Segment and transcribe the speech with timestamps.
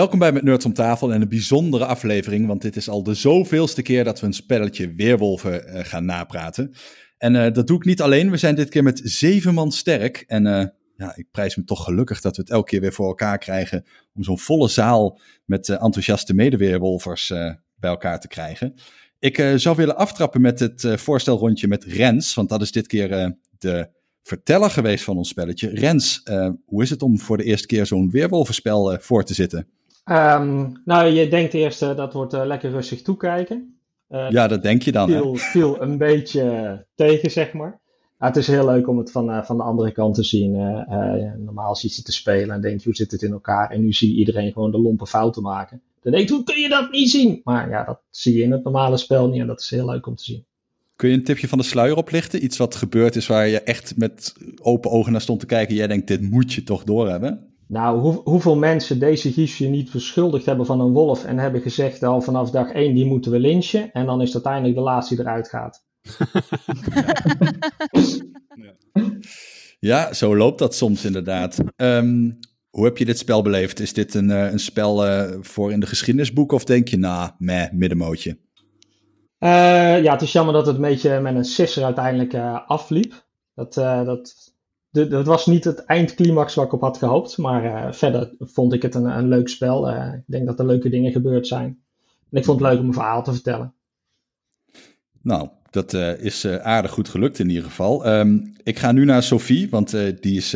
[0.00, 3.14] Welkom bij Met Nerds om tafel en een bijzondere aflevering, want dit is al de
[3.14, 6.74] zoveelste keer dat we een spelletje Weerwolven uh, gaan napraten.
[7.18, 10.24] En uh, dat doe ik niet alleen, we zijn dit keer met zeven man sterk.
[10.26, 10.64] En uh,
[10.96, 13.84] ja, ik prijs me toch gelukkig dat we het elke keer weer voor elkaar krijgen
[14.14, 17.28] om zo'n volle zaal met enthousiaste medeweerwolvers
[17.76, 18.74] bij elkaar te krijgen.
[19.18, 23.88] Ik zou willen aftrappen met het voorstelrondje met Rens, want dat is dit keer de
[24.22, 25.68] verteller geweest van ons spelletje.
[25.68, 26.22] Rens,
[26.64, 29.66] hoe is het om voor de eerste keer zo'n weerwolvenspel voor te zitten?
[30.10, 33.78] Um, nou, je denkt eerst uh, dat wordt uh, lekker rustig toekijken.
[34.10, 35.08] Uh, ja, dat denk je dan.
[35.08, 37.80] Viel, viel een beetje tegen, zeg maar.
[38.18, 40.52] het is heel leuk om het van, van de andere kant te zien.
[41.44, 43.70] normaal zie je te spelen en denk je, hoe zit het in elkaar?
[43.70, 45.80] En nu zie je iedereen gewoon de lompe fouten maken.
[46.02, 47.40] Dan denk je, hoe kun je dat niet zien?
[47.44, 50.06] Maar ja, dat zie je in het normale spel niet en dat is heel leuk
[50.06, 50.44] om te zien.
[50.96, 52.44] Kun je een tipje van de sluier oplichten?
[52.44, 55.74] Iets wat gebeurd is waar je echt met open ogen naar stond te kijken.
[55.74, 57.49] Jij denkt, dit moet je toch doorhebben?
[57.70, 62.02] Nou, hoe, hoeveel mensen deze Giesje niet verschuldigd hebben van een wolf en hebben gezegd
[62.02, 65.14] al vanaf dag 1 die moeten we lynchen en dan is het uiteindelijk de laatste
[65.14, 65.84] die eruit gaat.
[69.78, 71.58] ja, zo loopt dat soms inderdaad.
[71.76, 72.38] Um,
[72.70, 73.80] hoe heb je dit spel beleefd?
[73.80, 77.30] Is dit een, uh, een spel uh, voor in de geschiedenisboek of denk je, nou,
[77.38, 78.38] meh, middenmootje?
[79.38, 82.34] Uh, ja, het is jammer dat het een beetje met een sisser uiteindelijk
[82.66, 83.28] afliep.
[83.54, 84.49] Dat, dat
[84.90, 87.38] dat was niet het eindclimax waar ik op had gehoopt.
[87.38, 89.90] Maar uh, verder vond ik het een, een leuk spel.
[89.90, 91.82] Uh, ik denk dat er leuke dingen gebeurd zijn.
[92.30, 93.74] En ik vond het leuk om een verhaal te vertellen.
[95.22, 98.06] Nou, dat uh, is aardig goed gelukt in ieder geval.
[98.06, 100.52] Um, ik ga nu naar Sophie, want die is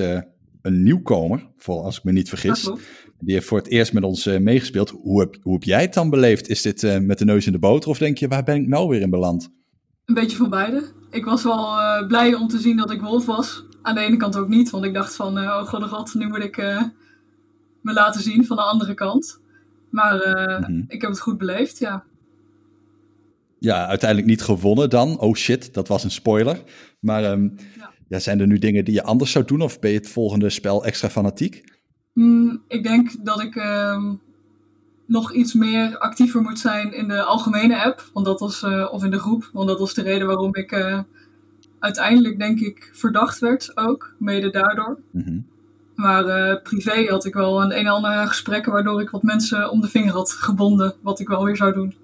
[0.63, 2.71] een nieuwkomer, voor, als ik me niet vergis.
[3.19, 4.91] Die heeft voor het eerst met ons meegespeeld.
[4.91, 6.49] Hoe heb, hoe heb jij het dan beleefd?
[6.49, 8.89] Is dit met de neus in de boter of denk je, waar ben ik nou
[8.89, 9.51] weer in beland?
[10.05, 10.93] Een beetje van beide.
[11.11, 14.37] Ik was wel blij om te zien dat ik wolf was aan de ene kant
[14.37, 16.83] ook niet, want ik dacht van, uh, oh god, god, nu moet ik uh,
[17.81, 19.41] me laten zien van de andere kant.
[19.91, 20.85] Maar uh, mm-hmm.
[20.89, 22.05] ik heb het goed beleefd, ja.
[23.59, 25.19] Ja, uiteindelijk niet gewonnen dan.
[25.19, 26.63] Oh shit, dat was een spoiler.
[27.01, 27.91] Maar um, ja.
[28.09, 28.19] ja.
[28.19, 30.85] zijn er nu dingen die je anders zou doen of ben je het volgende spel
[30.85, 31.65] extra fanatiek?
[32.13, 34.21] Mm, ik denk dat ik um,
[35.07, 39.11] nog iets meer actiever moet zijn in de algemene app, want dat was, of in
[39.11, 40.71] de groep, want dat was de reden waarom ik
[41.85, 44.99] uiteindelijk denk ik verdacht werd ook, mede daardoor.
[45.11, 45.41] Mhm.
[45.95, 49.71] Maar uh, privé had ik wel een een en ander gesprekken waardoor ik wat mensen
[49.71, 51.95] om de vinger had gebonden, wat ik wel weer zou doen.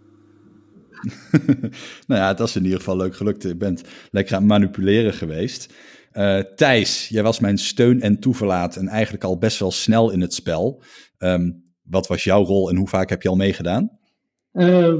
[2.07, 3.43] nou ja, dat is in ieder geval leuk gelukt.
[3.43, 5.75] Je bent lekker aan het manipuleren geweest.
[6.13, 10.21] Uh, Thijs, jij was mijn steun en toeverlaat en eigenlijk al best wel snel in
[10.21, 10.83] het spel.
[11.19, 13.99] Um, wat was jouw rol en hoe vaak heb je al meegedaan?
[14.53, 14.99] Uh,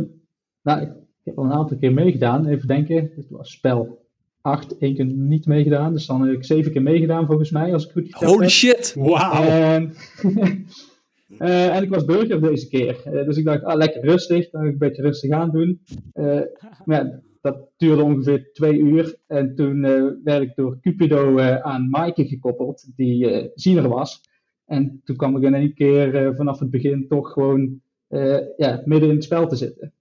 [0.63, 0.93] nou, ik
[1.25, 2.47] heb al een aantal keer meegedaan.
[2.47, 4.00] Even denken, het was spel
[4.41, 5.93] acht, één keer niet meegedaan.
[5.93, 8.95] Dus dan heb ik zeven keer meegedaan volgens mij, als ik goed Holy shit!
[8.99, 9.45] Wauw!
[9.45, 9.95] En,
[11.39, 13.03] uh, en ik was burger deze keer.
[13.06, 14.51] Uh, dus ik dacht, ah, lekker rustig.
[14.51, 15.81] Dan ik een beetje rustig aan doen.
[16.15, 16.41] Uh,
[16.84, 19.17] maar ja, dat duurde ongeveer twee uur.
[19.27, 19.81] En toen
[20.25, 24.21] werd ik door Cupido aan Maaike gekoppeld, die ziener was.
[24.67, 27.81] En toen kwam ik in één keer vanaf het begin toch gewoon
[28.57, 29.93] ja, midden in het spel te zitten.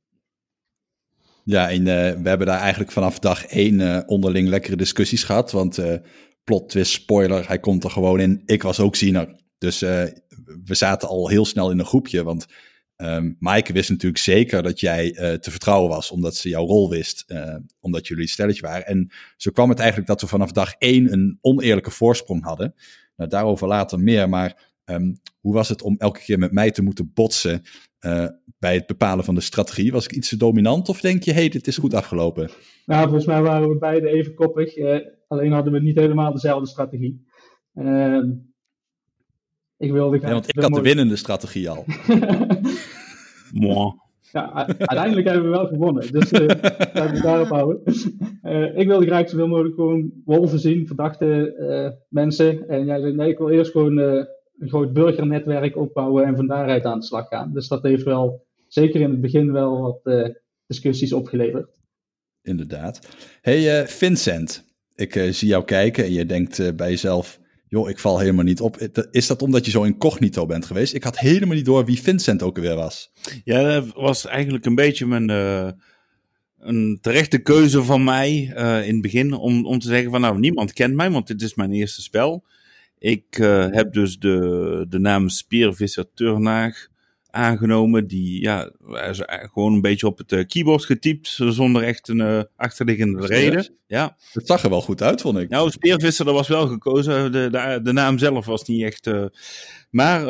[1.50, 1.86] Ja, en uh,
[2.22, 5.52] we hebben daar eigenlijk vanaf dag één uh, onderling lekkere discussies gehad.
[5.52, 5.94] Want uh,
[6.44, 8.42] plot twist, spoiler, hij komt er gewoon in.
[8.46, 9.36] Ik was ook ziener.
[9.58, 12.24] Dus we zaten al heel snel in een groepje.
[12.24, 12.46] Want
[12.98, 16.12] um, Maaike wist natuurlijk zeker dat jij te vertrouwen was.
[16.12, 17.26] Omdat ze jouw rol wist.
[17.80, 18.86] omdat jullie stelletje waren.
[18.86, 22.76] En zo kwam het eigenlijk dat we vanaf dag één een oneerlijke voorsprong hadden.
[23.16, 24.30] Nou, daarover later meer.
[24.30, 27.64] Maar um, hoe was het om elke keer met mij te moeten botsen
[28.60, 29.92] bij het bepalen van de strategie?
[29.92, 32.50] Was ik iets te dominant of denk je, hé, hey, dit is goed afgelopen?
[32.86, 34.78] Nou, volgens mij waren we beide even koppig.
[34.78, 34.98] Uh,
[35.28, 37.26] alleen hadden we niet helemaal dezelfde strategie.
[37.74, 38.24] Uh,
[39.78, 41.86] ik wilde ja, want ik had de winnende strategie al.
[44.32, 46.12] Ja, uiteindelijk hebben we wel gewonnen.
[46.12, 46.48] Dus uh,
[46.94, 47.82] laten we daarop houden.
[48.44, 52.68] Uh, ik wilde graag zoveel mogelijk gewoon wolven zien, verdachte uh, mensen.
[52.68, 54.28] En jij zei, nee, ik wil eerst gewoon een
[54.60, 57.54] groot burgernetwerk opbouwen en van daaruit aan de slag gaan.
[57.54, 60.28] Dus dat heeft wel, zeker in het begin, wel wat uh,
[60.68, 61.70] discussies opgeleverd.
[62.42, 63.00] Inderdaad.
[63.42, 68.00] Hey uh, Vincent, ik uh, zie jou kijken en je denkt bij jezelf, joh, ik
[68.00, 68.78] val helemaal niet op.
[69.12, 70.94] Is dat omdat je zo incognito bent geweest?
[70.94, 73.12] Ik had helemaal niet door wie Vincent ook weer was.
[73.44, 75.30] Ja, dat was eigenlijk een beetje mijn
[76.60, 80.40] een terechte keuze van mij uh, in het begin om, om te zeggen van nou,
[80.40, 82.46] niemand kent mij, want dit is mijn eerste spel.
[82.98, 86.88] Ik uh, heb dus de, de naam Spiervisser Turnaag
[87.32, 88.08] aangenomen.
[88.08, 88.72] Die ja,
[89.10, 93.76] is gewoon een beetje op het eh, keyboard getypt, zonder echt een uh, achterliggende reden.
[93.88, 94.18] Ja.
[94.32, 95.50] Het zag er wel goed uit, vond ik.
[95.50, 97.32] Nou, Speervisser, dat was wel gekozen.
[97.32, 99.08] De, de, de naam zelf was niet echt...
[99.08, 99.26] Uh,
[99.90, 100.22] maar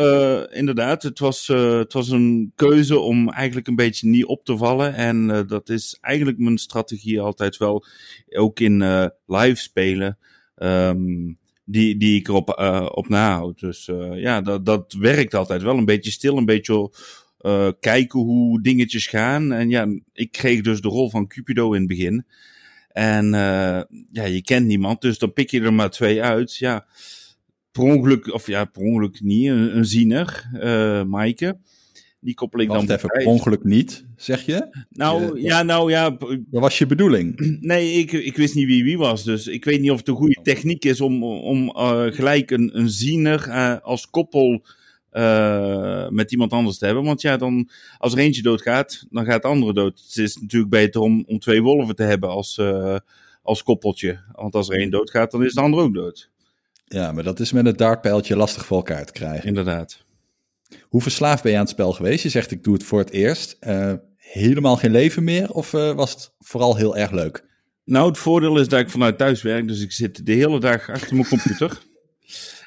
[0.51, 4.93] inderdaad, het was, het was een keuze om eigenlijk een beetje niet op te vallen.
[4.93, 7.85] En dat is eigenlijk mijn strategie altijd wel,
[8.29, 8.77] ook in
[9.25, 10.17] live spelen.
[10.55, 11.37] Um,
[11.71, 13.59] die, die ik erop uh, op nahoud.
[13.59, 15.77] Dus uh, ja, dat, dat werkt altijd wel.
[15.77, 16.91] Een beetje stil, een beetje
[17.41, 19.51] uh, kijken hoe dingetjes gaan.
[19.51, 22.25] En ja, ik kreeg dus de rol van Cupido in het begin.
[22.89, 23.31] En
[24.11, 26.55] ja, je kent niemand, dus dan pik je er maar twee uit.
[26.55, 26.85] Ja,
[27.71, 30.49] per ongeluk, of ja, per ongeluk niet, een, een ziener,
[31.07, 31.57] Maaike.
[32.21, 34.85] Die koppel ik Wacht dan even, per ongeluk niet, zeg je?
[34.89, 36.09] Nou, ja, nou ja.
[36.49, 37.35] Dat was je bedoeling?
[37.61, 39.23] Nee, ik, ik wist niet wie wie was.
[39.23, 42.77] Dus ik weet niet of het een goede techniek is om, om uh, gelijk een,
[42.77, 44.65] een ziener uh, als koppel
[45.13, 47.03] uh, met iemand anders te hebben.
[47.03, 49.99] Want ja, dan, als er eentje doodgaat, dan gaat de andere dood.
[50.07, 52.61] Het is natuurlijk beter om, om twee wolven te hebben als,
[53.43, 54.19] als koppeltje.
[54.31, 56.29] Want als er één doodgaat, dan is de ander ook dood.
[56.85, 59.47] Ja, maar dat is met het dartpijltje lastig voor elkaar te krijgen.
[59.47, 60.07] Inderdaad.
[60.81, 62.23] Hoe verslaafd ben je aan het spel geweest?
[62.23, 63.57] Je zegt ik doe het voor het eerst.
[63.61, 67.47] Uh, helemaal geen leven meer of uh, was het vooral heel erg leuk?
[67.85, 70.89] Nou, het voordeel is dat ik vanuit thuis werk, dus ik zit de hele dag
[70.89, 71.77] achter mijn computer.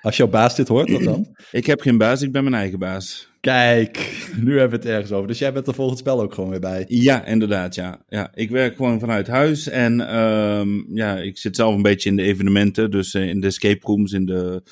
[0.01, 1.37] Als jouw baas dit hoort, wat dan?
[1.51, 3.31] ik heb geen baas, ik ben mijn eigen baas.
[3.41, 5.29] Kijk, nu hebben we het ergens over.
[5.29, 6.85] Dus jij bent er volgend spel ook gewoon weer bij.
[6.89, 8.05] Ja, inderdaad, ja.
[8.09, 12.17] ja ik werk gewoon vanuit huis en um, ja, ik zit zelf een beetje in
[12.17, 14.63] de evenementen, dus in de escape rooms, in de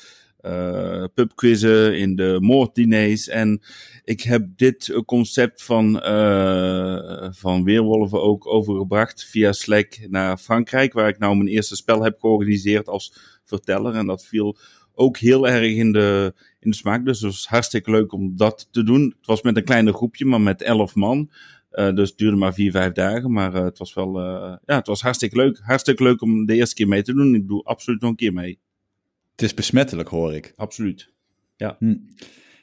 [0.45, 3.27] uh, pubquizzen, in de moorddiners.
[3.27, 3.61] En
[4.03, 11.07] ik heb dit concept van, uh, van Weerwolven ook overgebracht via Slack naar Frankrijk, waar
[11.07, 13.95] ik nou mijn eerste spel heb georganiseerd als verteller.
[13.95, 14.57] En dat viel
[14.93, 17.05] ook heel erg in de, in de smaak.
[17.05, 19.15] Dus het was hartstikke leuk om dat te doen.
[19.17, 21.31] Het was met een kleine groepje, maar met elf man.
[21.71, 23.31] Uh, dus het duurde maar vier, vijf dagen.
[23.31, 25.59] Maar het was wel, ja, het was hartstikke leuk.
[25.63, 27.35] Hartstikke leuk om de eerste keer mee te doen.
[27.35, 28.59] Ik doe absoluut nog een keer mee.
[29.41, 30.53] Het is besmettelijk, hoor ik.
[30.55, 31.13] Absoluut.
[31.55, 31.75] Ja.
[31.79, 31.95] Hm.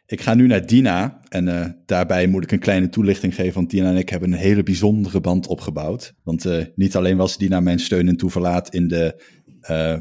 [0.07, 3.71] Ik ga nu naar Dina en uh, daarbij moet ik een kleine toelichting geven, want
[3.71, 6.15] Dina en ik hebben een hele bijzondere band opgebouwd.
[6.23, 9.23] Want uh, niet alleen was Dina mijn steun en toeverlaat in de,
[9.71, 9.99] uh,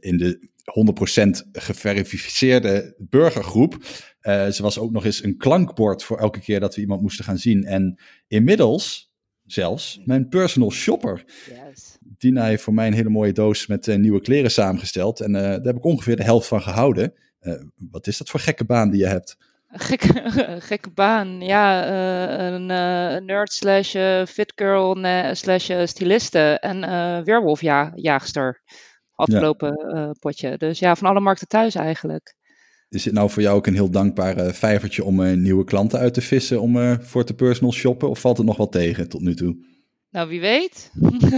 [0.00, 0.48] in de
[1.46, 3.84] 100% geverifieerde burgergroep.
[4.22, 7.38] ze was ook nog eens een klankbord voor elke keer dat we iemand moesten gaan
[7.38, 7.64] zien.
[7.64, 9.12] En inmiddels
[9.46, 11.24] zelfs mijn personal shopper.
[11.48, 11.93] Yes.
[12.18, 15.20] Dina heeft voor mij een hele mooie doos met uh, nieuwe kleren samengesteld.
[15.20, 17.12] En uh, daar heb ik ongeveer de helft van gehouden.
[17.40, 17.54] Uh,
[17.90, 19.36] wat is dat voor gekke baan die je hebt?
[19.68, 20.30] Gekke,
[20.70, 21.88] gekke baan, ja.
[22.52, 22.66] een
[23.26, 23.90] nerd slash
[24.28, 24.96] fit girl
[25.32, 26.80] slash styliste en
[27.24, 28.62] weerwolfjaagster.
[29.14, 30.14] Afgelopen ja.
[30.18, 30.56] potje.
[30.56, 32.36] Dus ja, van alle markten thuis eigenlijk.
[32.88, 36.20] Is het nou voor jou ook een heel dankbaar vijvertje om nieuwe klanten uit te
[36.20, 38.08] vissen om voor te personal shoppen?
[38.08, 39.73] Of valt het nog wel tegen tot nu toe?
[40.14, 40.90] Nou, wie weet.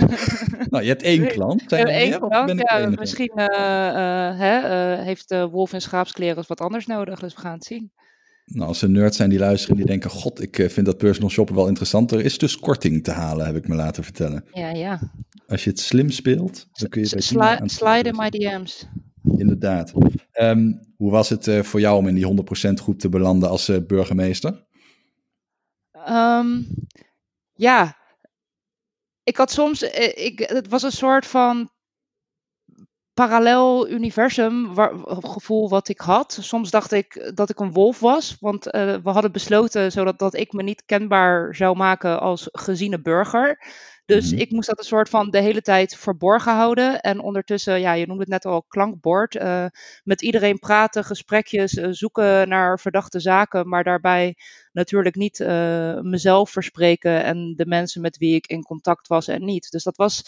[0.71, 1.63] nou, je hebt één klant.
[1.67, 2.89] Zijn er meer, klant, ja.
[2.89, 4.59] Misschien uh, uh, hè,
[4.99, 7.93] uh, heeft wolf in schaapskleren wat anders nodig, dus we gaan het zien.
[8.45, 11.55] Nou, als er nerds zijn die luisteren die denken, god, ik vind dat personal shoppen
[11.55, 12.13] wel interessant.
[12.13, 14.45] Er is dus korting te halen, heb ik me laten vertellen.
[14.53, 15.01] Ja, ja.
[15.47, 17.11] Als je het slim speelt, dan kun je...
[17.11, 18.87] bij Sli slide in my DM's.
[19.37, 19.93] Inderdaad.
[20.41, 24.67] Um, hoe was het voor jou om in die 100% groep te belanden als burgemeester?
[26.09, 26.67] Um,
[27.55, 27.97] ja,
[29.27, 31.71] ik had soms, eh, ik, het was een soort van
[33.15, 36.39] parallel universum waar, gevoel wat ik had.
[36.41, 40.35] Soms dacht ik dat ik een wolf was, want uh, we hadden besloten zodat dat
[40.35, 43.59] ik me niet kenbaar zou maken als geziene burger.
[44.05, 44.41] Dus mm-hmm.
[44.41, 47.01] ik moest dat een soort van de hele tijd verborgen houden.
[47.01, 49.35] En ondertussen, ja, je noemde het net al, klankbord.
[49.35, 49.67] Uh,
[50.05, 53.69] met iedereen praten, gesprekjes, uh, zoeken naar verdachte zaken.
[53.69, 54.37] Maar daarbij
[54.77, 59.45] natuurlijk niet uh, mezelf verspreken en de mensen met wie ik in contact was en
[59.45, 59.71] niet.
[59.71, 60.25] Dus dat was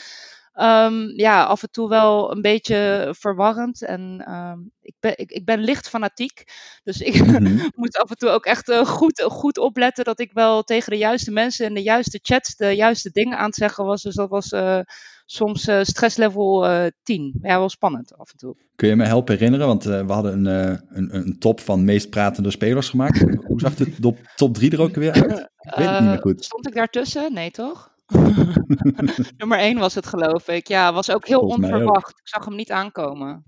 [0.61, 3.83] Um, ja, af en toe wel een beetje verwarrend.
[3.83, 6.45] En um, ik, ben, ik, ik ben licht fanatiek.
[6.85, 7.71] Dus ik mm-hmm.
[7.75, 10.99] moet af en toe ook echt uh, goed, goed opletten dat ik wel tegen de
[10.99, 14.02] juiste mensen in de juiste chats de juiste dingen aan het zeggen was.
[14.02, 14.81] Dus dat was uh,
[15.30, 16.66] soms uh, stresslevel
[17.02, 17.38] 10.
[17.42, 18.56] Ja, wel spannend af en toe.
[18.76, 19.66] Kun je me helpen herinneren?
[19.66, 23.20] Want we hadden een, een, een, top van meest pratende spelers gemaakt.
[23.47, 25.49] Hoe zag de top, top 3 er ook weer uit?
[25.58, 26.44] Ik weet het niet meer goed.
[26.44, 27.32] Stond ik daartussen?
[27.32, 27.97] Nee, toch?
[29.38, 30.68] Nummer 1 was het, geloof ik.
[30.68, 32.11] Ja, was ook heel Volgens onverwacht.
[32.11, 33.44] Ik zag hem niet aankomen.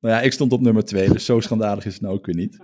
[0.00, 2.34] Nou ja, ik stond op nummer 2, dus zo schandalig is het nou ook weer
[2.34, 2.58] niet.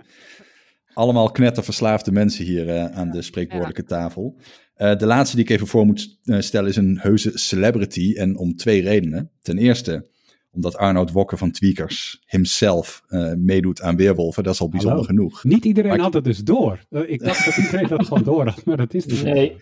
[0.93, 3.97] Allemaal knetterverslaafde mensen hier uh, aan de spreekwoordelijke ja.
[3.97, 4.35] tafel.
[4.77, 8.13] Uh, de laatste die ik even voor moet stellen is een heuse celebrity.
[8.15, 9.31] En om twee redenen.
[9.41, 10.07] Ten eerste,
[10.51, 14.43] omdat Arnoud Wokke van Tweakers himself uh, meedoet aan Weerwolven.
[14.43, 15.43] Dat is al bijzonder genoeg.
[15.43, 16.79] Niet iedereen had het dus door.
[16.89, 19.55] Ik dacht dat iedereen dat gewoon door had, maar dat is dus nee.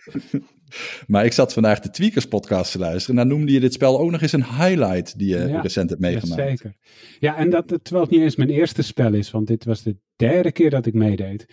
[1.06, 3.18] maar ik zat vandaag de Tweakers podcast te luisteren.
[3.18, 6.02] En daar noemde je dit spel ook nog eens een highlight die je recent hebt
[6.02, 6.40] meegemaakt.
[6.40, 6.76] Ja, zeker.
[7.20, 9.96] Ja, en dat terwijl het niet eens mijn eerste spel is, want dit was de
[10.28, 11.46] derde keer dat ik meedeed.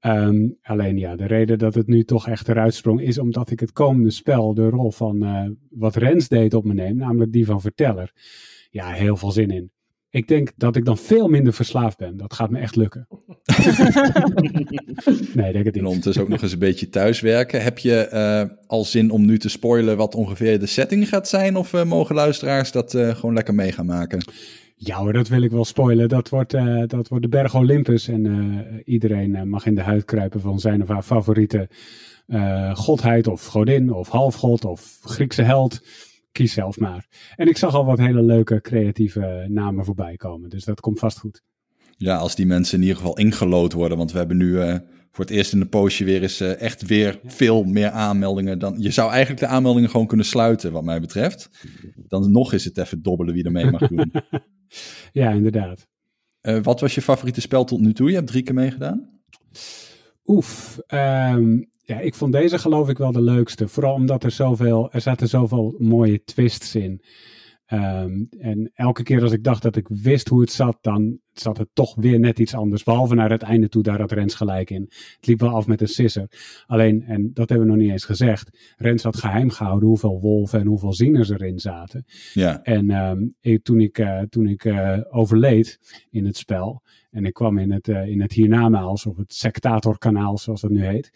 [0.00, 3.60] Um, alleen ja, de reden dat het nu toch echt eruit sprong is omdat ik
[3.60, 7.46] het komende spel de rol van uh, wat Rens deed op me neem, namelijk die
[7.46, 8.12] van verteller.
[8.70, 9.70] Ja, heel veel zin in.
[10.10, 12.16] Ik denk dat ik dan veel minder verslaafd ben.
[12.16, 13.06] Dat gaat me echt lukken.
[15.34, 15.76] nee, denk het niet.
[15.76, 17.62] En ondertussen ook nog eens een beetje thuiswerken.
[17.62, 21.56] Heb je uh, al zin om nu te spoilen wat ongeveer de setting gaat zijn?
[21.56, 24.24] Of uh, mogen luisteraars dat uh, gewoon lekker mee gaan maken?
[24.76, 26.08] Ja hoor, dat wil ik wel spoilen.
[26.08, 28.08] Dat wordt, uh, dat wordt de Berg Olympus.
[28.08, 31.68] En uh, iedereen uh, mag in de huid kruipen van zijn of haar favoriete
[32.72, 35.86] godheid of godin of halfgod of Griekse held.
[36.32, 37.06] Kies zelf maar.
[37.36, 40.50] En ik zag al wat hele leuke creatieve namen voorbij komen.
[40.50, 41.42] Dus dat komt vast goed.
[41.96, 43.98] Ja, als die mensen in ieder geval ingelood worden.
[43.98, 44.58] Want we hebben nu
[45.10, 47.30] voor het eerst in de postje weer eens echt weer ja.
[47.30, 48.58] veel meer aanmeldingen.
[48.58, 51.50] Dan, je zou eigenlijk de aanmeldingen gewoon kunnen sluiten wat mij betreft.
[52.08, 54.12] Dan nog is het even dobbelen wie er mee mag doen.
[55.12, 55.86] Ja, inderdaad.
[56.42, 58.08] Uh, wat was je favoriete spel tot nu toe?
[58.08, 59.20] Je hebt drie keer meegedaan.
[60.26, 63.68] Oef, um, ja, ik vond deze geloof ik wel de leukste.
[63.68, 67.02] Vooral omdat er zoveel, er zaten zoveel mooie twists in.
[67.74, 71.58] Um, en elke keer als ik dacht dat ik wist hoe het zat, dan zat
[71.58, 72.82] het toch weer net iets anders.
[72.82, 74.82] Behalve naar het einde toe, daar had Rens gelijk in.
[75.16, 76.28] Het liep wel af met een sisser.
[76.66, 80.60] Alleen, en dat hebben we nog niet eens gezegd, Rens had geheim gehouden hoeveel wolven
[80.60, 82.04] en hoeveel zieners erin zaten.
[82.32, 82.62] Ja.
[82.62, 85.78] En um, ik, toen ik, uh, toen ik uh, overleed
[86.10, 90.38] in het spel, en ik kwam in het, uh, in het hiernamaals, of het sectatorkanaal
[90.38, 91.10] zoals dat nu heet.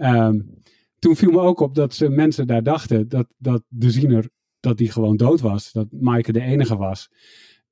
[0.00, 0.60] Um,
[0.98, 4.30] toen viel me ook op dat ze mensen daar dachten dat, dat de ziener
[4.62, 5.72] dat die gewoon dood was.
[5.72, 7.10] Dat Maaike de enige was.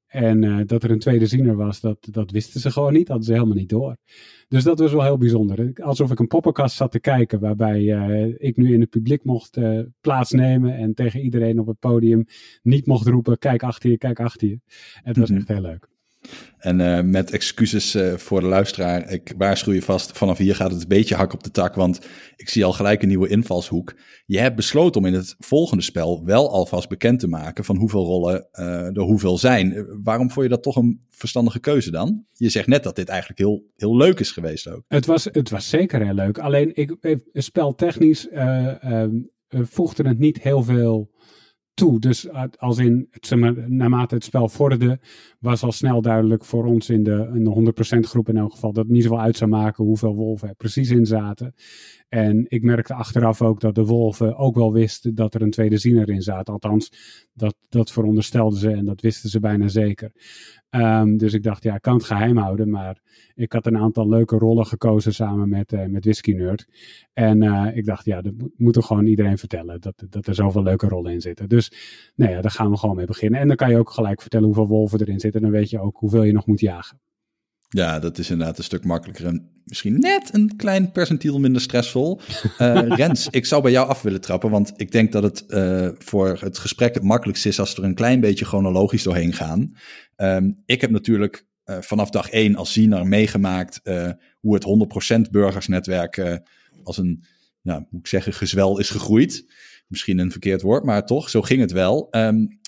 [0.07, 3.09] En uh, dat er een tweede ziener was, dat, dat wisten ze gewoon niet.
[3.09, 3.97] Hadden ze helemaal niet door.
[4.49, 5.73] Dus dat was wel heel bijzonder.
[5.83, 7.41] Alsof ik een poppenkast zat te kijken.
[7.41, 10.77] Waarbij uh, ik nu in het publiek mocht uh, plaatsnemen.
[10.77, 12.25] En tegen iedereen op het podium
[12.63, 13.39] niet mocht roepen.
[13.39, 14.61] Kijk achter je, kijk achter je.
[15.03, 15.45] Het was mm -hmm.
[15.47, 15.89] echt heel leuk.
[16.61, 20.71] En uh, met excuses uh, voor de luisteraar, ik waarschuw je vast, vanaf hier gaat
[20.71, 22.01] het een beetje hak op de tak, want
[22.37, 23.95] ik zie al gelijk een nieuwe invalshoek.
[24.27, 28.05] Je hebt besloten om in het volgende spel wel alvast bekend te maken van hoeveel
[28.05, 29.87] rollen uh, er hoeveel zijn.
[30.03, 32.25] waarom vond je dat toch een verstandige keuze dan?
[32.33, 34.83] Je zegt net dat dit eigenlijk heel, heel leuk is geweest ook.
[34.89, 38.29] Het was, het was zeker heel leuk, alleen ik, speltechnisch
[39.49, 41.11] voegde het niet heel veel
[41.99, 43.09] Dus als in,
[43.67, 45.01] naarmate het spel vorderde,
[45.39, 48.73] was al snel duidelijk voor ons in de, in de 100% groep in elk geval,
[48.73, 51.55] dat het niet zoveel uit zou maken hoeveel wolven er precies in zaten.
[52.11, 55.79] En ik merkte achteraf ook dat de wolven ook wel wisten dat er een tweede
[55.79, 56.49] ziener in zat.
[56.49, 56.93] Althans,
[57.33, 60.13] dat, dat veronderstelden ze en dat wisten ze bijna zeker.
[60.71, 62.71] Um, dus ik dacht, ja, ik kan het geheim houden.
[62.71, 62.99] Maar
[63.35, 66.67] ik had een aantal leuke rollen gekozen samen met, uh, met Whisky Nerd.
[67.13, 69.81] En uh, ik dacht, ja, dat moet er gewoon iedereen vertellen.
[69.81, 71.49] Dat, dat er zoveel leuke rollen in zitten.
[71.49, 71.73] Dus
[72.15, 73.41] nou ja, daar gaan we gewoon mee beginnen.
[73.41, 75.41] En dan kan je ook gelijk vertellen hoeveel wolven erin zitten.
[75.41, 77.01] Dan weet je ook hoeveel je nog moet jagen.
[77.73, 82.21] Ja, dat is inderdaad een stuk makkelijker en misschien net een klein percentiel minder stressvol.
[82.59, 85.89] Uh, Rens, ik zou bij jou af willen trappen, want ik denk dat het uh,
[85.99, 89.77] voor het gesprek het makkelijkst is als we er een klein beetje chronologisch doorheen gaan.
[90.17, 93.81] Um, ik heb natuurlijk uh, vanaf dag één als ziener meegemaakt
[94.41, 96.43] hoe het 100% burgersnetwerk
[96.83, 97.25] als een,
[97.61, 99.53] ja, moet ik zeggen, gezwel is gegroeid.
[99.87, 102.09] Misschien een verkeerd woord, maar toch, zo ging het wel.
[102.11, 102.61] Um,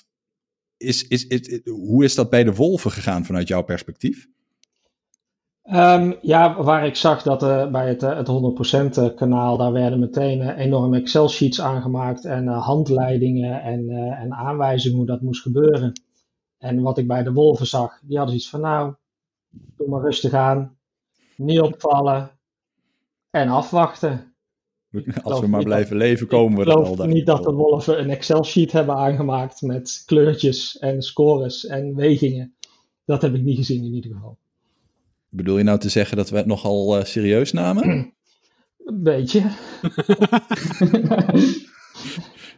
[0.77, 4.27] is, is, is, hoe is dat bij de wolven gegaan vanuit jouw perspectief?
[5.71, 9.99] Um, ja, waar ik zag dat uh, bij het, uh, het 100% kanaal, daar werden
[9.99, 16.01] meteen uh, enorme Excel-sheets aangemaakt en handleidingen en, en aanwijzingen hoe dat moest gebeuren.
[16.57, 18.93] En wat ik bij de wolven zag, die hadden iets van nou,
[19.49, 20.77] doe maar rustig aan,
[21.35, 22.31] niet opvallen
[23.29, 24.33] en afwachten.
[25.23, 26.81] Als we maar blijven leven, komen we er al.
[26.81, 31.95] Ik geloof niet dat de wolven een Excel-sheet hebben aangemaakt met kleurtjes en scores en
[31.95, 32.55] wegingen.
[33.05, 34.37] Dat heb ik niet gezien in ieder geval.
[35.35, 38.13] Bedoel je nou te zeggen dat we het nogal uh, serieus namen?
[38.85, 39.39] Een beetje.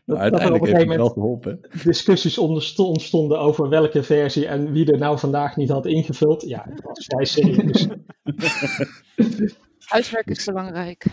[0.05, 1.59] nou, uiteindelijk heeft het wel geholpen.
[1.83, 6.41] Discussies ontstonden over welke versie en wie er nou vandaag niet had ingevuld.
[6.41, 7.87] Ja, dat was vrij serieus.
[9.85, 11.05] Huiswerk is belangrijk.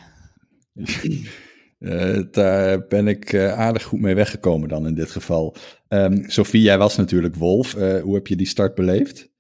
[1.79, 5.55] Uh, daar ben ik uh, aardig goed mee weggekomen dan in dit geval.
[5.89, 7.75] Um, Sophie, jij was natuurlijk Wolf.
[7.75, 9.32] Uh, hoe heb je die start beleefd?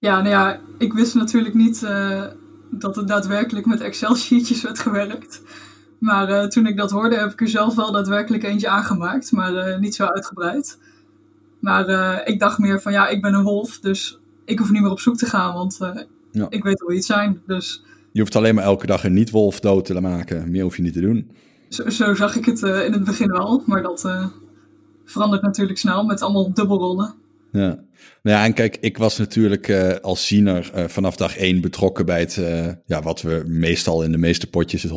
[0.00, 2.24] Ja, nou ja, ik wist natuurlijk niet uh,
[2.70, 5.42] dat het daadwerkelijk met Excel-sheetjes werd gewerkt.
[5.98, 9.52] Maar uh, toen ik dat hoorde, heb ik er zelf wel daadwerkelijk eentje aangemaakt, maar
[9.52, 10.78] uh, niet zo uitgebreid.
[11.58, 14.90] Maar ik dacht meer van ja, ik ben een wolf, dus ik hoef niet meer
[14.90, 15.78] op zoek te gaan, want
[16.32, 16.46] ja.
[16.48, 17.42] ik weet al wie het zijn.
[17.46, 17.84] Dus...
[18.12, 20.50] Je hoeft alleen maar elke dag een niet-wolf dood te maken.
[20.50, 21.30] Meer hoef je niet te doen.
[21.68, 24.10] Zo, zo zag ik het in het begin wel, maar dat
[25.04, 27.14] verandert natuurlijk snel met allemaal dubbelrollen.
[27.52, 27.78] Ja.
[28.22, 32.06] Nou ja, en kijk, ik was natuurlijk uh, als ziener uh, vanaf dag één betrokken
[32.06, 34.92] bij het, uh, ja, wat we meestal in de meeste potjes het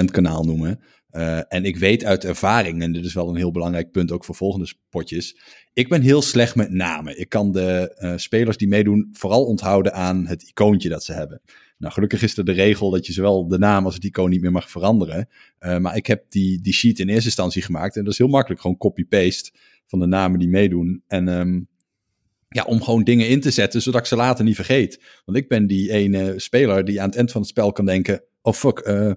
[0.00, 0.80] 100% kanaal noemen.
[1.48, 4.34] en ik weet uit ervaring, en dit is wel een heel belangrijk punt ook voor
[4.34, 5.36] volgende potjes,
[5.72, 7.20] ik ben heel slecht met namen.
[7.20, 11.40] Ik kan de spelers die meedoen vooral onthouden aan het icoontje dat ze hebben.
[11.78, 14.40] Nou, gelukkig is er de regel dat je zowel de naam als het icoon niet
[14.40, 15.28] meer mag veranderen.
[15.58, 18.60] maar ik heb die, die sheet in eerste instantie gemaakt en dat is heel makkelijk,
[18.60, 19.50] gewoon copy-paste
[19.86, 21.02] van de namen die meedoen.
[21.06, 21.68] En um,
[22.48, 25.02] ja, om gewoon dingen in te zetten, zodat ik ze later niet vergeet.
[25.24, 28.24] Want ik ben die ene speler die aan het eind van het spel kan denken:
[28.42, 29.12] oh fuck, uh,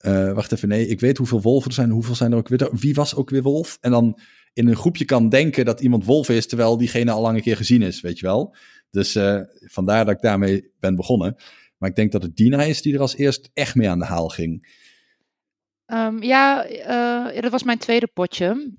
[0.00, 2.68] uh, wacht even, nee, ik weet hoeveel wolven er zijn, hoeveel zijn er ook weer,
[2.72, 3.78] wie was ook weer wolf?
[3.80, 4.18] En dan
[4.52, 7.56] in een groepje kan denken dat iemand wolf is, terwijl diegene al lang een keer
[7.56, 8.54] gezien is, weet je wel.
[8.90, 11.36] Dus uh, vandaar dat ik daarmee ben begonnen.
[11.78, 14.04] Maar ik denk dat het Dina is die er als eerst echt mee aan de
[14.04, 14.74] haal ging.
[15.86, 16.66] Um, ja,
[17.40, 18.76] dat was mijn tweede potje.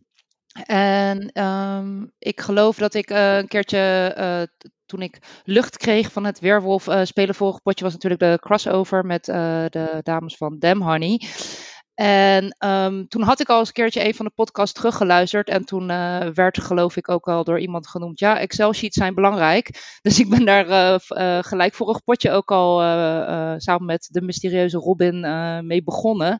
[0.65, 6.25] En um, ik geloof dat ik uh, een keertje, uh, toen ik lucht kreeg van
[6.25, 10.81] het Weerwolf uh, spelen vorige potje, was natuurlijk de crossover met de dames van Dem
[10.81, 11.21] Honey.
[11.93, 15.49] En um, toen had ik al eens een keertje een van de podcasts teruggeluisterd.
[15.49, 15.87] En toen
[16.33, 19.69] werd, geloof ik, ook al door iemand genoemd: ja, Excel-sheets zijn belangrijk.
[20.01, 20.99] Dus ik ben daar
[21.43, 22.79] gelijk vorig potje ook al
[23.59, 25.19] samen met de mysterieuze Robin
[25.65, 26.39] mee begonnen.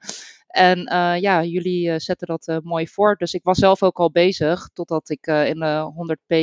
[0.58, 3.16] En uh, ja, jullie uh, zetten dat uh, mooi voor.
[3.16, 6.36] Dus ik was zelf ook al bezig, totdat ik in de 100p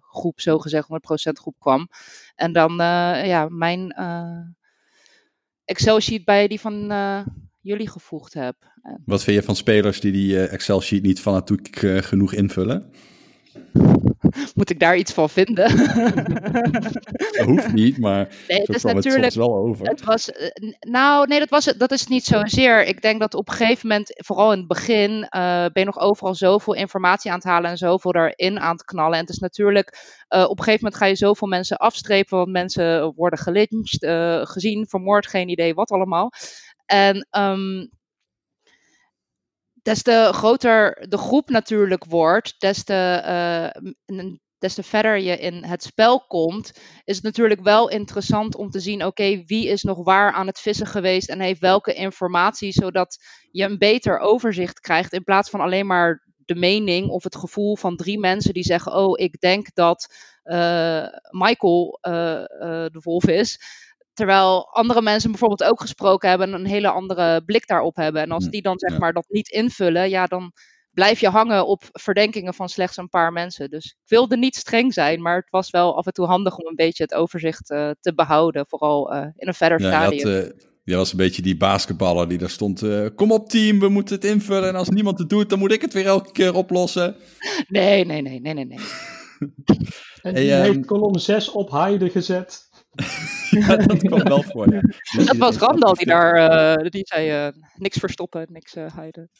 [0.00, 1.88] groep, zogezegd 100% groep kwam.
[2.34, 2.74] En dan,
[3.24, 3.94] ja, mijn
[5.64, 6.92] Excel-sheet bij die van
[7.60, 8.56] jullie gevoegd heb.
[9.04, 12.92] Wat vind je van spelers die die Excel-sheet niet fanatiek genoeg invullen?
[14.54, 15.76] Moet ik daar iets van vinden?
[17.16, 19.86] dat hoeft niet, maar nee, het is natuurlijk het wel over.
[19.86, 20.48] Het was, eh,
[20.80, 22.86] nou, nee, dat, was, dat is niet zozeer.
[22.86, 25.20] Ik denk dat op een gegeven moment, vooral in het begin, uh,
[25.60, 29.14] ben je nog overal zoveel informatie aan het halen en zoveel erin aan het knallen.
[29.14, 29.98] En het is natuurlijk,
[30.28, 34.40] uh, op een gegeven moment ga je zoveel mensen afstrepen, want mensen worden gelyncht, uh,
[34.46, 36.30] gezien, vermoord, geen idee wat allemaal.
[36.86, 37.90] En um,
[39.88, 43.22] des te groter de groep natuurlijk wordt, des te,
[44.06, 44.24] uh,
[44.58, 46.72] des te verder je in het spel komt,
[47.04, 50.60] is het natuurlijk wel interessant om te zien, oké, wie is nog waar aan het
[50.60, 53.18] vissen geweest en heeft welke informatie, zodat
[53.50, 57.76] je een beter overzicht krijgt in plaats van alleen maar de mening of het gevoel
[57.76, 62.12] van drie mensen die zeggen, oh, ik denk dat uh, Michael uh,
[62.92, 63.60] de wolf is.
[64.18, 68.22] Terwijl andere mensen bijvoorbeeld ook gesproken hebben en een hele andere blik daarop hebben.
[68.22, 70.52] En als die dan zeg maar dat niet invullen, ja, dan
[70.90, 73.70] blijf je hangen op verdenkingen van slechts een paar mensen.
[73.70, 76.66] Dus ik wilde niet streng zijn, maar het was wel af en toe handig om
[76.66, 78.64] een beetje het overzicht uh, te behouden.
[78.68, 80.28] Vooral uh, in een verder ja, stadium.
[80.28, 82.82] Je, uh, je was een beetje die basketballer die daar stond.
[83.14, 84.68] Kom op team, we moeten het invullen.
[84.68, 87.16] En als niemand het doet, dan moet ik het weer elke keer oplossen.
[87.68, 88.66] Nee, nee, nee, nee, nee.
[88.66, 88.78] nee.
[90.22, 92.67] en die hey, heeft kolom 6 op Heide gezet.
[93.50, 94.72] ja, dat kwam wel voor.
[94.72, 94.80] Ja.
[95.16, 96.36] Dus dat was Randal die daar,
[96.80, 99.30] uh, die zei uh, niks verstoppen, niks uh, hiden.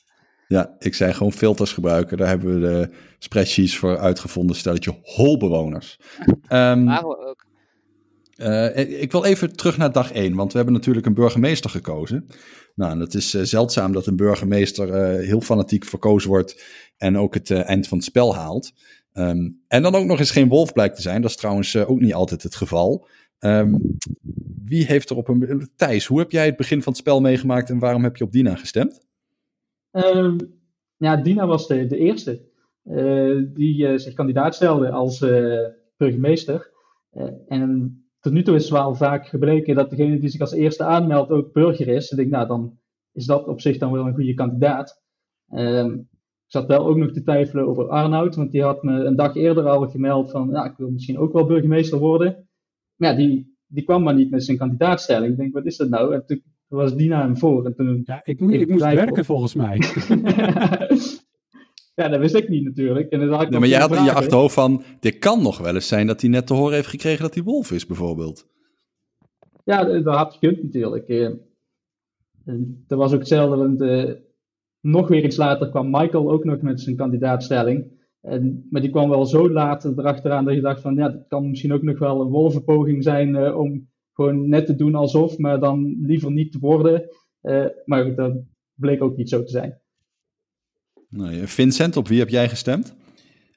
[0.47, 2.16] Ja, ik zei gewoon filters gebruiken.
[2.16, 4.57] Daar hebben we de spreadsheets voor uitgevonden.
[4.57, 5.99] Stelletje holbewoners.
[6.53, 7.47] Um, we ook.
[8.77, 12.27] ik wil even terug naar dag 1, want we hebben natuurlijk een burgemeester gekozen.
[12.75, 16.64] Nou, het is zeldzaam dat een burgemeester heel fanatiek verkozen wordt
[16.97, 18.73] en ook het eind van het spel haalt.
[19.18, 21.23] Um, en dan ook nog eens geen wolf blijkt te zijn.
[21.23, 23.07] Dat is trouwens ook niet altijd het geval.
[23.40, 23.96] Um,
[24.64, 25.70] wie heeft er op een.
[25.77, 28.33] Thijs, hoe heb jij het begin van het spel meegemaakt en waarom heb je op
[28.33, 29.07] Dina gestemd?
[29.90, 30.37] Um,
[30.96, 32.46] ja, Dina was de, de eerste
[32.85, 36.70] uh, die uh, zich kandidaat stelde als uh, burgemeester.
[37.48, 40.85] en tot nu toe is het wel vaak gebleken dat degene die zich als eerste
[40.85, 42.11] aanmeldt ook burger is.
[42.11, 42.79] En ik denk, nou, dan
[43.12, 45.03] is dat op zich dan wel een goede kandidaat.
[45.55, 46.09] Um,
[46.44, 49.35] ik zat wel ook nog te twijfelen over Arnoud, want die had me een dag
[49.35, 52.48] eerder al gemeld van, ja, ik wil misschien ook wel burgemeester worden
[52.99, 55.31] ja, die, die kwam maar niet met zijn kandidaatstelling.
[55.31, 56.15] Ik denk, wat is dat nou?
[56.15, 57.67] En toen was Dina hem voor.
[57.67, 59.77] En toen, ja, ik, moet, ik, moest werken volgens mij.
[61.99, 63.11] ja, dat wist ik niet natuurlijk.
[63.11, 65.59] En dan had ik ja, maar jij had in je achterhoofd van, dit kan nog
[65.59, 68.47] wel eens zijn dat hij net te horen heeft gekregen dat hij wolf is, bijvoorbeeld.
[69.65, 71.09] Ja, dat, had gekund natuurlijk.
[71.09, 71.31] Eh.
[72.45, 74.11] En dat was ook hetzelfde, want uh,
[74.81, 77.98] nog weer iets later kwam Michael ook nog met zijn kandidaatstelling.
[78.21, 81.51] En, maar die kwam wel zo laat erachteraan dat je dacht van ja, het kan
[81.51, 85.61] misschien ook nog wel een wolvenpoging zijn uh, om gewoon net te doen alsof, maar
[85.61, 87.09] dan liever niet te worden.
[87.43, 88.33] Uh, maar dat
[88.75, 89.81] bleek ook niet zo te zijn.
[91.09, 92.97] Nou, Vincent, op wie heb jij gestemd?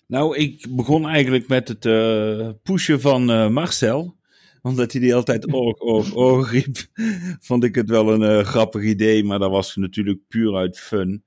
[0.07, 4.15] Nou, ik begon eigenlijk met het uh, pushen van uh, Marcel.
[4.61, 6.77] Omdat hij die altijd oog, oog, oog riep.
[7.39, 11.23] Vond ik het wel een uh, grappig idee, maar dat was natuurlijk puur uit fun.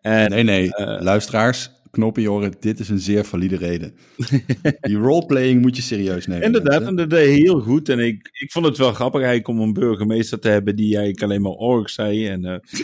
[0.00, 0.70] En, nee, nee,
[1.00, 3.94] luisteraars, knoppen joren, dit is een zeer valide reden.
[4.80, 6.44] Die roleplaying moet je serieus nemen.
[6.44, 7.88] Inderdaad, en dat deed heel goed.
[7.88, 11.22] En ik, ik vond het wel grappig eigenlijk om een burgemeester te hebben die eigenlijk
[11.22, 12.26] alleen maar org zei.
[12.26, 12.56] En, uh...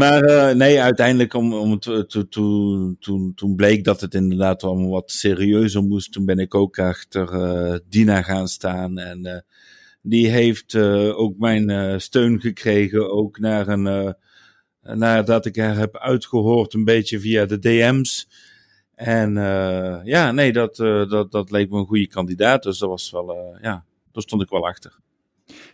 [0.00, 4.62] maar uh, nee, uiteindelijk om, om to, to, to, toen, toen bleek dat het inderdaad
[4.62, 6.12] wel wat serieuzer moest.
[6.12, 8.98] Toen ben ik ook achter uh, Dina gaan staan.
[8.98, 9.44] En
[10.02, 10.76] die heeft
[11.14, 14.14] ook mijn steun gekregen, ook naar een
[14.82, 18.28] nadat ik haar heb uitgehoord een beetje via de DM's.
[18.94, 22.62] En uh, ja, nee, dat, uh, dat, dat leek me een goede kandidaat.
[22.62, 24.98] Dus dat was wel, ja, daar stond ik wel achter.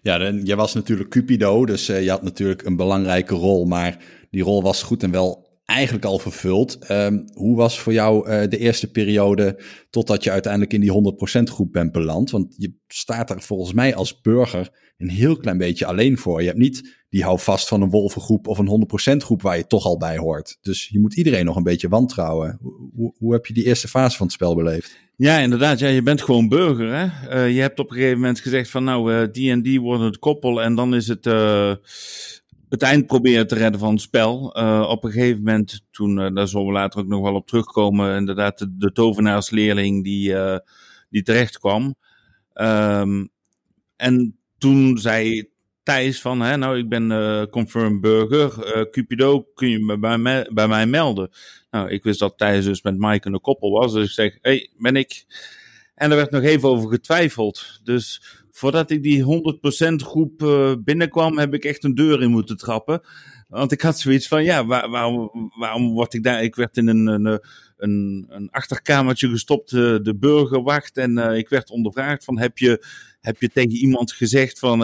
[0.02, 3.64] Ja, dan, jij was natuurlijk Cupido, dus je had natuurlijk een belangrijke rol.
[3.64, 6.90] Maar die rol was goed en wel eigenlijk al vervuld.
[6.90, 10.92] Um, hoe was voor jou uh, de eerste periode totdat je uiteindelijk in die
[11.40, 12.30] 100% groep bent beland?
[12.30, 16.40] Want je staat er volgens mij als burger een heel klein beetje alleen voor.
[16.40, 19.66] Je hebt niet die hou vast van een wolvengroep of een 100% groep waar je
[19.66, 20.58] toch al bij hoort.
[20.60, 22.58] Dus je moet iedereen nog een beetje wantrouwen.
[22.94, 24.98] Hoe, hoe heb je die eerste fase van het spel beleefd?
[25.16, 25.78] Ja, inderdaad.
[25.78, 26.94] Ja, je bent gewoon burger.
[26.94, 27.04] Hè?
[27.34, 30.06] Uh, je hebt op een gegeven moment gezegd van nou, uh, die en die worden
[30.06, 31.26] het koppel en dan is het
[32.68, 34.58] het eind proberen te redden van het spel.
[34.58, 37.46] Uh, op een gegeven moment, toen, uh, daar zullen we later ook nog wel op
[37.46, 40.56] terugkomen, inderdaad de, de tovenaarsleerling die, uh,
[41.10, 41.94] die terecht kwam.
[42.54, 43.28] Um,
[43.96, 45.48] en toen zei
[45.82, 50.86] Thijs van, hè, nou ik ben confirmed burger, Cupido, kun je me bij, bij mij
[50.86, 51.30] melden?
[51.70, 54.50] Nou, ik wist dat Thijs dus met Mike een koppel was, dus ik zeg, hé,
[54.50, 55.24] hey, ben ik.
[55.94, 57.80] En er werd nog even over getwijfeld.
[57.82, 58.22] Dus
[58.58, 59.26] voordat ik die 100%
[59.94, 63.00] groep uh, binnenkwam, heb ik echt een deur in moeten trappen.
[63.48, 66.42] Want ik had zoiets van, ja, waar, waarom, waarom word ik daar?
[66.42, 67.40] Ik werd in een, een,
[67.76, 70.96] een, een achterkamertje gestopt, uh, de burgerwacht.
[70.96, 72.84] En uh, ik werd ondervraagd van, heb je,
[73.20, 74.78] heb je tegen iemand gezegd van,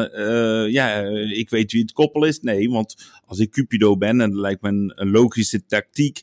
[0.71, 2.41] ja, ik weet wie het koppel is?
[2.41, 2.95] Nee, want
[3.27, 6.21] als ik Cupido ben, en dat lijkt me een, logische tactiek...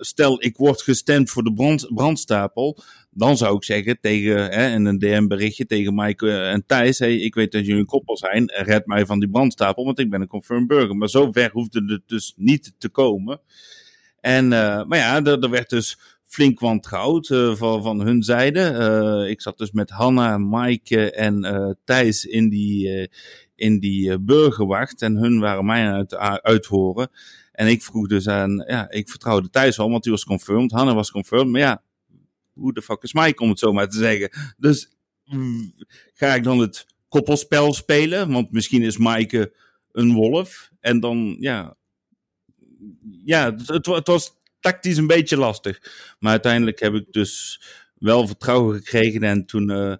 [0.00, 2.78] Stel, ik word gestemd voor de brand, brandstapel.
[3.12, 7.34] Dan zou ik zeggen tegen, hè, in een DM-berichtje tegen Mike en Thijs: hey, ik
[7.34, 8.44] weet dat jullie een koppel zijn.
[8.46, 10.96] Red mij van die brandstapel, want ik ben een confirmed burger.
[10.96, 13.40] Maar zo ver hoefde het dus niet te komen.
[14.20, 19.26] En, uh, maar ja, er, er, werd dus flink wantrouwd uh, van, van hun zijde.
[19.28, 23.10] Ik zat dus met Hanna, Mike en uh, Thijs in die,
[23.54, 25.02] in die burgerwacht.
[25.02, 27.10] En hun waren mij aan het uithoren.
[27.52, 30.70] En ik vroeg dus aan, ja, ik vertrouwde Thijs al, want die was confirmed.
[30.70, 31.82] Hanna was confirmed, maar ja,
[32.52, 34.30] hoe de fuck is Mike, om het zo maar te zeggen.
[34.56, 34.88] Dus
[36.14, 38.32] ga ik dan het koppelspel spelen?
[38.32, 39.54] Want misschien is Maaike
[39.92, 40.70] een wolf.
[40.80, 41.76] En dan, ja,
[43.24, 45.80] ja, het, het, was tactisch een beetje lastig.
[46.18, 47.62] Maar uiteindelijk heb ik dus
[47.94, 49.22] wel vertrouwen gekregen.
[49.22, 49.94] En toen, uh,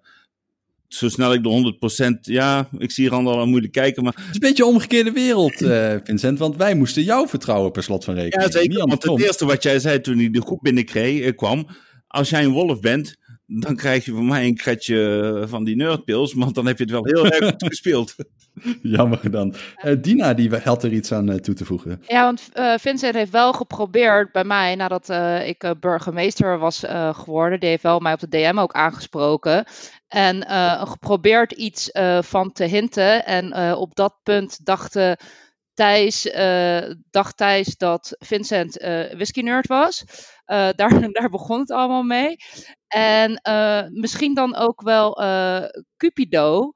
[0.89, 1.79] zo snel ik de
[2.19, 4.03] 100%, ja, ik zie Randal al moeilijk kijken.
[4.03, 4.13] Maar...
[4.13, 6.39] Het is een beetje een omgekeerde wereld, uh, Vincent.
[6.39, 8.53] Want wij moesten jou vertrouwen per slot van rekening.
[8.53, 8.79] Ja, zeker.
[8.79, 11.67] Want het eerste wat jij zei toen hij de groep binnenkreeg, uh, kwam
[12.11, 16.35] als jij een wolf bent, dan krijg je van mij een kratje van die nerdpils,
[16.35, 18.15] want dan heb je het wel heel erg goed gespeeld.
[18.83, 19.55] Jammer dan.
[19.85, 22.03] Uh, Dina, die had er iets aan uh, toe te voegen.
[22.07, 25.09] Ja, want uh, Vincent heeft wel geprobeerd bij mij, nadat
[25.47, 29.65] ik burgemeester was geworden, die heeft wel mij op de DM ook aangesproken.
[30.09, 30.47] En
[30.87, 33.25] geprobeerd iets van te hinten.
[33.25, 35.17] En op dat punt dachten
[35.75, 36.23] Thijs,
[37.11, 38.75] dacht Thijs dat Vincent
[39.17, 40.05] whisky nerd was.
[40.51, 42.37] Uh, daar, daar begon het allemaal mee.
[42.89, 45.65] En uh, misschien dan ook wel uh,
[45.97, 46.73] Cupido.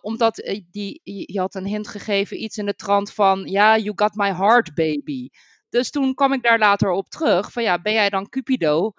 [0.00, 0.36] omdat
[0.70, 4.34] die, je had een hint gegeven, iets in de trant van, ja, you got my
[4.34, 5.28] heart, baby.
[5.68, 8.92] Dus toen kwam ik daar later op terug, van ja, ben jij dan Cupido?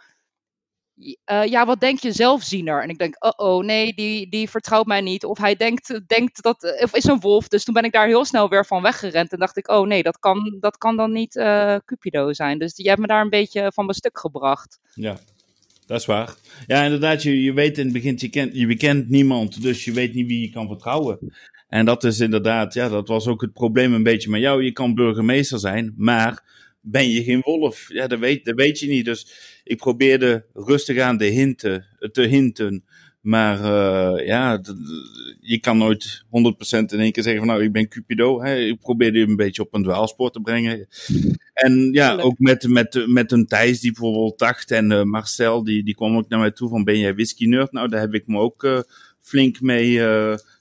[1.31, 2.83] Uh, ja, wat denk je zelfziener?
[2.83, 5.25] En ik denk, oh oh, nee, die, die vertrouwt mij niet.
[5.25, 7.47] Of hij denkt, denkt dat, of is een wolf.
[7.47, 9.31] Dus toen ben ik daar heel snel weer van weggerend.
[9.31, 11.33] En dacht ik, oh nee, dat kan, dat kan dan niet
[11.85, 12.59] Cupido zijn.
[12.59, 14.79] Dus je hebt me daar een beetje van mijn stuk gebracht.
[14.93, 15.17] Ja,
[15.85, 16.35] dat is waar.
[16.67, 19.61] Ja, inderdaad, je, je weet in het begin, je kent, je bekent niemand.
[19.61, 21.33] Dus je weet niet wie je kan vertrouwen.
[21.67, 24.63] En dat is inderdaad, ja, dat was ook het probleem een beetje met jou.
[24.63, 27.85] Je kan burgemeester zijn, maar ben je geen wolf?
[27.87, 29.05] Ja, dat weet, dat weet je niet.
[29.05, 29.27] Dus
[29.63, 32.84] ik probeerde rustig aan de hinten, te hinten.
[33.23, 34.62] Maar uh, ja,
[35.39, 36.30] je kan nooit 100%
[36.69, 38.41] in één keer zeggen van nou, ik ben Cupido.
[38.41, 38.56] Hè.
[38.56, 40.88] Ik probeerde hem een beetje op een dwaalspoor te brengen.
[41.54, 45.84] En ja, ook met, met, met een Thijs die bijvoorbeeld dacht en uh, Marcel, die,
[45.84, 47.71] die kwam ook naar mij toe van ben jij whisky nerd?
[47.71, 48.80] Nou, daar heb ik me ook uh,
[49.19, 50.02] flink mee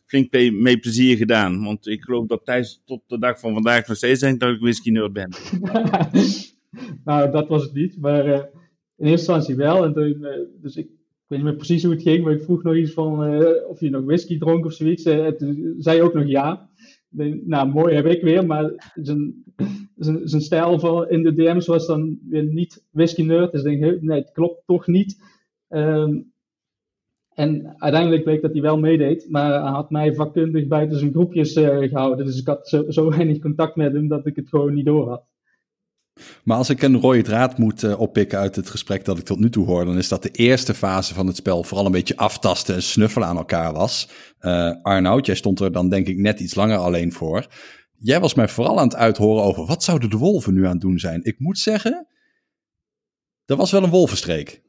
[0.07, 1.65] flink mee plezier gedaan.
[1.65, 4.61] Want ik geloof dat Thijs tot de dag van vandaag nog steeds denkt dat ik
[4.61, 5.33] whisky nerd ben.
[7.05, 8.01] nou, dat was het niet.
[8.01, 8.51] Maar
[8.97, 9.85] in eerste instantie wel.
[9.85, 10.27] En toen,
[10.61, 10.89] dus ik,
[11.27, 13.37] weet niet meer precies hoe het ging, maar ik vroeg nog iets van
[13.69, 15.05] of je nog whisky dronk of zoiets.
[15.05, 16.71] En toen zei ook nog ja.
[17.45, 19.45] nou, mooi heb ik weer, maar zijn,
[19.97, 23.53] zijn, zijn stijl van in de DM's was dan weer niet whisky nerd.
[23.53, 25.23] Dus ik denk, nee, het klopt toch niet.
[25.69, 26.33] Um,
[27.35, 31.53] en uiteindelijk bleek dat hij wel meedeed, maar hij had mij vakkundig buiten zijn groepjes
[31.53, 32.27] gehouden.
[32.27, 35.09] Dus ik had zo, zo, weinig contact met hem dat ik het gewoon niet door
[35.09, 35.25] had.
[36.45, 39.39] Maar als ik een rode draad moet uh, oppikken uit het gesprek dat ik tot
[39.39, 42.17] nu toe hoor, dan is dat de eerste fase van het spel vooral een beetje
[42.17, 44.09] aftasten en snuffelen aan elkaar was.
[44.41, 47.47] Uh, Arnoud, jij stond er dan denk ik net iets langer alleen voor.
[47.99, 50.81] Jij was mij vooral aan het uithoren over wat zouden de wolven nu aan het
[50.81, 51.25] doen zijn.
[51.25, 52.07] Ik moet zeggen,
[53.45, 54.63] dat was wel een wolvenstreek.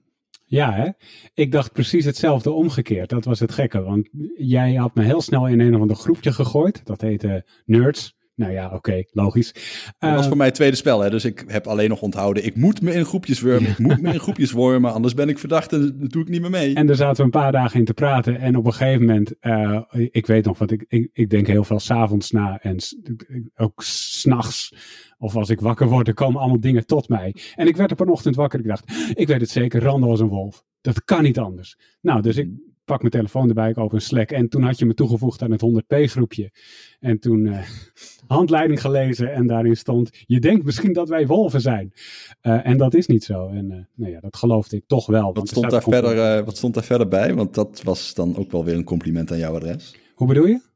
[0.45, 0.89] Ja, hè?
[1.33, 3.09] ik dacht precies hetzelfde omgekeerd.
[3.09, 6.33] Dat was het gekke, want jij had me heel snel in een of ander groepje
[6.33, 6.85] gegooid.
[6.85, 8.15] Dat heette Nerds.
[8.35, 9.53] Nou ja, oké, logisch.
[9.99, 11.09] Dat was voor ehm, mij het tweede spel, hè?
[11.09, 12.45] dus ik heb alleen nog onthouden.
[12.45, 15.39] Ik moet me in groepjes wormen, ik moet me in groepjes wormen, anders ben ik
[15.39, 16.75] verdacht en doe ik niet meer mee.
[16.75, 18.39] En daar zaten we een paar dagen in te praten.
[18.39, 21.63] En op een gegeven moment, uh, ik weet nog, want ik, ik, ik denk heel
[21.63, 22.77] veel s'avonds na en
[23.55, 24.75] ook s'nachts.
[25.17, 27.35] Of als ik wakker word, er komen allemaal dingen tot mij.
[27.55, 28.59] En ik werd op een ochtend wakker.
[28.59, 30.63] Ik dacht, ik weet het zeker, Randall was een wolf.
[30.81, 31.77] Dat kan niet anders.
[32.01, 32.49] Nou, dus ik
[32.85, 34.31] pak mijn telefoon erbij, ik open Slack.
[34.31, 36.51] En toen had je me toegevoegd aan het 100p groepje.
[36.99, 37.59] En toen uh,
[38.27, 41.93] handleiding gelezen en daarin stond, je denkt misschien dat wij wolven zijn.
[42.41, 43.47] Uh, en dat is niet zo.
[43.47, 45.33] En uh, nou ja, dat geloofde ik toch wel.
[45.33, 47.33] Wat stond, daar verder, wat stond daar verder bij?
[47.33, 49.95] Want dat was dan ook wel weer een compliment aan jouw adres.
[50.15, 50.71] Hoe bedoel je?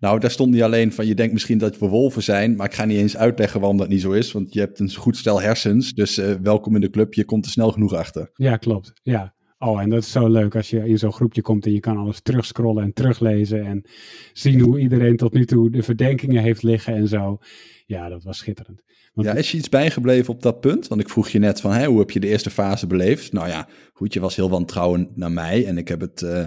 [0.00, 2.74] Nou, daar stond niet alleen van je denkt misschien dat we wolven zijn, maar ik
[2.74, 5.40] ga niet eens uitleggen waarom dat niet zo is, want je hebt een goed stel
[5.40, 8.30] hersens, dus uh, welkom in de club, je komt er snel genoeg achter.
[8.34, 8.92] Ja, klopt.
[9.02, 9.34] Ja.
[9.58, 11.96] Oh, en dat is zo leuk als je in zo'n groepje komt en je kan
[11.96, 13.84] alles terugscrollen en teruglezen en
[14.32, 17.38] zien hoe iedereen tot nu toe de verdenkingen heeft liggen en zo.
[17.86, 18.82] Ja, dat was schitterend.
[19.14, 20.88] Want ja, is je iets bijgebleven op dat punt?
[20.88, 23.32] Want ik vroeg je net van, hè, hoe heb je de eerste fase beleefd?
[23.32, 26.20] Nou ja, goed, je was heel wantrouwend naar mij en ik heb het...
[26.20, 26.44] Uh,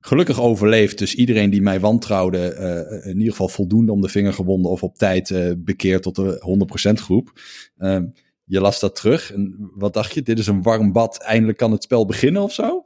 [0.00, 0.98] gelukkig overleefd.
[0.98, 4.82] Dus iedereen die mij wantrouwde, uh, in ieder geval voldoende om de vinger gewonden of
[4.82, 7.32] op tijd uh, bekeerd tot de 100% groep.
[7.78, 7.98] Uh,
[8.50, 9.32] je las dat terug.
[9.32, 10.22] En wat dacht je?
[10.22, 11.18] Dit is een warm bad.
[11.18, 12.84] Eindelijk kan het spel beginnen of zo?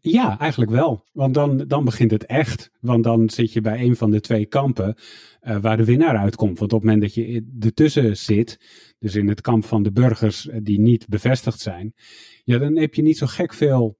[0.00, 1.04] Ja, eigenlijk wel.
[1.12, 2.70] Want dan, dan begint het echt.
[2.80, 4.94] Want dan zit je bij een van de twee kampen
[5.60, 6.58] waar de winnaar uitkomt.
[6.58, 8.60] Want op het moment dat je ertussen zit,
[8.98, 11.94] dus in het kamp van de burgers die niet bevestigd zijn,
[12.44, 13.98] ja, dan heb je niet zo gek veel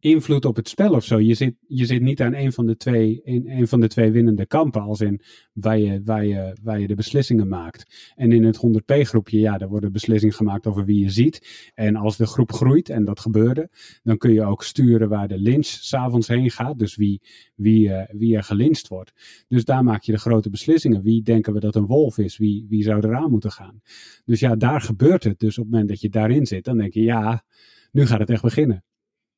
[0.00, 1.20] invloed op het spel of zo.
[1.20, 4.10] Je zit, je zit niet aan een van de twee, in een van de twee
[4.10, 5.20] winnende kampen, als in
[5.52, 8.12] waar je, waar, je, waar je de beslissingen maakt.
[8.14, 11.70] En in het 100p groepje, ja, daar worden beslissingen gemaakt over wie je ziet.
[11.74, 13.70] En als de groep groeit, en dat gebeurde,
[14.02, 16.78] dan kun je ook sturen waar de lynch s'avonds heen gaat.
[16.78, 17.20] Dus wie,
[17.54, 19.44] wie, uh, wie er gelincht wordt.
[19.48, 21.02] Dus daar maak je de grote beslissingen.
[21.02, 22.36] Wie denken we dat een wolf is?
[22.36, 23.80] Wie, wie zou eraan moeten gaan?
[24.24, 25.38] Dus ja, daar gebeurt het.
[25.38, 27.44] Dus op het moment dat je daarin zit, dan denk je, ja,
[27.92, 28.84] nu gaat het echt beginnen.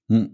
[0.07, 0.27] Hm.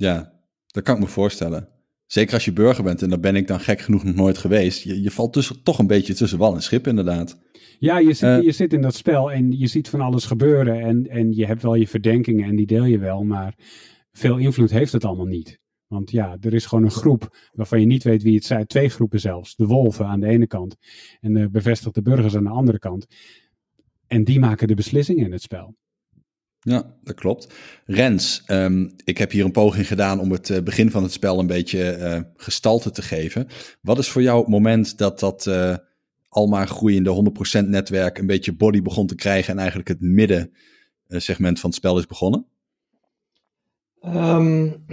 [0.00, 0.32] Ja,
[0.66, 1.68] dat kan ik me voorstellen.
[2.06, 4.82] Zeker als je burger bent, en daar ben ik dan gek genoeg nog nooit geweest.
[4.82, 7.38] Je, je valt tussen, toch een beetje tussen wal en schip, inderdaad.
[7.78, 10.80] Ja, je zit, uh, je zit in dat spel en je ziet van alles gebeuren.
[10.80, 13.22] En, en je hebt wel je verdenkingen en die deel je wel.
[13.24, 13.54] Maar
[14.12, 15.58] veel invloed heeft het allemaal niet.
[15.86, 18.66] Want ja, er is gewoon een groep waarvan je niet weet wie het zijn.
[18.66, 19.56] Twee groepen zelfs.
[19.56, 20.76] De wolven aan de ene kant
[21.20, 23.06] en de bevestigde burgers aan de andere kant.
[24.06, 25.76] En die maken de beslissingen in het spel.
[26.62, 27.54] Ja, dat klopt.
[27.84, 31.38] Rens, um, ik heb hier een poging gedaan om het uh, begin van het spel
[31.38, 33.46] een beetje uh, gestalte te geven.
[33.80, 35.76] Wat is voor jou het moment dat dat uh,
[36.28, 41.60] al maar groeiende 100% netwerk een beetje body begon te krijgen en eigenlijk het middensegment
[41.60, 42.46] van het spel is begonnen?
[44.04, 44.84] Um,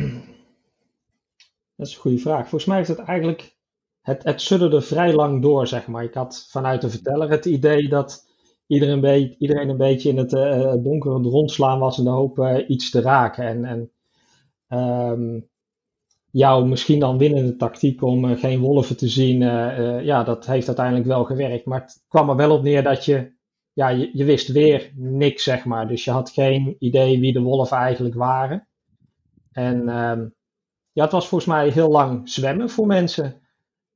[1.76, 2.42] dat is een goede vraag.
[2.42, 3.56] Volgens mij is het eigenlijk,
[4.02, 6.04] het, het sudderde vrij lang door, zeg maar.
[6.04, 8.27] Ik had vanuit de verteller het idee dat
[8.68, 12.70] iedereen, be iedereen een beetje in het uh, donker rondslaan was in de hoop uh,
[12.70, 13.46] iets te raken.
[13.46, 13.92] En, en
[15.12, 15.50] um,
[16.32, 19.40] jouw misschien dan winnende tactiek om geen wolven te zien,
[20.04, 21.66] ja, dat heeft uiteindelijk wel gewerkt.
[21.66, 23.32] Maar het kwam er wel op neer dat je,
[23.74, 25.88] ja, je, wist weer niks, zeg maar.
[25.88, 28.68] Dus je had geen idee wie de wolven eigenlijk waren.
[29.52, 30.36] En um,
[30.92, 33.42] ja, het was volgens mij heel lang zwemmen voor mensen.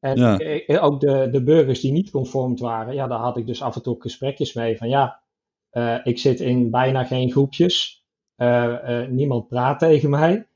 [0.02, 0.80] En ja.
[0.80, 3.82] ook de, de burgers die niet conformd waren, ja, daar had ik dus af en
[3.82, 5.22] toe gesprekjes mee van ja,
[5.72, 8.06] uh, ik zit in bijna geen groepjes,
[8.38, 10.48] uh, uh, niemand praat tegen mij,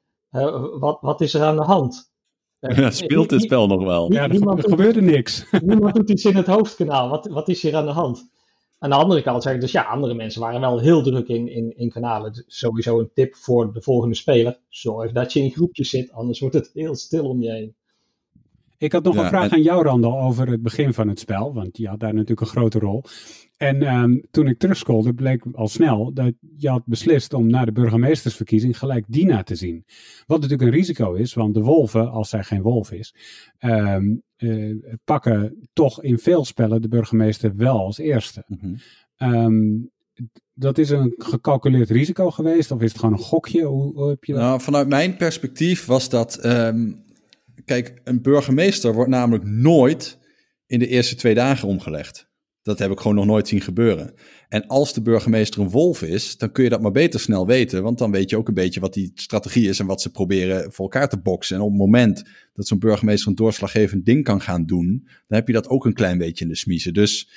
[0.80, 2.14] wat, wat is er aan de hand?
[2.60, 4.12] Ja, speelt dit spel nog wel?
[4.12, 5.52] Ja, er, gebeurde niks.
[5.62, 8.30] Niemand doet iets in het hoofdkanaal, wat, wat is hier aan de hand?
[8.80, 11.48] Aan de andere kant zeg ik dus ja, andere mensen waren wel heel druk in,
[11.48, 12.34] in, in kanalen.
[12.34, 16.40] Dus sowieso een tip voor de volgende speler, zorg dat je in groepjes zit, anders
[16.40, 17.76] wordt het heel stil om je heen.
[18.78, 21.20] Ik had nog Ja, een vraag en- aan jou, Randal, over het begin van het
[21.20, 21.54] spel.
[21.54, 23.04] Want je had daar natuurlijk een grote rol.
[23.58, 27.72] En ehm, toen ik terugscrolde, bleek al snel dat je had beslist om na de
[27.72, 29.86] burgemeestersverkiezing gelijk Dina te zien.
[30.26, 33.16] Wat natuurlijk een risico is, want de wolven, als zij geen wolf is,
[33.58, 38.44] ehm, eh, pakken toch in veel spellen de burgemeester wel als eerste.
[38.48, 38.76] Mhm.
[39.16, 39.56] Ehm,
[40.54, 43.64] dat is een gecalculeerd risico geweest, of is het gewoon een gokje?
[43.64, 44.42] Hoe, hoe heb je dat?
[44.42, 46.40] Nou, vanuit mijn perspectief was dat.
[47.66, 50.18] Kijk, een burgemeester wordt namelijk nooit
[50.68, 52.34] in de eerste twee dagen omgelegd.
[52.62, 54.14] Dat heb ik gewoon nog nooit zien gebeuren.
[54.50, 57.84] En als de burgemeester een wolf is, dan kun je dat maar beter snel weten.
[57.84, 60.72] Want dan weet je ook een beetje wat die strategie is en wat ze proberen
[60.72, 61.56] voor elkaar te boksen.
[61.56, 65.48] En op het moment dat zo'n burgemeester een doorslaggevend ding kan gaan doen, dan heb
[65.48, 66.94] je dat ook een klein beetje in de smiezen.
[66.94, 67.30] Dus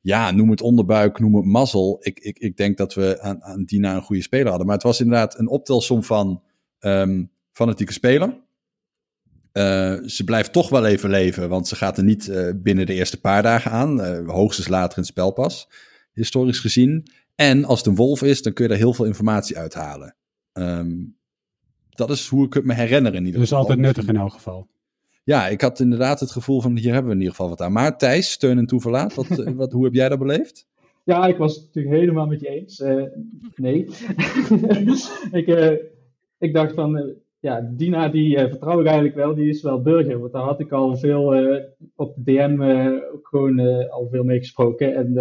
[0.00, 1.98] ja, noem het onderbuik, noem het mazzel.
[2.00, 4.66] Ik, ik, ik denk dat we aan, aan Dina een goede speler hadden.
[4.66, 6.42] Maar het was inderdaad een optelsom van
[6.78, 8.44] ehm, fanatieke speler.
[9.56, 12.94] Eh, ze blijft toch wel even leven, want ze gaat er niet eh, binnen de
[12.94, 14.00] eerste paar dagen aan.
[14.00, 15.68] eh, hoogstens later in het spel pas,
[16.12, 17.10] historisch gezien.
[17.34, 20.16] En als het een wolf is, dan kun je er heel veel informatie uithalen.
[20.52, 20.94] Ehm,
[21.90, 23.62] dat is hoe ik het me herinner in ieder Dus geval.
[23.62, 24.68] altijd nuttig in elk geval.
[25.24, 27.72] Ja, ik had inderdaad het gevoel van hier hebben we in ieder geval wat aan.
[27.72, 30.66] Maar Thijs, steun en toeverlaat, wat, wat, hoe heb jij dat beleefd?
[31.04, 32.80] Ja, ik was het natuurlijk helemaal met je eens.
[32.80, 33.02] Eh,
[33.56, 33.86] nee.
[35.40, 35.72] ik, eh,
[36.38, 37.04] ik dacht van, eh,
[37.40, 40.18] ja, Dina die eh, vertrouw ik eigenlijk wel, die is wel burger.
[40.18, 41.64] Want daar had ik al veel eh,
[41.96, 44.94] op de DM eh, ook gewoon al veel mee gesproken.
[44.94, 45.12] En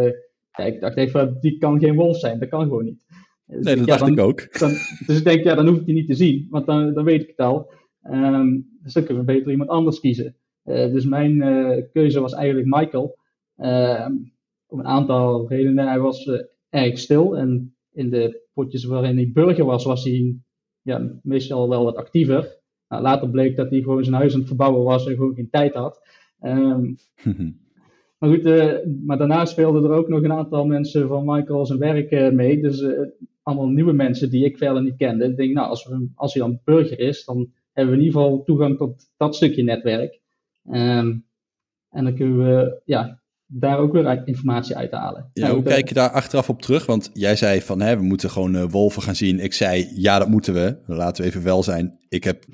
[0.57, 3.05] ja, ik dacht even, die kan geen wolf zijn, dat kan gewoon niet.
[3.45, 4.51] Dus Nee, dat ja, dacht dan- ik ook.
[4.59, 4.69] dan,
[5.05, 7.21] dus ik denk, ja, dan hoef ik die niet te zien, want dan, dan weet
[7.21, 7.71] ik het al.
[8.01, 10.35] Ehm, dus dan kunnen we beter iemand anders kiezen.
[10.63, 11.37] Dus mijn
[11.93, 13.17] keuze was eigenlijk Michael.
[13.55, 14.11] Ehm,
[14.67, 15.87] om een aantal redenen.
[15.87, 16.29] Hij was
[16.69, 20.35] erg stil en in de potjes waarin hij burger was, was hij
[20.85, 22.59] ja, meestal wel wat actiever.
[22.87, 25.49] Nou, later bleek dat hij gewoon zijn huis aan het verbouwen was en gewoon geen
[25.49, 26.01] tijd had.
[26.39, 26.93] Ehm,
[28.19, 28.73] maar goed, eh,
[29.05, 32.61] maar daarna speelden er ook nog een aantal mensen van Michael zijn werk eh, mee.
[32.61, 32.99] Dus eh,
[33.41, 35.25] allemaal nieuwe mensen die ik verder niet kende.
[35.25, 38.21] Ik denk, nou, als, we, als hij dan burger is, dan hebben we in ieder
[38.21, 40.19] geval toegang tot dat stukje netwerk.
[40.65, 41.17] Ehm,
[41.89, 45.29] en dan kunnen we ja, daar ook weer informatie uit halen.
[45.33, 46.85] Ja, Nou, hoe kijk je daar achteraf op terug?
[46.85, 49.39] Want jij zei van hè, we moeten gewoon eh, wolven gaan zien.
[49.39, 50.77] Ik zei ja, dat moeten we.
[50.85, 51.99] Laten we even wel zijn.
[52.09, 52.45] Ik heb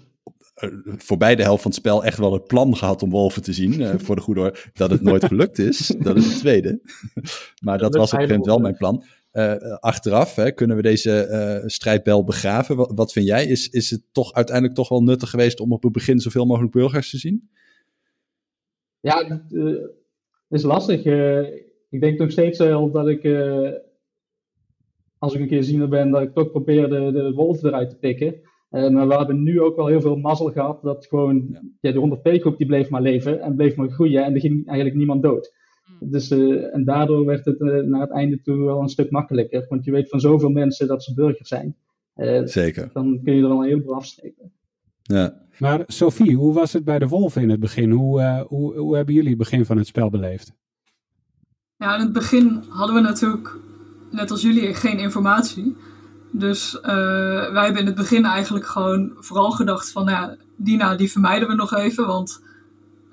[0.53, 3.53] eh, voorbij de helft van het spel echt wel het plan gehad om wolven te
[3.53, 3.81] zien.
[3.81, 4.57] eh, voor de goede orde.
[4.73, 6.81] Dat het nooit gelukt is, dat is het tweede.
[7.65, 9.03] maar dat was op een gegeven moment wel mijn plan.
[9.79, 12.75] Achteraf hè, kunnen we deze strijdbel begraven.
[12.75, 13.45] Wat, wat vind jij?
[13.45, 16.71] Is, is het toch uiteindelijk toch wel nuttig geweest om op het begin zoveel mogelijk
[16.71, 17.49] burgers te zien?
[18.99, 19.41] Ja,
[20.51, 21.03] is lastig.
[21.03, 21.41] Eh,
[21.89, 23.69] ik denk nog steeds wel dat ik, eh,
[25.17, 27.97] als ik een keer ziener ben, dat ik toch probeer de, de wolf eruit te
[27.97, 28.41] pikken.
[28.69, 31.61] Eh, maar we hebben nu ook wel heel veel mazzel gehad dat gewoon Ja.
[31.81, 31.91] ja.
[31.91, 35.23] die 100p-groep die bleef maar leven en bleef maar groeien en er ging eigenlijk niemand
[35.23, 35.53] dood.
[35.99, 39.65] Dus, eh, en daardoor werd het eh, naar het einde toe wel een stuk makkelijker,
[39.69, 41.75] want je weet van zoveel mensen dat ze burgers zijn.
[42.13, 42.89] Eh, Zeker.
[42.93, 44.51] dan kun je er al een heleboel afstrepen.
[45.01, 45.33] Ja.
[45.57, 47.91] Maar Sophie, hoe was het bij de wolven in het begin?
[47.91, 50.53] Hoe, eh, hoe, hoe hebben jullie het begin van het spel beleefd?
[51.75, 53.57] Ja, in het begin hadden we natuurlijk,
[54.11, 55.75] net als jullie, geen informatie.
[56.31, 56.83] Dus eh,
[57.51, 61.47] wij hebben in het begin eigenlijk gewoon vooral gedacht van, nou ja, Dina, die vermijden
[61.47, 62.07] we nog even.
[62.07, 62.41] Want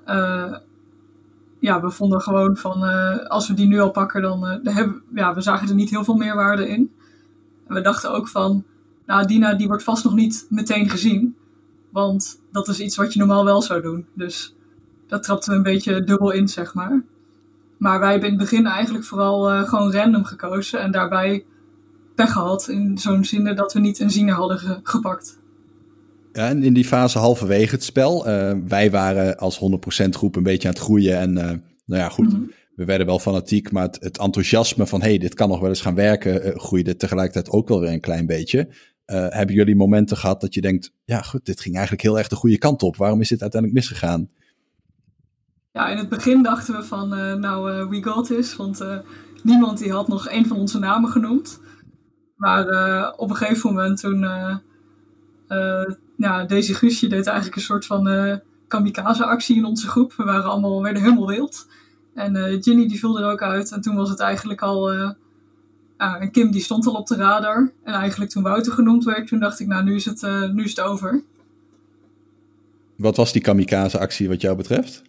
[0.05, 0.55] eh,
[1.59, 4.73] ja, we vonden gewoon van, eh, als we die nu al pakken, dan, eh, dan
[4.73, 6.91] hebben ja, we zagen er niet heel veel meerwaarde in.
[7.67, 8.63] En we dachten ook van,
[9.05, 11.35] nou, Dina, die wordt vast nog niet meteen gezien.
[11.91, 14.05] Want dat is iets wat je normaal wel zou doen.
[14.13, 14.55] Dus
[15.07, 17.03] dat trapten we een beetje dubbel in, zeg maar.
[17.77, 20.79] Maar wij hebben in het begin eigenlijk vooral eh, gewoon random gekozen.
[20.81, 21.45] En daarbij
[22.15, 22.67] pech gehad.
[22.67, 25.37] In zo'n zin dat we niet een ziener hadden ge- gepakt.
[26.33, 30.43] Ja, en in die fase halverwege het spel, eh, wij waren als 100% groep een
[30.43, 31.17] beetje aan het groeien.
[31.17, 31.43] En eh,
[31.85, 32.41] nou ja, goed, Mhm.
[32.75, 35.81] we werden wel fanatiek, maar het, het enthousiasme van hey, dit kan nog wel eens
[35.81, 38.67] gaan werken, groeide tegelijkertijd ook wel weer een klein beetje.
[39.09, 42.27] Eh, hebben jullie momenten gehad dat je denkt, ja goed, dit ging eigenlijk heel erg
[42.27, 42.95] de goede kant op.
[42.95, 44.29] Waarom is dit uiteindelijk misgegaan?
[45.71, 48.55] Ja, in het begin dachten we van, eh, nou, eh, we got this.
[48.55, 48.83] Want
[49.43, 51.59] niemand die had nog een van onze namen genoemd.
[52.35, 52.63] Maar
[53.17, 54.19] op een gegeven moment toen...
[56.17, 58.37] ja, Daisy Guusje deed eigenlijk een soort van eh
[58.67, 60.13] kamikaze-actie in onze groep.
[60.13, 61.67] We waren allemaal, werden helemaal wild.
[62.13, 63.71] En Ginny die viel er ook uit.
[63.71, 64.91] En toen was het eigenlijk al...
[65.99, 67.71] eh, ja, en Kim die stond al op de radar.
[67.83, 70.63] En eigenlijk toen Wouter genoemd werd, toen dacht ik, nou, nu is het, eh, nu
[70.63, 71.21] is het over.
[72.95, 75.01] Wat was die kamikaze-actie wat jou betreft?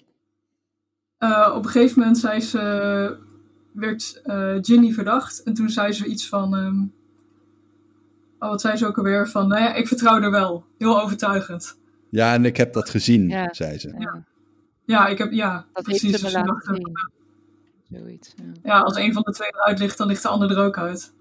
[1.18, 3.16] Eh, op een gegeven moment zei ze,
[3.72, 5.42] werd eh, Ginny verdacht.
[5.42, 6.56] En toen zei ze iets van.
[6.56, 6.80] ehm,
[8.38, 9.28] oh, wat zei ze ook alweer?
[9.28, 10.64] Van, nou ja, ik vertrouw er wel.
[10.78, 11.78] Heel overtuigend.
[12.10, 13.48] Ja, en ik heb dat gezien, Ja.
[13.54, 13.94] zei ze.
[13.98, 14.24] Ja.
[14.84, 16.02] Ja, ik heb, ja, Dat precies.
[16.02, 16.80] heeft ze Dus
[17.90, 18.52] Zoiets, ja.
[18.62, 21.12] ja, als een van de twee eruit ligt, dan ligt de ander er ook uit.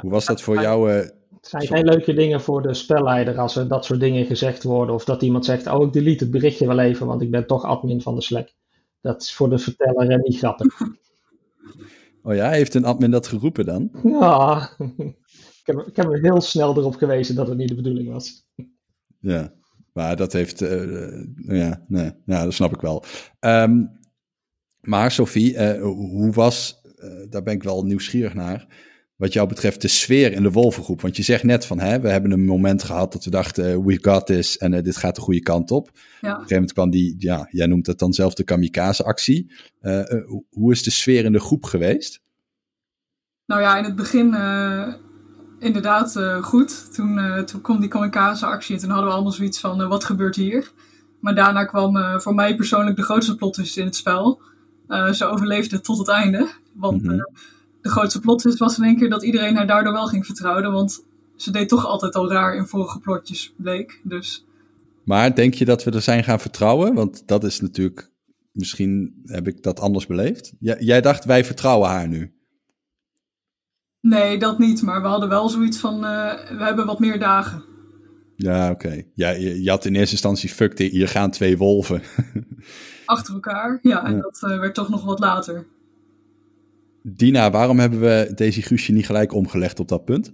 [0.00, 0.90] Hoe was dat voor jou?
[0.92, 4.62] eh, Het zijn geen leuke dingen voor de spelleider als er dat soort dingen gezegd
[4.62, 4.94] worden.
[4.94, 7.64] Of dat iemand zegt, oh ik delete het berichtje wel even, want ik ben toch
[7.64, 8.52] admin van de Slack.
[9.00, 10.80] Dat is voor de verteller eh, niet grappig.
[12.22, 13.90] oh ja, heeft een admin dat geroepen dan?
[14.02, 14.70] Ja,
[15.60, 18.44] ik heb, ik heb er heel snel erop gewezen dat het niet de bedoeling was.
[19.20, 19.52] Ja,
[19.92, 23.04] maar dat heeft, eh, ja, nee, ja, dat snap ik wel.
[23.38, 23.84] Ehm,
[24.82, 28.66] maar Sophie, eh, hoe was, eh, daar ben ik wel nieuwsgierig naar,
[29.16, 31.00] wat jou betreft de sfeer in de Wolvengroep?
[31.00, 33.78] Want je zegt net van, hè, we hebben een moment gehad dat we dachten, eh,
[33.84, 35.88] we got this en dit gaat de goede kant op.
[35.88, 36.28] Op Ja.
[36.28, 39.52] een gegeven moment kwam die, ja, jij noemt het dan zelf de kamikaze-actie.
[39.80, 42.20] Eh, eh, hoe- is de sfeer in de groep geweest?
[43.46, 44.34] Nou ja, in het begin
[45.58, 46.94] inderdaad goed.
[46.94, 50.36] Toen, toen kwam die kamikaze actie en toen hadden we allemaal zoiets van, wat gebeurt
[50.36, 50.72] hier?
[51.20, 54.42] Maar daarna kwam voor mij persoonlijk de grootste plot in het spel.
[54.92, 56.48] Eh, ze overleefde tot het einde.
[56.74, 57.12] Want Mhm.
[57.12, 57.24] eh,
[57.80, 60.72] de grootste plot was in één keer dat iedereen haar daardoor wel ging vertrouwen.
[60.72, 61.04] Want
[61.36, 64.00] ze deed toch altijd al raar in vorige plotjes, bleek.
[64.04, 64.44] Dus
[65.04, 66.94] Maar denk je dat we er zijn gaan vertrouwen?
[66.94, 68.10] Want dat is natuurlijk,
[68.52, 70.52] misschien heb ik dat anders beleefd.
[70.60, 72.32] Jij, jij dacht, wij vertrouwen haar nu.
[74.00, 74.82] nee, dat niet.
[74.82, 77.64] Maar we hadden wel zoiets van, eh, we hebben wat meer dagen.
[78.36, 79.02] Ja, oké.
[79.14, 82.02] Ja, je, je had in eerste instantie, fuck, hier gaan twee wolven.
[83.12, 83.78] Achter elkaar.
[83.82, 84.20] Ja, en Ja.
[84.20, 85.66] dat eh, werd toch nog wat later.
[87.02, 90.32] Dina, waarom hebben we Daisy Guusje niet gelijk omgelegd op dat punt?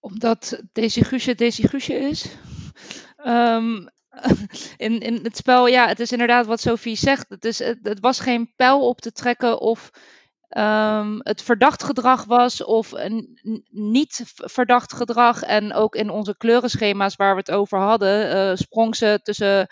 [0.00, 2.36] Omdat Daisy Guusje Daisy Guusje is.
[3.16, 3.86] Ehm,
[4.76, 7.26] in, in het spel, ja, het is inderdaad wat Sophie zegt.
[7.28, 9.90] Het, is, het, het was geen pijl op te trekken of
[10.48, 13.38] ehm, het verdacht gedrag was of een
[13.70, 15.42] niet verdacht gedrag.
[15.42, 19.66] En ook in onze kleurenschema's waar we het over hadden, eh, sprong ze tussen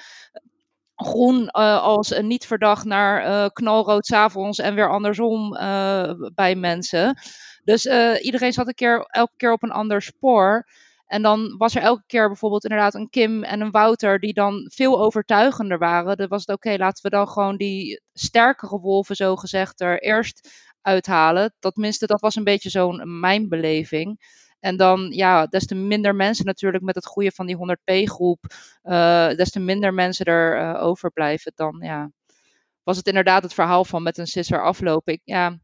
[0.94, 6.54] groen eh, als een niet verdacht naar eh, knalrood s'avonds en weer andersom eh, bij
[6.54, 7.18] mensen.
[7.64, 10.66] Dus eh, iedereen zat een keer, elke keer op een ander spoor.
[11.06, 14.70] En dan was er elke keer bijvoorbeeld inderdaad een Kim en een Wouter die dan
[14.74, 16.16] veel overtuigender waren.
[16.16, 20.50] Dan was het oké, laten we dan gewoon die sterkere wolven zo gezegd er eerst
[20.86, 21.54] uithalen.
[21.58, 24.18] Dat tenminste, dat was een beetje zo'n mijn beleving.
[24.60, 28.44] En dan, ja, des te minder mensen natuurlijk met het groeien van die 100p groep,
[28.82, 31.52] eh, des te minder mensen er eh, overblijven.
[31.54, 32.10] Dan, ja,
[32.82, 35.12] was het inderdaad het verhaal van met een sisser aflopen.
[35.12, 35.58] Ik, ja,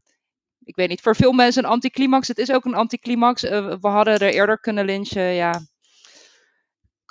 [0.63, 2.27] ik weet niet, voor veel mensen een anticlimax.
[2.27, 3.43] Het is ook een anticlimax.
[3.43, 5.61] Eh, we hadden er eerder kunnen lynchen, ja.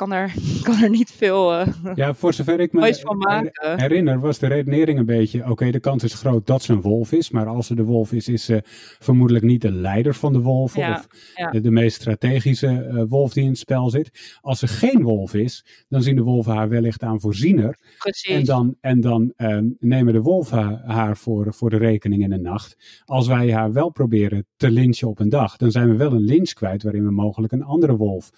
[0.03, 0.33] Kan er,
[0.63, 3.79] kan er niet veel eh Ja, voor zover ik me van maken.
[3.81, 7.13] herinner, was de redenering een beetje: oké, de kans is groot dat ze een wolf
[7.13, 7.31] is.
[7.31, 8.63] Maar als ze de wolf is, is ze
[8.99, 10.81] vermoedelijk niet de leider van de wolven.
[10.81, 11.51] Ja, of ja.
[11.51, 14.39] de, de meest strategische eh, wolf die in het spel zit.
[14.41, 17.79] Als ze geen wolf is, dan zien de wolven haar wellicht aan voorziener.
[17.99, 18.35] Precies.
[18.35, 22.31] En dan, en dan ehm, nemen de wolven ha- haar voor, voor de rekening in
[22.31, 23.03] de nacht.
[23.05, 26.25] Als wij haar wel proberen te lynchen op een dag, dan zijn we wel een
[26.25, 28.31] lynch kwijt waarin we mogelijk een andere wolf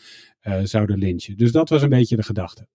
[0.62, 1.36] zouden lynchen.
[1.36, 2.66] Dus dat was een beetje de gedachte.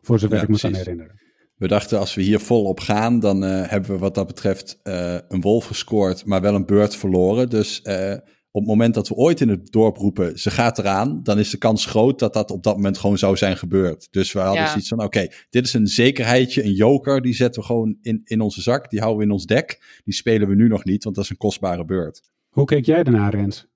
[0.00, 1.20] Voor zover Ja, ik me kan herinneren.
[1.56, 5.18] We dachten, als we hier volop gaan, dan eh, hebben we wat dat betreft eh,
[5.28, 7.48] een wolf gescoord, maar wel een beurt verloren.
[7.48, 8.12] Dus eh,
[8.50, 11.50] op het moment dat we ooit in het dorp roepen, ze gaat eraan, dan is
[11.50, 14.08] de kans groot dat dat op dat moment gewoon zou zijn gebeurd.
[14.10, 14.68] Dus we hadden Ja.
[14.68, 18.40] zoiets van, oké, dit is een zekerheidje, een joker, die zetten we gewoon in, in
[18.40, 20.00] onze zak, die houden we in ons dek.
[20.04, 22.22] Die spelen we nu nog niet, want dat is een kostbare beurt.
[22.48, 23.66] Hoe keek jij daarna, Rens?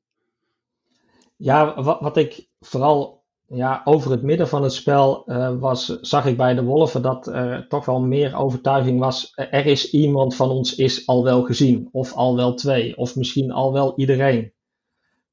[1.36, 6.26] Ja, wat, wat ik vooral ja, over het midden van het spel eh, was, zag
[6.26, 9.30] ik bij de Wolven dat er toch wel meer overtuiging was.
[9.34, 13.16] eh, Er is iemand van ons is al wel gezien, of al wel twee, of
[13.16, 14.52] misschien al wel iedereen.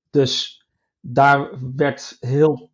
[0.09, 0.65] Dus
[0.99, 2.69] daar werd heel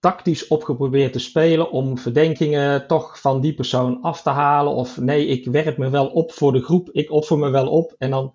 [0.00, 4.72] tactisch op geprobeerd te spelen om verdenkingen toch van die persoon af te halen.
[4.72, 7.94] Of nee, ik werp me wel op voor de groep, ik offer me wel op.
[7.98, 8.34] En dan,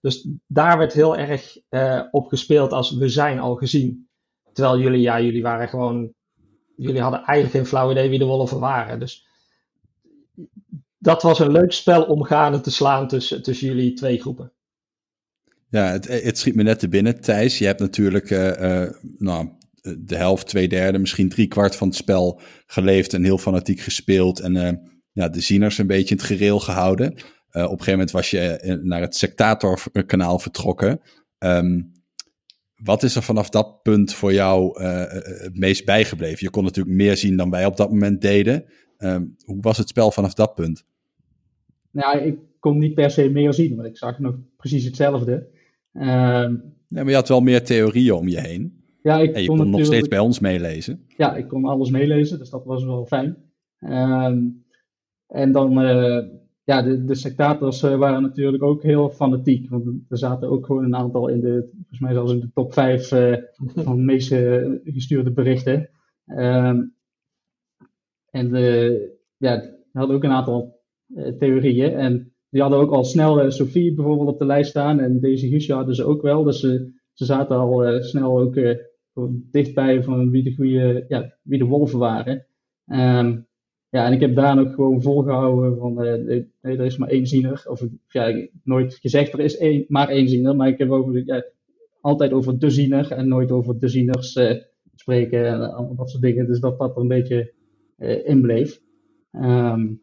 [0.00, 4.08] dus daar werd heel erg eh, op gespeeld als we zijn al gezien.
[4.52, 6.12] Terwijl jullie, ja, jullie waren gewoon,
[6.76, 9.00] jullie hadden eigenlijk geen flauw idee wie de wolven waren.
[9.00, 9.26] Dus
[10.98, 14.52] dat was een leuk spel om gaande te slaan tussen, tussen jullie twee groepen.
[15.68, 17.58] Ja, het, het schiet me net te binnen, Thijs.
[17.58, 19.48] Je hebt natuurlijk eh, eh, nou,
[19.82, 24.40] de helft, twee derde, misschien drie kwart van het spel geleefd en heel fanatiek gespeeld.
[24.40, 24.72] En eh,
[25.12, 27.14] ja, de zieners een beetje in het gereel gehouden.
[27.48, 31.00] Eh, op een gegeven moment was je naar het sectatorkanaal vertrokken.
[31.38, 31.80] Ehm,
[32.84, 36.38] wat is er vanaf dat punt voor jou eh, eh, het meest bijgebleven?
[36.40, 38.64] Je kon natuurlijk meer zien dan wij op dat moment deden.
[38.96, 40.84] Ehm, hoe was het spel vanaf dat punt?
[41.90, 45.48] Nou, ik kon niet per se meer zien, want ik zag nog precies hetzelfde.
[45.92, 46.50] Ja,
[46.88, 48.84] maar je had wel meer theorieën om je heen.
[49.02, 51.04] ja, ik En je kon kon nog steeds bij ons meelezen.
[51.16, 53.36] Ja, ik kon alles meelezen, dus dat was wel fijn.
[53.78, 54.38] Ehm,
[55.26, 55.78] en dan,
[56.64, 59.70] ja, de, de sectators waren natuurlijk ook heel fanatiek.
[59.70, 62.72] Want er zaten ook gewoon een aantal in de, volgens mij zelfs in de top
[62.72, 63.08] 5
[63.84, 64.28] van de meest
[64.84, 65.88] gestuurde berichten.
[66.26, 66.82] Ehm,
[68.30, 70.80] en de, ja, hadden ook een aantal
[71.38, 71.94] theorieën.
[71.94, 75.00] En die hadden ook al snel Sophie bijvoorbeeld op de lijst staan.
[75.00, 76.42] En deze Guusje hadden ze ook wel.
[76.42, 78.54] Dus ze, ze zaten al snel ook
[79.50, 82.46] dichtbij van wie de, goede, ja, wie de wolven waren.
[82.86, 83.40] Ehm,
[83.92, 87.26] ja, en ik heb daar ook gewoon volgehouden van uh, nee, er is maar één
[87.26, 87.62] ziener.
[87.66, 91.44] Of ja, nooit gezegd er is één, maar één ziener, maar ik heb over, ja,
[92.00, 94.50] altijd over de ziener en nooit over de zieners uh,
[94.94, 96.46] spreken en dat soort dingen.
[96.46, 97.52] Dus dat dat er een beetje
[98.24, 98.80] in bleef.
[99.32, 100.00] Um,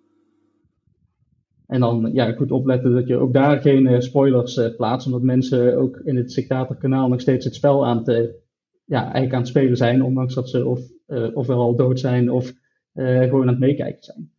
[1.67, 6.01] en dan ja, goed opletten dat je ook daar geen spoilers plaatst, omdat mensen ook
[6.03, 8.39] in het Sectator-kanaal nog steeds het spel aan te
[8.85, 10.79] ja, eigenlijk aan het spelen zijn, ondanks dat ze of,
[11.33, 12.53] ofwel al dood zijn of
[12.99, 14.31] gewoon aan het meekijken zijn.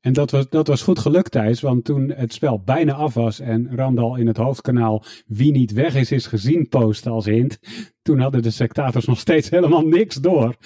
[0.00, 3.40] En dat was, dat was goed gelukt, Thijs, want toen het spel bijna af was
[3.40, 7.58] en Randal in het hoofdkanaal Wie niet weg is, is gezien posten als hint,
[8.02, 10.56] toen hadden de sectators nog steeds helemaal niks door.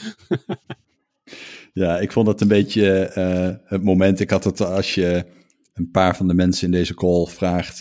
[1.72, 5.24] ja, ik vond het een beetje uh, het moment, ik had het als je
[5.74, 7.80] een paar van de mensen in deze call vraagt,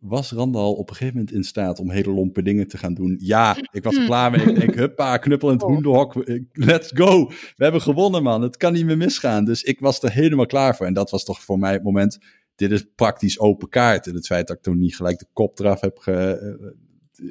[0.00, 3.16] was Randal op een gegeven moment in staat om hele lompe dingen te gaan doen?
[3.18, 4.40] Ja, ik was er klaar mee.
[4.40, 5.70] Ik denk, huppa, knuppel in het oh.
[5.70, 6.14] hoenderhok.
[6.52, 7.26] Let's go.
[7.26, 8.42] We hebben gewonnen, man.
[8.42, 9.44] Het kan niet meer misgaan.
[9.44, 10.86] Dus ik was er helemaal klaar voor.
[10.86, 12.18] En dat was toch voor mij het moment.
[12.54, 14.06] Dit is praktisch open kaart.
[14.06, 16.12] En het feit dat ik toen niet gelijk de kop eraf heb ge,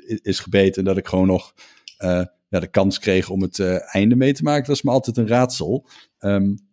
[0.07, 0.83] eh, is gebeten.
[0.83, 1.53] Dat ik gewoon nog
[1.99, 4.65] uh, ja, de kans kreeg om het uh, einde mee te maken.
[4.65, 5.87] Dat is me altijd een raadsel.
[6.19, 6.67] Um,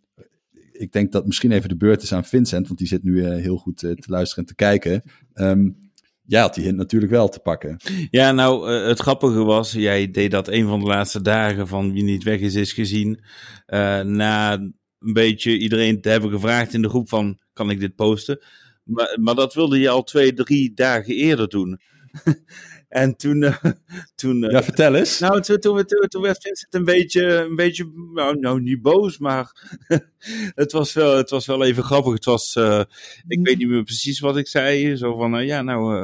[0.73, 3.57] ik denk dat misschien even de beurt is aan Vincent, want die zit nu heel
[3.57, 5.03] goed te luisteren en te kijken.
[5.35, 5.86] Um,
[6.27, 7.77] jij had die hint natuurlijk wel te pakken.
[8.11, 11.93] Ja, nou, uh, het grappige was, jij deed dat een van de laatste dagen van
[11.93, 13.21] Wie niet weg is, is gezien.
[13.67, 17.95] Uh, na een beetje iedereen te hebben gevraagd in de groep van, kan ik dit
[17.95, 18.45] posten?
[18.83, 21.81] Maar, maar dat wilde je al twee, drie dagen eerder doen.
[22.89, 23.43] En toen...
[23.43, 23.57] Uh,
[24.15, 25.19] toen uh, ja, vertel eens.
[25.19, 29.19] Nou, toen, toen, toen, toen werd Vincent een beetje, een beetje nou, nou niet boos,
[29.19, 29.53] maar
[30.55, 32.13] het, was wel, het was wel even grappig.
[32.13, 32.83] Het was, uh,
[33.29, 34.97] ik weet niet meer precies wat ik zei.
[34.97, 35.95] Zo van, ja, nou,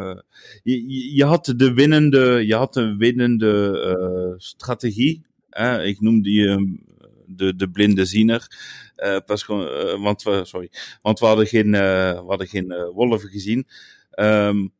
[0.62, 5.22] je, je had de winnende, je had een winnende strategie.
[5.83, 6.78] ik noemde je
[7.26, 8.47] de, de blinde ziener.
[9.26, 9.47] pas,
[9.99, 10.70] want, we, sorry,
[11.03, 13.66] want we hadden geen, we hadden geen wolven gezien.
[14.18, 14.72] Um,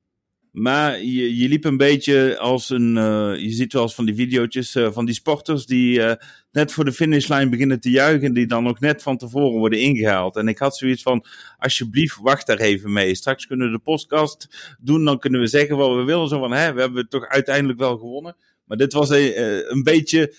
[0.53, 2.97] maar je, liep een beetje als een.
[2.97, 6.13] Uh, je ziet wel eens van die video's uh, van die sporters die uh,
[6.51, 8.35] net voor de finishlijn beginnen te juichen.
[8.35, 10.37] Die dan ook net van tevoren worden ingehaald.
[10.37, 11.25] En ik had zoiets van:
[11.59, 13.15] alsjeblieft, wacht daar even mee.
[13.15, 15.05] Straks kunnen we de podcast doen.
[15.05, 16.29] Dan kunnen we zeggen wat we willen.
[16.29, 18.37] Zo van: hè, we hebben toch uiteindelijk wel gewonnen.
[18.65, 20.35] Maar dit was een, een beetje.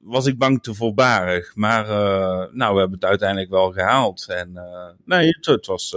[0.00, 1.52] Was ik bang te voorbarig.
[1.54, 1.86] Maar
[2.52, 4.26] nou, we hebben het uiteindelijk wel gehaald.
[4.28, 4.52] En
[5.04, 5.96] nee, het, het was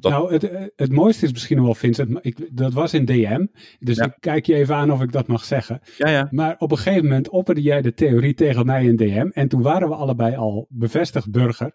[0.00, 3.46] nou, het, het mooiste is misschien nog wel, Vincent, ik, dat was in DM.
[3.78, 5.80] Dus ik kijk je even aan of ik dat mag zeggen.
[5.96, 6.28] Ja, ja.
[6.30, 9.28] Maar op een gegeven moment opperde jij de theorie tegen mij in DM.
[9.32, 11.74] En toen waren we allebei al bevestigd burger.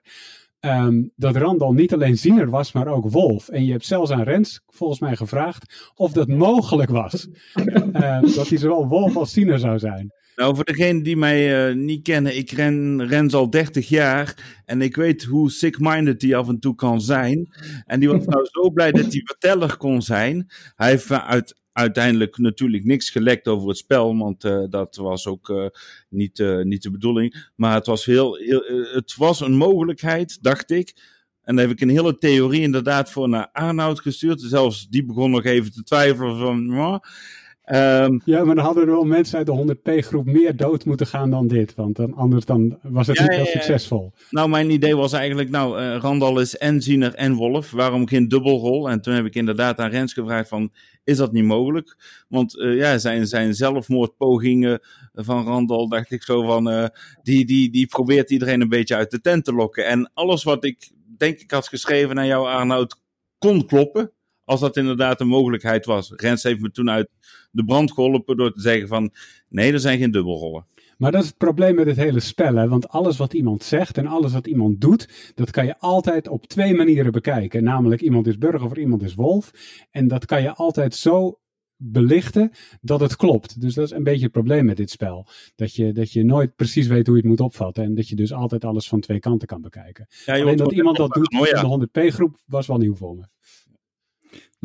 [0.60, 3.50] Um, dat Randal niet alleen ziener was, maar ook wolf.
[3.50, 7.28] En je hebt zelfs aan Rens volgens mij gevraagd of dat mogelijk was.
[7.56, 10.14] uh, dat hij zowel wolf als ziener zou zijn.
[10.36, 14.82] Nou, voor degenen die mij uh, niet kennen, ik ren, ren al 30 jaar en
[14.82, 17.54] ik weet hoe sick-minded hij af en toe kan zijn.
[17.86, 20.52] En die was nou zo blij dat hij verteller kon zijn.
[20.76, 25.50] Hij heeft uit, uiteindelijk natuurlijk niks gelekt over het spel, want uh, dat was ook
[25.50, 25.66] uh,
[26.10, 27.52] niet, niet de bedoeling.
[27.56, 28.64] Maar het was, heel, heel
[28.94, 30.94] het was een mogelijkheid, dacht ik.
[31.42, 34.42] En dan heb ik een hele theorie inderdaad voor naar Arnoud gestuurd.
[34.42, 37.02] Zelfs die begon nog even te twijfelen van...
[37.74, 41.30] Um, ja, maar dan hadden er wel mensen uit de 100p-groep meer dood moeten gaan
[41.30, 41.76] dan dit.
[41.76, 44.12] Want dan, anders dan was het niet heel succesvol.
[44.30, 47.72] Nou, mijn idee was eigenlijk, nou, uh, Randal is en Ziener en Wolf.
[47.72, 48.90] Waarom geen dubbelrol?
[48.90, 50.72] En toen heb ik inderdaad aan Rens gevraagd van,
[51.04, 51.96] is dat niet mogelijk?
[52.28, 54.80] Want uh, ja, zijn, zijn zelfmoordpogingen
[55.14, 56.86] van Randal, dacht ik zo van, uh,
[57.24, 59.86] die, die, die probeert iedereen een beetje uit de tent te lokken.
[59.86, 63.02] En alles wat ik denk ik had geschreven naar jou, Arnoud,
[63.38, 64.12] kon kloppen
[64.46, 66.14] als dat inderdaad een mogelijkheid was.
[66.16, 67.10] Rens heeft me toen uit
[67.52, 69.12] de brand geholpen door te zeggen van
[69.50, 70.66] nee, er zijn geen dubbelrollen.
[70.98, 72.56] Maar dat is het probleem met het hele spel.
[72.56, 72.68] Hè?
[72.68, 76.46] Want alles wat iemand zegt en alles wat iemand doet, dat kan je altijd op
[76.46, 77.64] twee manieren bekijken.
[77.64, 79.52] Namelijk iemand is burger of iemand is wolf.
[79.92, 81.40] En dat kan je altijd zo
[81.78, 83.62] belichten dat het klopt.
[83.62, 85.28] Dus dat is een beetje het probleem met dit spel.
[85.56, 87.84] Dat je, dat je nooit precies weet hoe je het moet opvatten.
[87.84, 90.08] En dat je dus altijd alles van twee kanten kan bekijken.
[90.26, 93.26] Ja, Alleen dat iemand dat doet in de 100p groep was wel nieuw voor me.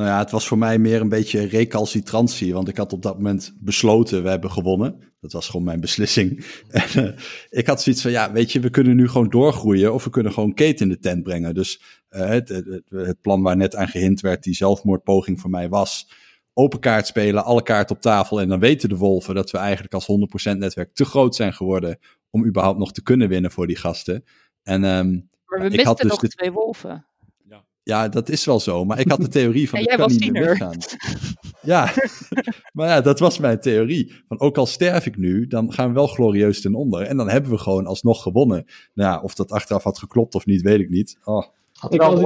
[0.01, 2.55] Nou ja, het was voor mij meer een beetje recalcitrantie.
[2.55, 5.13] Want ik had op dat moment besloten, we hebben gewonnen.
[5.21, 6.45] Dat was gewoon mijn beslissing.
[6.69, 7.13] En uh,
[7.49, 9.95] ik had zoiets van, ja, weet je, we kunnen nu gewoon doorgroeien.
[9.95, 11.55] Of we kunnen gewoon Kate in de tent brengen.
[11.55, 15.69] Dus uh, het, het, het, plan waar net aan gehind werd, die zelfmoordpoging voor mij
[15.69, 16.13] was...
[16.53, 18.41] open kaart spelen, alle kaarten op tafel.
[18.41, 20.07] En dan weten de wolven dat we eigenlijk als
[20.53, 21.99] 100% netwerk te groot zijn geworden...
[22.31, 24.25] om überhaupt nog te kunnen winnen voor die gasten.
[24.63, 27.07] En, um, maar we misten dus nog twee wolven.
[27.91, 28.84] Ja, dat is wel zo.
[28.84, 30.76] Maar ik had de theorie van, ik kan niet meer weggaan.
[31.62, 31.93] Ja,
[32.72, 34.12] maar ja, dat was mijn theorie.
[34.28, 37.03] Van ook al sterf ik nu, dan gaan we wel glorieus ten onder.
[37.03, 38.64] En dan hebben we gewoon alsnog gewonnen.
[38.95, 41.18] Nou ja, of dat achteraf had geklopt of niet, weet ik niet.
[41.24, 41.47] Oh.
[41.88, 42.20] Ik was,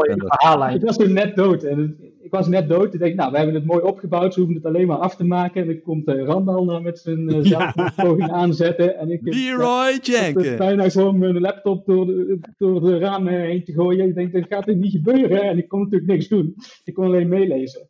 [0.74, 1.62] ik was toen net dood.
[1.62, 2.95] En ik was net dood.
[2.95, 4.35] Ik denk, nou, we hebben het mooi opgebouwd.
[4.35, 5.61] Ze hoeven het alleen maar af te maken.
[5.61, 8.33] En dan komt uh, Randal nou met zijn uh, zelfpoging ja.
[8.33, 8.99] aanzetten.
[8.99, 10.57] En ik Leroy Jenkins.
[10.57, 14.09] bijna gewoon mijn laptop door de, door de ramen heen te gooien.
[14.09, 15.43] Ik denk, dat gaat dit niet gebeuren.
[15.43, 16.55] En ik kon natuurlijk niks doen.
[16.85, 17.89] Ik kon alleen meelezen.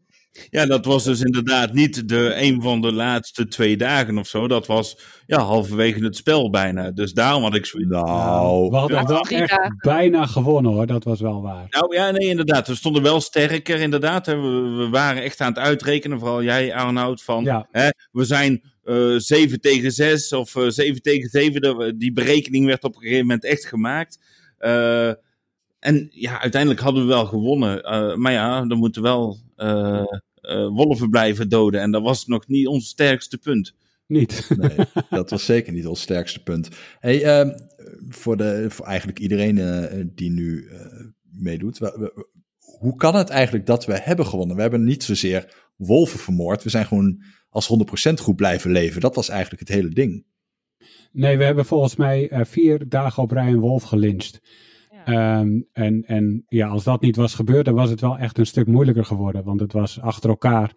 [0.50, 4.48] Ja, dat was dus inderdaad niet de, een van de laatste twee dagen of zo.
[4.48, 6.90] Dat was ja, halverwege het spel bijna.
[6.90, 7.90] Dus daarom had ik zoiets.
[7.90, 11.66] Nou, we hadden wel echt bijna gewonnen hoor, dat was wel waar.
[11.68, 12.66] Nou ja, nee, inderdaad.
[12.66, 14.26] We stonden wel sterker, inderdaad.
[14.26, 14.36] We,
[14.76, 17.68] we waren echt aan het uitrekenen, vooral jij, Arnoud, van ja.
[17.70, 21.98] hè, we zijn uh, 7 tegen 6 of uh, 7 tegen 7.
[21.98, 24.18] Die berekening werd op een gegeven moment echt gemaakt.
[24.60, 25.12] Uh,
[25.78, 27.78] en ja, uiteindelijk hadden we wel gewonnen.
[27.78, 29.38] Uh, maar ja, er moeten wel
[30.74, 31.80] wolven blijven doden.
[31.80, 33.74] En dat was nog niet ons sterkste punt.
[34.06, 34.50] Niet.
[34.56, 34.76] Nee,
[35.10, 36.68] dat was zeker niet ons sterkste punt.
[36.98, 37.54] Hey, uh,
[38.08, 40.70] voor, de, voor eigenlijk iedereen die nu
[41.22, 41.78] meedoet.
[41.78, 42.26] We, we,
[42.58, 44.56] hoe kan het eigenlijk dat we hebben gewonnen?
[44.56, 46.62] We hebben niet zozeer wolven vermoord.
[46.62, 47.68] We zijn gewoon als
[48.10, 49.00] 100% groep blijven leven.
[49.00, 50.24] Dat was eigenlijk het hele ding.
[51.12, 53.84] Nee, we hebben volgens mij vier dagen op rij een wolf
[55.08, 58.46] Um, en, en ja, als dat niet was gebeurd, dan was het wel echt een
[58.46, 59.44] stuk moeilijker geworden.
[59.44, 60.72] Want het was achter elkaar,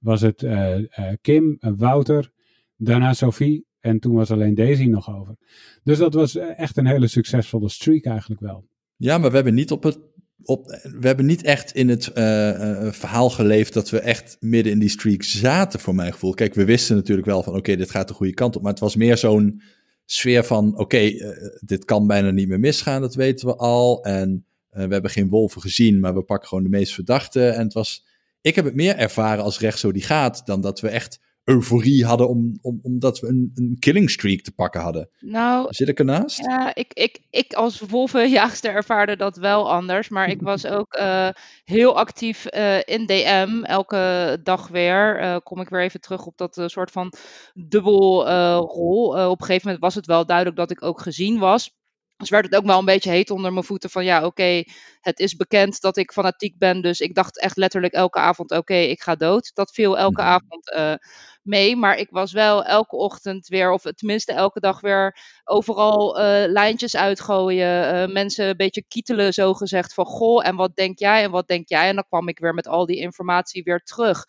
[0.00, 0.86] was het uh, uh,
[1.20, 2.30] Kim, Wouter,
[2.76, 5.36] daarna Sophie en toen was alleen Daisy nog over.
[5.82, 8.68] Dus dat was echt een hele succesvolle streak eigenlijk wel.
[8.96, 9.98] Ja, maar we hebben niet op het
[10.42, 14.72] op, we hebben niet echt in het uh, uh, verhaal geleefd dat we echt midden
[14.72, 16.34] in die streak zaten, voor mijn gevoel.
[16.34, 18.62] Kijk, we wisten natuurlijk wel van, oké, okay, dit gaat de goede kant op.
[18.62, 19.62] Maar het was meer zo'n
[20.10, 21.28] sfeer van: oké, uh,
[21.60, 24.04] dit kan bijna niet meer misgaan, dat weten we al.
[24.04, 27.48] En uh, we hebben geen wolven gezien, maar we pakken gewoon de meest verdachte.
[27.48, 28.06] En het was.
[28.40, 32.04] Ik heb het meer ervaren als recht zo die gaat, dan dat we echt euforie
[32.04, 35.08] hadden om, om, omdat we een, een killing streak te pakken hadden.
[35.20, 36.38] Nou, Zit ik ernaast?
[36.38, 40.08] Ja, ik, ik, ik als wolvenjaagster ervaarde dat wel anders.
[40.08, 41.28] Maar ik was ook uh,
[41.64, 43.62] heel actief uh, in DM.
[43.62, 47.12] Elke dag weer uh, kom ik weer even terug op dat soort van
[47.54, 48.28] dubbel
[48.58, 49.06] rol.
[49.08, 51.77] op een gegeven moment was het wel duidelijk dat ik ook gezien was.
[52.18, 54.62] Dus werd het ook wel een beetje heet onder mijn voeten van ja, oké,
[55.00, 56.80] het is bekend dat ik fanatiek ben.
[56.80, 59.50] Dus ik dacht echt letterlijk elke avond, oké, ik ga dood.
[59.54, 60.30] Dat viel elke mhm.
[60.30, 60.94] avond uh,
[61.42, 61.76] mee.
[61.76, 66.96] Maar ik was wel elke ochtend weer, of tenminste elke dag weer, overal uh, lijntjes
[66.96, 67.94] uitgooien.
[67.94, 71.48] Uh, mensen een beetje kietelen, zo gezegd, van goh, en wat denk jij en wat
[71.48, 71.88] denk jij?
[71.88, 74.24] En dan kwam ik weer met al die informatie weer terug.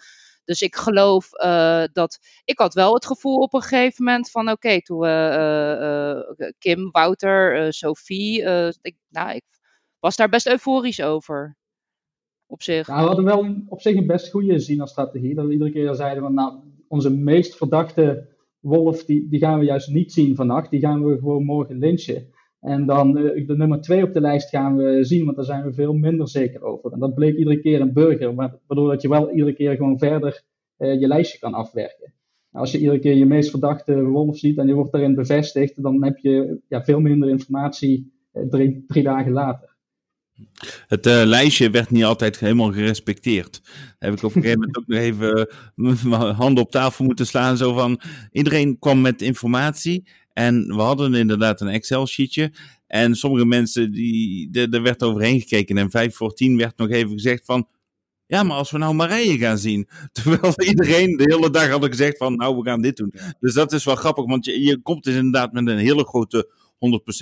[0.50, 2.20] Dus ik geloof uh, dat.
[2.44, 6.92] Ik had wel het gevoel op een gegeven moment van: oké, toen we uh, Kim,
[6.92, 8.42] Wouter, Sophie.
[8.82, 9.44] ik, nou, ik
[10.00, 11.58] was daar best euforisch over.
[12.46, 12.88] Op zich.
[12.88, 15.36] Ja, we hadden wel op zich een best goede zin als strategie.
[15.36, 18.28] Dat we iedere keer zeiden: van, nou, onze meest verdachte
[18.60, 20.70] wolf, die, die gaan we juist niet zien vannacht.
[20.70, 22.34] Die gaan we gewoon morgen lynchen.
[22.60, 25.64] En dan uh, de nummer twee op de lijst gaan we zien, want daar zijn
[25.64, 26.92] we veel minder zeker over.
[26.92, 30.44] En dat bleek iedere keer een burger, waardoor dat je wel iedere keer gewoon verder
[30.78, 32.14] uh, je lijstje kan afwerken.
[32.52, 35.84] Nou, als je iedere keer je meest verdachte wolf ziet en je wordt daarin bevestigd,
[35.84, 39.78] dan heb je ja, veel minder informatie uh, drie, drie, dagen later.
[40.88, 43.62] Het uh, lijstje werd niet altijd helemaal gerespecteerd.
[43.64, 45.48] Daar heb ik op een gegeven moment ook nog even
[46.10, 47.58] mijn handen op tafel moeten slaan.
[47.58, 48.02] Zo van,
[48.32, 50.08] iedereen kwam met informatie
[50.40, 52.52] en we hadden inderdaad een Excel-sheetje.
[52.88, 55.78] En sommige mensen, die, er werd overheen gekeken.
[55.78, 57.68] En vijf voor tien werd nog even gezegd van...
[58.26, 59.90] Ja, maar als we nou Marije gaan zien.
[60.12, 62.36] Terwijl iedereen de hele dag had gezegd van...
[62.36, 63.14] Nou, we gaan dit doen.
[63.40, 64.26] Dus dat is wel grappig.
[64.26, 66.52] Want je, je komt dus inderdaad met een hele grote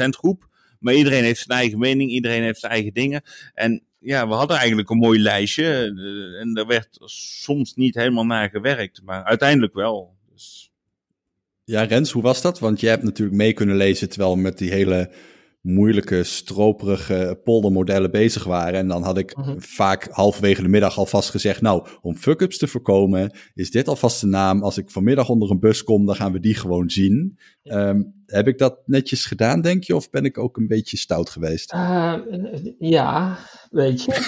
[0.06, 0.48] 100% groep.
[0.80, 2.12] Maar iedereen heeft zijn eigen mening.
[2.12, 3.22] Iedereen heeft zijn eigen dingen.
[3.54, 5.64] En ja, we hadden eigenlijk een mooi lijstje.
[5.64, 6.98] Eh, en daar werd
[7.42, 9.02] soms niet helemaal naar gewerkt.
[9.04, 10.16] Maar uiteindelijk wel.
[10.34, 10.67] Dus...
[11.70, 12.60] Ja, Rens, hoe was dat?
[12.60, 15.10] Want jij hebt natuurlijk mee kunnen lezen terwijl we met die hele
[15.62, 18.80] moeilijke, stroperige poldermodellen bezig waren.
[18.80, 19.60] En dan had ik mhm.
[19.60, 24.28] vaak halverwege de middag alvast gezegd, nou, om fuck-ups te voorkomen, is dit alvast de
[24.28, 24.64] naam.
[24.64, 27.40] Als ik vanmiddag onder een bus kom, dan gaan we die gewoon zien.
[27.64, 29.96] Um, heb ik dat netjes gedaan, denk je?
[29.96, 31.74] Of ben ik ook een beetje stout geweest?
[31.74, 32.16] Uh,
[32.80, 33.38] ja,
[33.70, 34.16] weet je.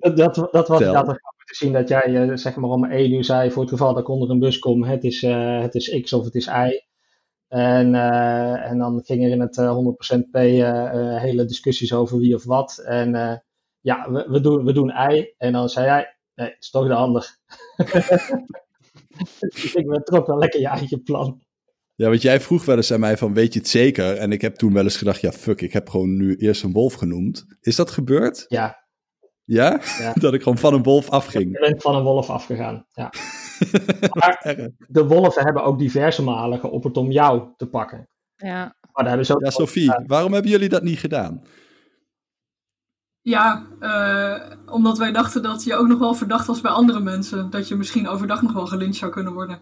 [0.00, 0.76] Dat, dat, dat was Tel.
[0.76, 3.62] inderdaad wel grappig te zien dat jij eh, zeg maar om één uur zei voor
[3.62, 6.24] het geval dat ik onder een bus kom, het is, eh, het is X of
[6.24, 6.86] het is Y.
[7.48, 10.36] En, eh, en dan ging er in het eh, 100% P
[11.20, 12.78] hele discussies over wie of wat.
[12.78, 13.42] En
[13.80, 15.34] ja, we, we, doen, we doen Y.
[15.38, 17.38] En dan zei jij, nee, het is toch de ander.
[19.38, 21.42] dus ik trok wel lekker je eigen plan.
[21.94, 24.16] Ja, want jij vroeg wel eens aan mij van, weet je het zeker?
[24.16, 26.72] En ik heb toen wel eens gedacht, ja, fuck, ik heb gewoon nu eerst een
[26.72, 27.46] wolf genoemd.
[27.60, 28.44] Is dat gebeurd?
[28.48, 28.87] Ja,
[29.48, 29.80] Ja?
[29.98, 30.12] Ja.
[30.12, 31.58] dat ik gewoon van een wolf afging.
[31.60, 32.86] bent van een wolf afgegaan.
[32.92, 33.12] Ja.
[34.18, 38.08] maar de wolven hebben ook diverse malen geopperd om jou te pakken.
[38.36, 38.58] Ja.
[38.58, 41.42] Maar daar hebben ze ook Ja, Sophie, waarom hebben jullie dat niet gedaan?
[43.20, 47.50] Ja, eh, omdat wij dachten dat je ook nog wel verdacht was bij andere mensen.
[47.50, 49.60] Dat je misschien overdag nog wel gelyncht zou kunnen worden.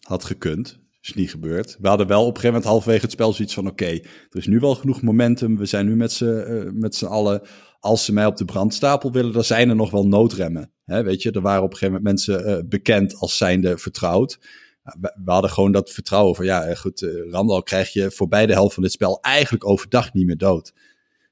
[0.00, 0.84] Had gekund.
[1.00, 1.76] Is niet gebeurd.
[1.80, 3.66] We hadden wel op een gegeven moment halverwege het spel zoiets van...
[3.66, 5.56] oké, er is nu wel genoeg momentum.
[5.56, 7.40] We zijn nu met z'n eh, met z'n allen...
[7.80, 9.32] als ze mij op de brandstapel willen...
[9.32, 10.72] dan zijn er nog wel noodremmen.
[10.84, 14.38] Hè, weet je, er waren op een gegeven moment mensen eh, bekend als zijnde vertrouwd.
[14.82, 16.44] We, we hadden gewoon dat vertrouwen van...
[16.44, 19.18] ja, eh, goed, eh, Randal krijg je voorbij de helft van dit spel...
[19.20, 20.72] eigenlijk overdag niet meer dood.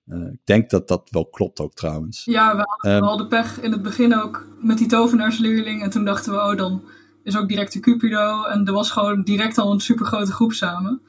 [0.06, 2.24] Ik denk dat dat wel klopt ook trouwens.
[2.24, 3.00] Ja, we hadden Ehm.
[3.00, 5.82] wel de pech in het begin ook met die tovenaarsleerling.
[5.82, 6.84] En toen dachten we, oh, dan
[7.22, 8.44] is ook direct de Cupido.
[8.44, 11.00] En er was gewoon direct al een supergrote groep samen.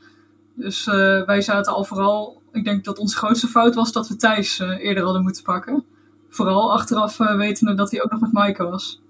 [0.55, 0.85] Dus
[1.25, 2.43] wij zaten al vooral...
[2.55, 5.85] Ik denk dat onze grootste fout was dat we Thijs eh, eerder hadden moeten pakken.
[6.29, 9.01] Vooral achteraf eh, wetende dat hij ook nog met Maaike was.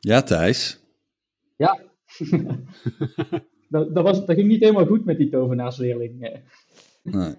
[0.00, 0.80] Ja, Thijs?
[3.68, 6.22] dat, dat, was, dat ging niet helemaal goed met die tovenaarsleerling.
[6.22, 6.38] eh.
[7.02, 7.34] Nee.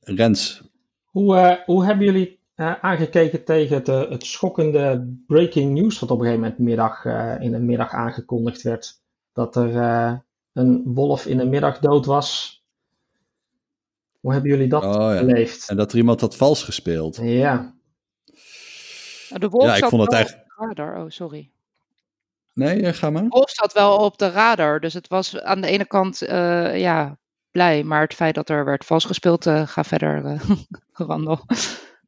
[0.00, 0.62] Rens,
[1.04, 6.24] Hoe, hoe hebben jullie eh, aangekeken tegen het, het schokkende breaking news wat op een
[6.24, 9.00] gegeven moment middag, eh, in de middag aangekondigd werd?
[9.32, 10.14] Dat er eh,
[10.52, 12.57] een wolf in de middag dood was.
[14.20, 15.24] Hoe hebben jullie dat Oh, ja.
[15.24, 15.68] beleefd?
[15.68, 17.18] en dat er iemand had vals gespeeld.
[17.22, 17.74] Ja,
[19.28, 21.02] Nou, De wolf Ja, ik zat vond het wel eigenlijk- op de radar.
[21.04, 21.50] Oh, sorry.
[22.54, 23.22] Nee, eh, ga maar.
[23.22, 24.80] De wolf zat wel op de radar.
[24.80, 27.18] Dus het was aan de ene kant eh, ja,
[27.50, 27.82] blij.
[27.84, 30.40] Maar het feit dat er werd vastgespeeld, eh ga verder,
[30.92, 31.38] Randall.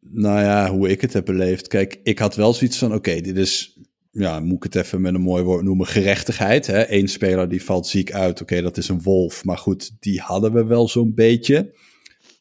[0.00, 1.68] Nou ja, hoe ik het heb beleefd.
[1.68, 3.78] Kijk, ik had wel zoiets van: oké, dit is,
[4.10, 6.66] ja, moet ik het even met een mooi woord noemen, gerechtigheid.
[6.66, 6.92] Hè?
[6.92, 8.40] Eén speler die valt ziek uit.
[8.42, 9.44] Oké, dat is een wolf.
[9.44, 11.74] Maar goed, die hadden we wel zo'n beetje.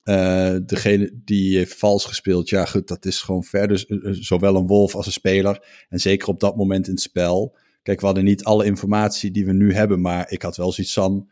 [0.03, 3.85] Eh, degene die heeft vals gespeeld, ja, goed, dat is gewoon verder.
[3.87, 5.85] eh, eh, Zowel een wolf als een speler.
[5.89, 7.57] En zeker op dat moment in het spel.
[7.83, 10.93] Kijk, we hadden niet alle informatie die we nu hebben, maar ik had wel zoiets
[10.93, 11.29] van.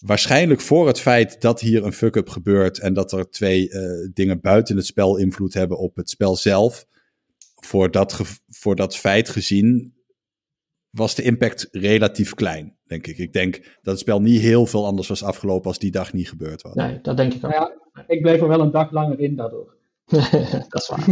[0.00, 4.40] Waarschijnlijk voor het feit dat hier een fuck-up gebeurt en dat er twee eh, dingen
[4.40, 6.86] buiten het spel invloed hebben op het spel zelf.
[7.54, 9.94] Voor dat, voor dat feit gezien
[10.90, 13.18] was de impact relatief klein, denk ik.
[13.18, 16.28] Ik denk dat het spel niet heel veel anders was afgelopen als die dag niet
[16.28, 16.74] gebeurd was.
[16.74, 17.50] nee, dat denk ik ook.
[17.50, 17.60] Maar
[17.94, 19.76] ja, ik bleef er wel een dag langer in daardoor.
[20.68, 21.04] dat is waar.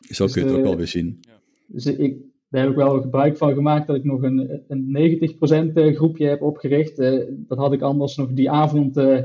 [0.00, 1.20] Zo Dus, kun je het ook eh, wel weer zien.
[1.66, 2.16] Dus ik,
[2.48, 6.26] daar heb ik wel gebruik van gemaakt dat ik nog een, een 90% eh, groepje
[6.26, 6.98] heb opgericht.
[6.98, 9.18] Eh, dat had ik anders nog die avond eh,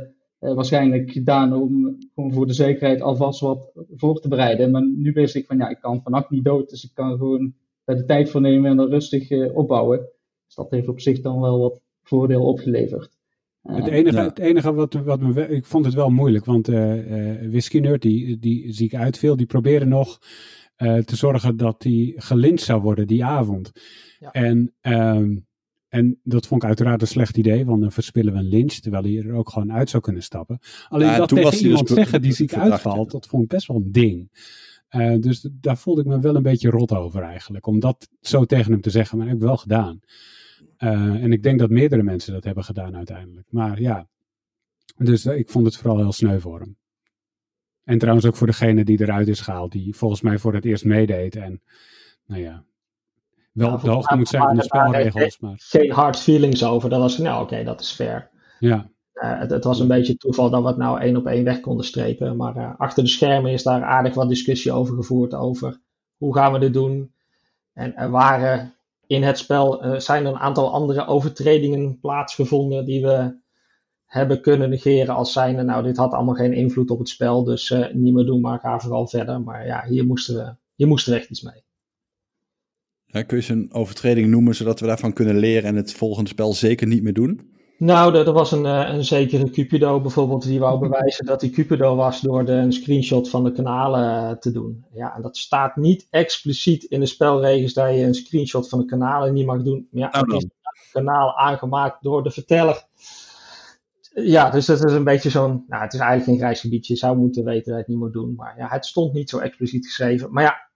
[0.44, 4.72] eh, waarschijnlijk gedaan om gewoon voor de zekerheid alvast wat voor te bereiden.
[4.72, 7.54] Maar nu wist ik van ja, ik kan vannacht niet dood, dus ik kan gewoon
[7.86, 10.10] daar de tijd voor nemen en dan rustig eh, opbouwen.
[10.56, 13.10] Dus dat heeft op zich dan wel wat voordeel opgeleverd.
[13.62, 14.24] Eh, Het enige, Ja.
[14.24, 18.02] het enige wat, wat me, ik vond het wel moeilijk, want eh eh Whisky Nerd,
[18.02, 20.20] die, die ziek uitviel, die probeerde nog
[20.76, 23.72] eh, te zorgen dat hij gelyncht zou worden die avond.
[24.20, 24.32] Ja.
[24.32, 25.38] En, ehm,
[25.88, 29.04] en dat vond ik uiteraard een slecht idee, want dan verspillen we een lynch, terwijl
[29.04, 30.60] hij er ook gewoon uit zou kunnen stappen.
[30.90, 33.44] Alleen Ja, dat toen tegen was hij dus iemand zeggen die ziek uitvalt, dat vond
[33.44, 34.30] ik best wel een ding.
[34.88, 38.46] Eh, dus daar voelde ik me wel een beetje rot over eigenlijk, om dat zo
[38.46, 40.00] tegen hem te zeggen, maar dat heb ik wel gedaan.
[40.84, 43.48] Eh, en ik denk dat meerdere mensen dat hebben gedaan uiteindelijk.
[43.50, 44.08] Maar ja,
[44.98, 46.78] dus eh, ik vond het vooral heel sneu voor hem.
[47.84, 50.86] En trouwens ook voor degene die eruit is gehaald, die volgens mij voor het eerst
[50.86, 51.36] meedeed.
[51.36, 51.62] En
[52.26, 52.64] nou ja,
[53.52, 55.40] wel Ja, op de hoogte moet zijn van de spelregels.
[55.40, 56.90] Maar Geen hard feelings over.
[56.90, 58.30] Dat was, nou oké, dat is fair.
[58.60, 61.44] ja, Eh, het, het was een beetje toeval dat we het nou één op één
[61.44, 62.36] weg konden strepen.
[62.36, 65.34] Maar achter de schermen is daar aardig wat discussie over gevoerd.
[65.34, 65.80] Over
[66.18, 67.14] hoe gaan we dit doen.
[67.74, 68.73] En er waren
[69.08, 72.86] in het spel eh, zijn er een aantal andere overtredingen plaatsgevonden.
[72.86, 73.42] Die we
[74.06, 75.64] hebben kunnen negeren als zijnde.
[75.64, 77.44] Nou, dit had allemaal geen invloed op het spel.
[77.44, 79.42] Dus eh, niet meer doen, maar ga vooral verder.
[79.42, 81.64] Maar ja, hier moesten we, hier moesten we echt iets mee.
[83.26, 86.54] Kun je ze een overtreding noemen zodat we daarvan kunnen leren en het volgende spel
[86.54, 87.53] zeker niet meer doen?
[87.84, 91.50] Nou, er, er was een, eh, een zekere Cupido bijvoorbeeld die wou bewijzen dat hij
[91.50, 94.86] Cupido was door de, een screenshot van de kanalen eh, te doen.
[94.94, 98.86] Ja, en dat staat niet expliciet in de spelregels dat je een screenshot van de
[98.86, 99.88] kanalen niet mag doen.
[99.92, 100.52] Maar Ja, Nou het is een
[100.92, 102.86] kanaal aangemaakt door de verteller.
[104.14, 105.66] Ja, dus dat is een beetje zo'n.
[105.68, 106.94] Nou, het is eigenlijk een grijs gebiedje.
[106.94, 108.34] Je zou moeten weten dat je het niet moet doen.
[108.36, 110.32] Maar ja, het stond niet zo expliciet geschreven.
[110.32, 110.70] Maar ja,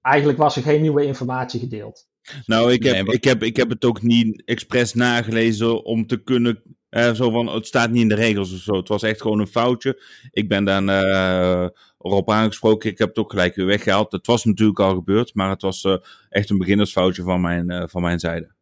[0.00, 2.07] eigenlijk was er geen nieuwe informatie gedeeld.
[2.46, 6.62] Nou, ik heb, ik, heb, ik heb het ook niet expres nagelezen om te kunnen.
[6.90, 8.76] Uh, zo van, het staat niet in de regels of zo.
[8.76, 10.02] Het was echt gewoon een foutje.
[10.30, 11.68] Ik ben daar uh,
[11.98, 12.90] erop aangesproken.
[12.90, 14.12] Ik heb het ook gelijk weer weggehaald.
[14.12, 15.96] Het was natuurlijk al gebeurd, maar het was uh,
[16.28, 18.56] echt een beginnersfoutje van mijn, van mijn zijde.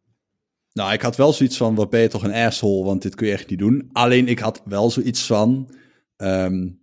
[0.73, 3.27] Nou, ik had wel zoiets van, wat ben je toch een asshole, want dit kun
[3.27, 3.89] je echt niet doen.
[3.91, 5.69] Alleen ik had wel zoiets van,
[6.17, 6.79] um,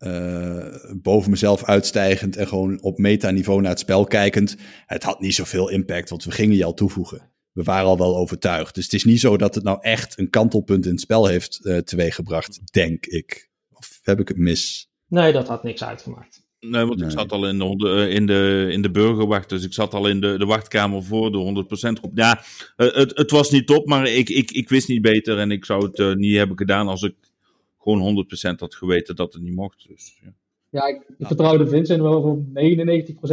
[0.00, 4.56] uh, boven mezelf uitstijgend en gewoon op metaniveau naar het spel kijkend.
[4.86, 7.30] Het had niet zoveel impact, want we gingen je al toevoegen.
[7.52, 8.74] We waren al wel overtuigd.
[8.74, 11.60] Dus het is niet zo dat het nou echt een kantelpunt in het spel heeft
[11.62, 13.50] uh, teweeggebracht, denk ik.
[13.72, 14.90] Of heb ik het mis?
[15.08, 16.46] Nee, dat had niks uitgemaakt.
[16.60, 19.94] Nee, want ik zat al in de, in, de, in de burgerwacht, dus ik zat
[19.94, 22.10] al in de, de wachtkamer voor de 100% groep.
[22.14, 22.42] Ja,
[22.76, 25.86] het, het was niet top, maar ik, ik, ik wist niet beter en ik zou
[25.86, 27.14] het uh, niet hebben gedaan als ik
[27.88, 29.88] gewoon 100% had geweten dat het niet mocht.
[29.88, 30.34] Dus, ja.
[30.70, 32.38] Ja, ik, ik vertrouwde Vincent wel voor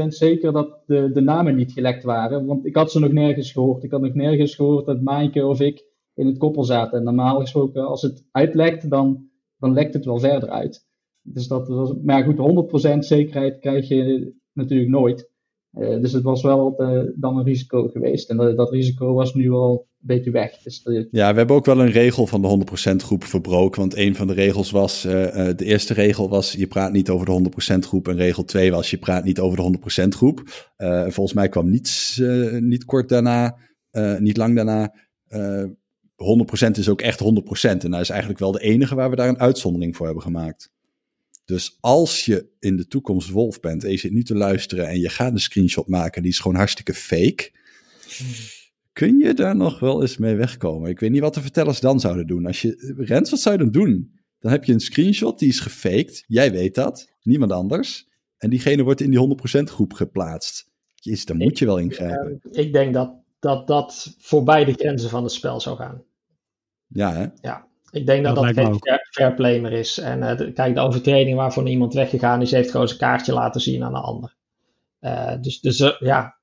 [0.03, 2.45] 99% zeker dat de, de namen niet gelekt waren.
[2.45, 3.83] Want ik had ze nog nergens gehoord.
[3.83, 6.97] Ik had nog nergens gehoord dat Maaike of ik in het koppel zaten.
[6.97, 10.87] En normaal gesproken, als het uitlekt, dan, dan lekt het wel verder uit.
[11.21, 15.31] Dus dat was, maar goed, 100% zekerheid krijg je natuurlijk nooit.
[15.77, 18.29] Uh, dus het was wel uh, dan een risico geweest.
[18.29, 20.57] En dat, dat risico was nu al beetje weg.
[20.57, 21.07] Dus de...
[21.11, 23.79] Ja, we hebben ook wel een regel van de 100% groep verbroken.
[23.79, 27.25] Want een van de regels was, uh, de eerste regel was, je praat niet over
[27.25, 28.07] de 100% groep.
[28.07, 30.69] En regel 2 was, je praat niet over de 100% groep.
[31.07, 32.21] volgens mij kwam niets,
[32.59, 33.57] niet kort daarna,
[34.19, 34.93] niet lang daarna.
[36.15, 37.25] 100% is ook echt 100%.
[37.61, 40.73] En dat is eigenlijk wel de enige waar we daar een uitzondering voor hebben gemaakt.
[41.45, 44.99] Dus als je in de toekomst wolf bent en je zit nu te luisteren en
[44.99, 47.51] je gaat een screenshot maken, die is gewoon hartstikke fake.
[48.95, 50.89] Kun je daar nog wel eens mee wegkomen?
[50.89, 52.45] Ik weet niet wat de vertellers dan zouden doen.
[52.45, 54.19] Als je, Rens, wat zou je dan doen?
[54.39, 56.23] Dan heb je een screenshot, die is gefaked.
[56.27, 58.07] Jij weet dat, niemand anders.
[58.37, 60.71] En diegene wordt in die 100% groep geplaatst.
[60.93, 62.39] Jezus, dan moet je wel ingrijpen.
[62.41, 66.03] Uh, ik denk dat, dat dat voorbij de grenzen van het spel zou gaan.
[66.87, 67.25] Ja, hè?
[67.41, 67.67] Ja.
[67.91, 69.97] Ik denk dat dat, dat geen fair, fair play meer is.
[69.97, 73.61] En uh, de, kijk, de overtreding waarvoor iemand weggegaan is, heeft gewoon zijn kaartje laten
[73.61, 74.35] zien aan een ander.
[75.01, 76.34] Uh, dus dus uh, ja,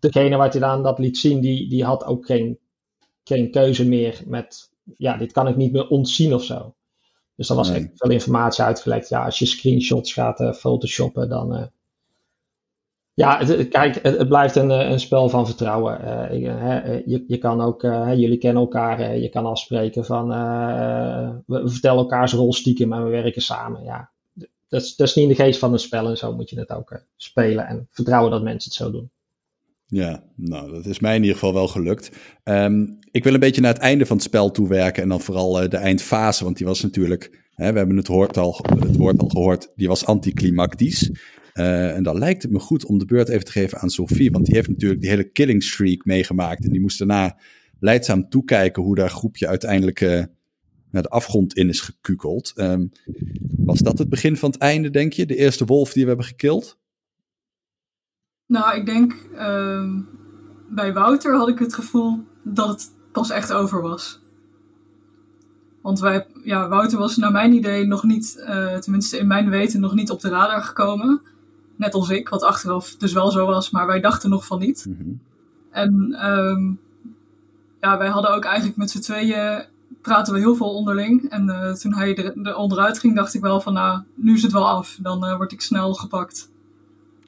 [0.00, 2.58] degene wat hij dan dat liet zien, die, die had ook geen,
[3.24, 6.74] geen keuze meer met, ja, dit kan ik niet meer ontzien of zo.
[7.34, 7.78] Dus dan was nee.
[7.78, 9.08] echt veel informatie uitgelekt.
[9.08, 11.70] Ja, als je screenshots gaat photoshoppen, dan,
[13.14, 16.00] ja, het, kijk, het, het, blijft een, een spel van vertrouwen.
[16.04, 17.82] Uh, je, je kan ook,
[18.16, 20.28] jullie kennen elkaar, je kan afspreken van
[21.46, 23.82] we, we, vertellen elkaars rol stiekem en we werken samen.
[23.82, 24.10] Ja,
[24.68, 26.58] dat is, dat is niet in de geest van een spel en zo moet je
[26.58, 29.10] het ook spelen en vertrouwen dat mensen het zo doen.
[29.86, 32.10] Ja, nou, dat is mij in ieder geval wel gelukt.
[32.44, 35.68] Um, ik wil een beetje naar het einde van het spel toewerken en dan vooral
[35.68, 39.28] de eindfase, want die was natuurlijk, hè, we hebben het woord al, het woord al
[39.28, 41.10] gehoord, die was anticlimactisch.
[41.54, 44.30] Uh, en dan lijkt het me goed om de beurt even te geven aan Sophie.
[44.30, 46.64] Want die heeft natuurlijk die hele killing streak meegemaakt.
[46.64, 47.38] En die moest daarna
[47.80, 50.24] leidzaam toekijken hoe dat groepje uiteindelijk uh,
[50.90, 52.52] naar de afgrond in is gekukeld.
[52.56, 52.90] Um,
[53.56, 55.26] was dat het begin van het einde, denk je?
[55.26, 56.78] De eerste wolf die we hebben gekild?
[58.46, 59.90] Nou, ik denk uh,
[60.68, 64.20] bij Wouter had ik het gevoel dat het pas echt over was.
[65.80, 69.80] Want wij, ja, Wouter was naar mijn idee nog niet, uh, tenminste in mijn weten,
[69.80, 71.22] nog niet op de radar gekomen.
[71.76, 74.86] Net als ik, wat achteraf dus wel zo was, maar wij dachten nog van niet.
[74.88, 75.10] Mhm.
[75.70, 76.80] En um,
[77.80, 79.64] ja, wij hadden ook eigenlijk met z'n tweeën
[80.00, 81.30] praten we heel veel onderling.
[81.30, 84.42] En uh, toen hij er, er, onderuit ging, dacht ik wel van nou, nu is
[84.42, 84.98] het wel af.
[85.00, 86.50] Dan uh, word ik snel gepakt.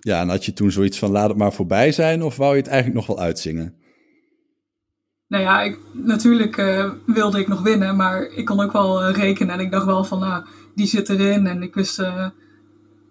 [0.00, 2.60] Ja, en had je toen zoiets van laat het maar voorbij zijn of wou je
[2.60, 3.74] het eigenlijk nog wel uitzingen?
[5.28, 9.54] Nou ja, ik, natuurlijk uh, wilde ik nog winnen, maar ik kon ook wel rekenen.
[9.54, 10.44] En ik dacht wel van nou,
[10.74, 11.46] die zit erin.
[11.46, 12.02] En ik wist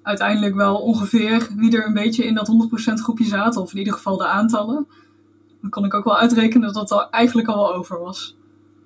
[0.07, 3.61] uiteindelijk wel ongeveer wie er een beetje in dat 100% groepje zaten.
[3.61, 4.88] Of in ieder geval de aantallen.
[5.61, 8.38] Dan kon ik ook wel uitrekenen dat dat eigenlijk al wel over was.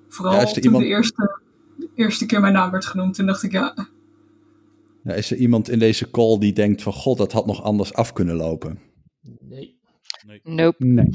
[0.08, 0.82] Vooral ja, toen iemand...
[0.82, 1.38] de, eerste,
[1.76, 3.14] de eerste keer mijn naam werd genoemd.
[3.14, 3.74] Toen dacht ik ja.
[5.02, 5.12] Ja.
[5.12, 8.12] Is er iemand in deze call die denkt van god, dat had nog anders af
[8.12, 8.78] kunnen lopen?
[9.40, 9.78] Nee.
[10.26, 10.40] nee.
[10.42, 10.84] Nope.
[10.84, 11.08] Nee.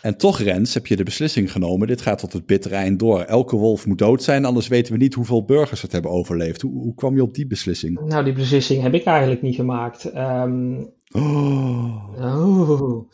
[0.00, 1.86] En toch, Rens, heb je de beslissing genomen.
[1.86, 3.20] Dit gaat tot het bittere eind door.
[3.20, 6.60] Elke wolf moet dood zijn, anders weten we niet hoeveel burgers het hebben overleefd.
[6.60, 8.00] Hoe, hoe kwam je op die beslissing?
[8.00, 10.16] Nou, die beslissing heb ik eigenlijk niet gemaakt.
[10.16, 10.92] Um...
[11.12, 12.14] Oh.
[12.18, 13.10] oh.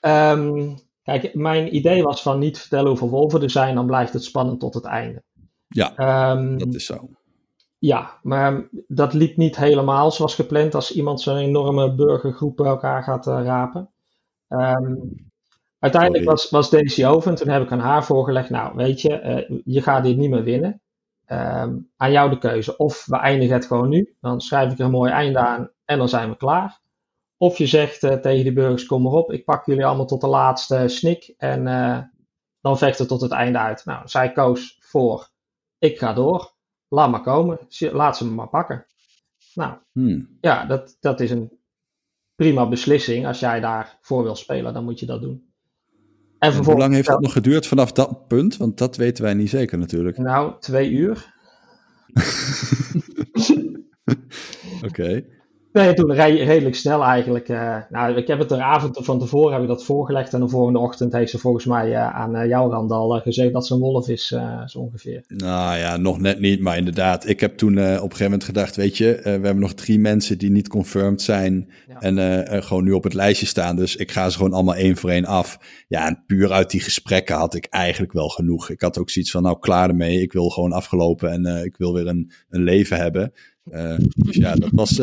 [0.00, 4.24] Um, kijk, mijn idee was van niet vertellen hoeveel wolven er zijn, dan blijft het
[4.24, 5.22] spannend tot het einde.
[5.68, 7.08] Ja, um, dat is zo.
[7.78, 13.02] Ja, maar dat liep niet helemaal zoals gepland als iemand zo'n enorme burgergroep bij elkaar
[13.02, 13.90] gaat uh, rapen.
[14.48, 15.26] Um,
[15.78, 19.18] Uiteindelijk was, was Daisy over en toen heb ik aan haar voorgelegd, nou weet je,
[19.18, 20.80] eh, je gaat dit niet meer winnen.
[21.24, 22.76] Ehm, aan jou de keuze.
[22.76, 25.98] Of we eindigen het gewoon nu, dan schrijf ik er een mooi einde aan en
[25.98, 26.80] dan zijn we klaar.
[27.36, 30.20] Of je zegt eh, tegen de burgers, kom maar op, ik pak jullie allemaal tot
[30.20, 31.98] de laatste snik en eh,
[32.60, 33.84] dan vechten tot het einde uit.
[33.84, 35.28] Nou, zij koos voor,
[35.78, 36.52] ik ga door,
[36.88, 38.86] laat maar komen, laat ze me maar pakken.
[39.54, 40.36] Nou, Hmm.
[40.40, 41.50] ja, dat, dat is een
[42.34, 43.26] prima beslissing.
[43.26, 45.44] Als jij daarvoor wil spelen, dan moet je dat doen.
[46.38, 48.56] En En hoe lang heeft dat nog geduurd vanaf dat punt?
[48.56, 50.18] Want dat weten wij niet zeker natuurlijk.
[50.18, 51.34] Nou, twee uur.
[54.88, 55.22] Oké.
[55.76, 57.48] Nee, toen re- redelijk snel eigenlijk.
[57.48, 60.34] eh, nou, ik heb het de avond van tevoren heb ik dat voorgelegd.
[60.34, 63.52] En de volgende ochtend heeft ze volgens mij eh, aan eh, jou, Randal, eh, gezegd
[63.52, 64.26] dat ze een wolf is,
[64.66, 65.24] zo ongeveer.
[65.26, 67.28] Nou ja, nog net niet, maar inderdaad.
[67.28, 70.38] Ik heb toen op een gegeven moment gedacht, weet je, we hebben nog drie mensen
[70.38, 72.00] die niet confirmed zijn Ja.
[72.00, 73.76] en gewoon nu op het lijstje staan.
[73.76, 75.58] Dus ik ga ze gewoon allemaal één voor één af.
[75.88, 78.70] Ja, en puur uit die gesprekken had ik eigenlijk wel genoeg.
[78.70, 81.92] Ik had ook zoiets van, nou klaar ermee, ik wil gewoon afgelopen en ik wil
[81.94, 83.32] weer een, een leven hebben.
[84.16, 85.00] Dus ja, dat was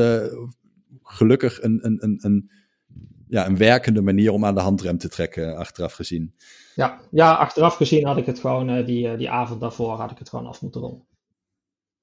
[1.14, 2.52] gelukkig een, een, een, een,
[3.28, 6.34] ja, een werkende manier om aan de handrem te trekken, achteraf gezien.
[6.76, 10.12] Ja, ja, achteraf gezien had ik het gewoon, eh, die, eh, die avond daarvoor had
[10.12, 11.06] ik het gewoon af moeten rollen.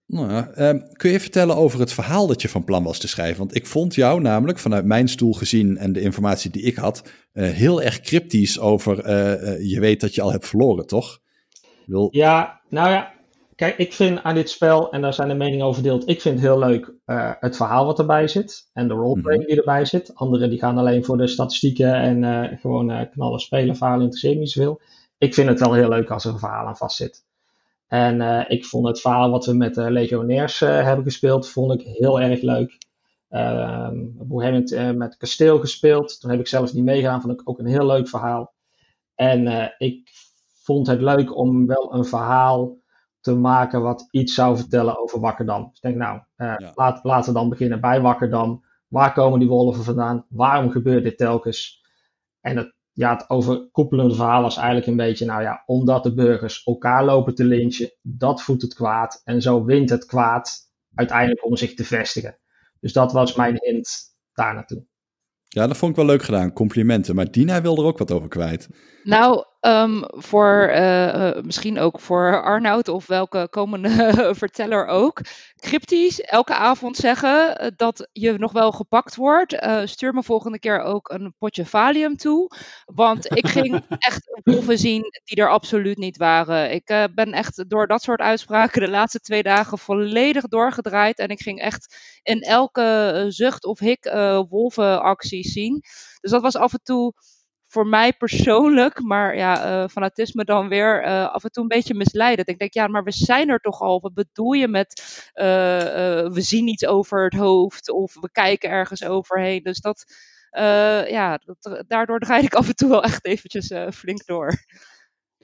[0.07, 3.09] Nou ja, ehm, kun je vertellen over het verhaal dat je van plan was te
[3.09, 3.39] schrijven?
[3.39, 7.11] Want ik vond jou namelijk vanuit mijn stoel gezien en de informatie die ik had,
[7.33, 9.11] eh, heel erg cryptisch over
[9.67, 11.21] je weet dat je al hebt verloren, toch?
[11.87, 13.13] Wil, Ja, nou ja,
[13.61, 16.41] kijk, ik vind aan dit spel, en daar zijn de meningen over verdeeld, ik vind
[16.41, 20.15] heel leuk eh, het verhaal wat erbij zit en de roleplaying die erbij zit.
[20.15, 24.39] Anderen die gaan alleen voor de statistieken en eh, gewoon eh, knallen spelen, verhalen interesseert
[24.39, 24.81] niet zoveel.
[25.19, 27.25] Ik vind het wel heel leuk als er een verhaal aan vast zit.
[27.87, 32.21] En ik vond het verhaal wat we met de Legionairs hebben gespeeld, vond ik heel
[32.21, 32.79] erg leuk.
[33.29, 36.21] Ehm, op een gegeven moment met Kasteel gespeeld.
[36.21, 38.53] Toen heb ik zelfs niet meegedaan, vond ik ook een heel leuk verhaal.
[39.15, 40.11] En ik
[40.63, 42.80] vond het leuk om wel een verhaal
[43.21, 45.62] te maken wat iets zou vertellen over Wakkerdam.
[45.68, 46.73] Dus ik denk, nou, eh, Ja.
[46.75, 48.64] laat, laten we dan beginnen bij Wakkerdam.
[48.89, 50.27] Waar komen die wolven vandaan?
[50.29, 51.85] Waarom gebeurt dit telkens?
[52.41, 56.64] En het, ja, het overkoepelende verhaal was eigenlijk een beetje, nou ja, omdat de burgers
[56.64, 59.21] elkaar lopen te lynchen, dat voedt het kwaad.
[59.25, 60.59] En zo wint het kwaad
[60.95, 62.39] uiteindelijk om zich te vestigen.
[62.81, 63.99] Dus dat was mijn hint
[64.33, 64.85] daar naartoe.
[65.49, 67.14] ja, dat vond ik wel leuk gedaan, complimenten.
[67.14, 68.68] Maar Dina wil er ook wat over kwijt.
[69.03, 73.91] Nou, ehm, voor eh, eh, misschien ook voor Arnoud of welke komende
[74.43, 75.21] verteller ook.
[75.57, 79.57] Cryptisch, elke avond zeggen eh, dat je nog wel gepakt wordt.
[79.85, 82.51] Stuur me volgende keer ook een potje Valium toe.
[82.85, 86.73] Want ik ging echt wolven zien die er absoluut niet waren.
[86.73, 91.19] Ik ben echt door dat soort uitspraken de laatste twee dagen volledig doorgedraaid.
[91.19, 94.11] En ik ging echt in elke zucht of hik
[94.49, 95.83] wolvenacties zien.
[96.21, 97.15] Dus dat was af en toe
[97.73, 101.95] voor mij persoonlijk, maar ja, eh, fanatisme dan weer, eh, af en toe een beetje
[101.95, 102.49] misleidend.
[102.49, 104.01] Ik denk, ja, maar we zijn er toch al.
[104.01, 105.03] Wat bedoel je met
[105.33, 109.62] eh, eh, we zien iets over het hoofd of we kijken ergens overheen.
[109.62, 110.05] Dus dat,
[110.51, 114.53] eh, ja, dat, daardoor draai ik af en toe wel echt eventjes eh, flink door.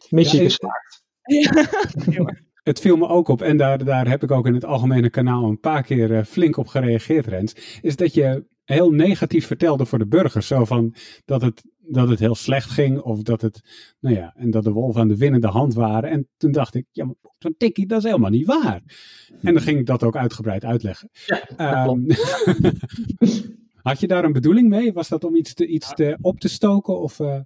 [0.09, 1.05] Missie Ja, ik- geslaagd.
[2.63, 5.45] Het viel me ook op, en daar, daar heb ik ook in het algemene kanaal
[5.45, 7.79] een paar keer flink op gereageerd, Rens.
[7.83, 10.47] Is dat je heel negatief vertelde voor de burgers.
[10.47, 13.61] Zo van dat het, dat het heel slecht ging, of dat het,
[14.01, 16.11] nou ja, en dat de wolven aan de winnende hand waren.
[16.11, 18.83] En toen dacht ik, ja, maar zo'n tikkie, dat is helemaal niet waar.
[19.43, 21.11] En dan ging ik dat ook uitgebreid uitleggen.
[21.57, 22.01] Ehm,
[23.89, 24.93] had je daar een bedoeling mee?
[24.93, 27.01] Was dat om iets, te, iets te, op te stoken?
[27.01, 27.41] Of, eh,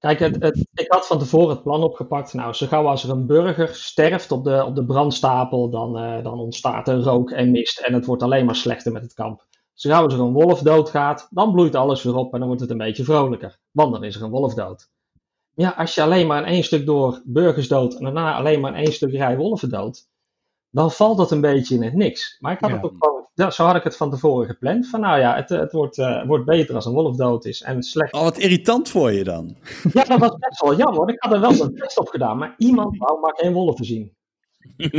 [0.00, 2.34] Kijk, het, het, ik had van tevoren het plan opgepakt.
[2.34, 6.22] Nou, zo gauw als er een burger sterft op de, op de brandstapel, dan, eh,
[6.22, 9.46] dan ontstaat er rook en mist en het wordt alleen maar slechter met het kamp.
[9.80, 12.62] Zo gauw als er een wolf doodgaat, dan bloeit alles weer op en dan wordt
[12.62, 13.58] het een beetje vrolijker.
[13.70, 14.88] Want dan is er een wolf dood.
[15.54, 18.70] Ja, als je alleen maar in één stuk door burgers dood en daarna alleen maar
[18.76, 20.06] in één stuk rij wolven dood,
[20.70, 22.36] dan valt dat een beetje in het niks.
[22.40, 22.76] Maar ik had Ja.
[22.76, 24.88] het ook gewoon, ja, zo had ik het van tevoren gepland.
[24.88, 27.82] Van nou ja, het, het wordt, eh, wordt beter als een wolf dood is en
[27.82, 29.56] slecht Oh, wat irritant voor je dan.
[29.92, 31.08] ja, dat was best wel jammer.
[31.08, 34.14] Ik had er wel zo'n test op gedaan, maar iemand wou maar geen wolven zien.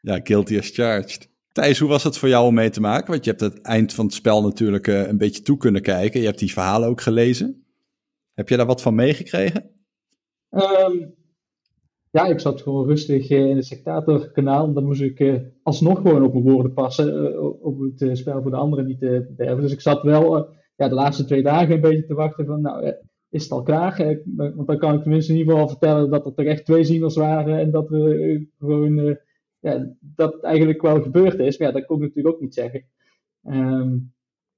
[0.00, 1.28] Ja, guilty as charged.
[1.52, 3.10] Thijs, hoe was het voor jou om mee te maken?
[3.10, 6.20] Want je hebt het eind van het spel natuurlijk eh, een beetje toe kunnen kijken.
[6.20, 7.64] Je hebt die verhalen ook gelezen.
[8.34, 9.70] Heb je daar wat van meegekregen?
[10.50, 10.96] Ehm,
[12.10, 14.72] ja, ik zat gewoon rustig eh, in het sectatorkanaal.
[14.72, 17.40] Dan moest ik eh, alsnog gewoon op mijn woorden passen.
[17.62, 19.62] op het spel voor de anderen niet te bederven.
[19.62, 22.94] Dus ik zat wel ja, de laatste twee dagen een beetje te wachten van, nou,
[23.28, 24.20] is het al klaar?
[24.34, 27.58] Want dan kan ik tenminste in ieder geval vertellen dat er terecht twee zieners waren.
[27.58, 29.18] En dat we gewoon,
[29.62, 31.58] ja, dat eigenlijk wel gebeurd is.
[31.58, 32.84] Maar ja, dat kon ik natuurlijk ook niet zeggen.
[33.42, 33.98] Ehm,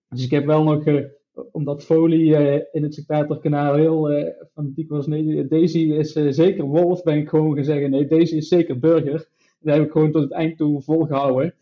[0.09, 1.05] dus ik heb wel nog eh,
[1.53, 4.11] omdat Foley in het Spectator-kanaal heel
[4.53, 5.07] fanatiek was.
[5.07, 7.03] Nee, Daisy is zeker Wolf.
[7.03, 9.29] Ben ik gewoon gaan zeggen: nee, Daisy is zeker Burger.
[9.61, 11.55] Dat heb ik gewoon tot het eind toe volgehouden.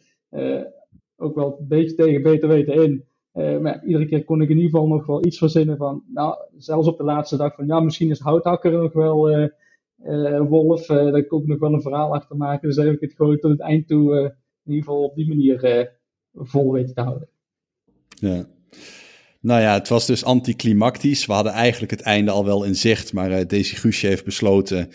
[1.16, 3.04] ook wel een beetje tegen beter weten in.
[3.62, 6.88] maar iedere keer kon ik in ieder geval nog wel iets verzinnen van, nou, zelfs
[6.88, 9.48] op de laatste dag van, ja, misschien is Houthakker nog wel uh,
[10.48, 12.68] Wolf, uh, daar ik ook nog wel een verhaal achter maken.
[12.68, 14.20] Dus heb ik het gewoon tot het eind toe uh,
[14.64, 15.90] in ieder geval op die manier
[16.32, 17.28] vol weten te houden.
[18.14, 18.46] Ja.
[19.40, 21.26] Nou ja, het was dus anticlimactisch.
[21.26, 24.88] We hadden eigenlijk het einde al wel in zicht, maar uh, Daisy Guusje heeft besloten,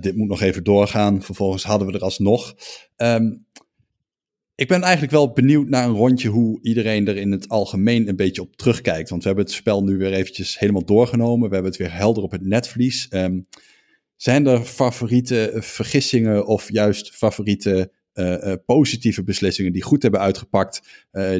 [0.00, 1.22] dit moet nog even doorgaan.
[1.22, 2.54] Vervolgens hadden we er alsnog.
[2.96, 3.46] Um,
[4.54, 8.16] ik ben eigenlijk wel benieuwd naar een rondje hoe iedereen er in het algemeen een
[8.16, 9.10] beetje op terugkijkt.
[9.10, 11.48] Want we hebben het spel nu weer eventjes helemaal doorgenomen.
[11.48, 13.06] We hebben het weer helder op het netvlies.
[13.10, 13.46] Um,
[14.18, 20.80] zijn er favoriete vergissingen of juist favoriete uh, uh, positieve beslissingen die goed hebben uitgepakt,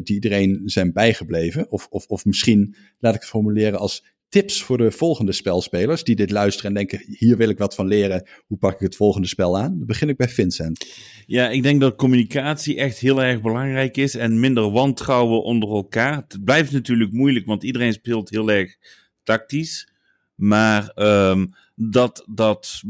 [0.02, 1.70] die iedereen zijn bijgebleven?
[1.70, 6.16] Of, of, of misschien, laat ik het formuleren als tips voor de volgende spelspelers die
[6.16, 9.28] dit luisteren en denken, hier wil ik wat van leren, hoe pak ik het volgende
[9.28, 9.78] spel aan?
[9.78, 10.86] Dan begin ik bij Vincent.
[11.26, 16.16] Ja, ik denk dat communicatie echt heel erg belangrijk is en minder wantrouwen onder elkaar.
[16.28, 18.76] Het blijft natuurlijk moeilijk, want iedereen speelt heel erg
[19.22, 19.92] tactisch.
[20.34, 21.48] Maar um,
[21.78, 22.82] dat, dat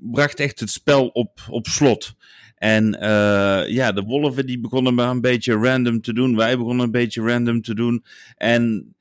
[0.00, 2.14] bracht echt het spel op, op slot.
[2.54, 6.36] En uh, ja, de wolven die begonnen maar een beetje random te doen.
[6.36, 8.04] Wij begonnen een beetje random te doen.
[8.36, 8.94] En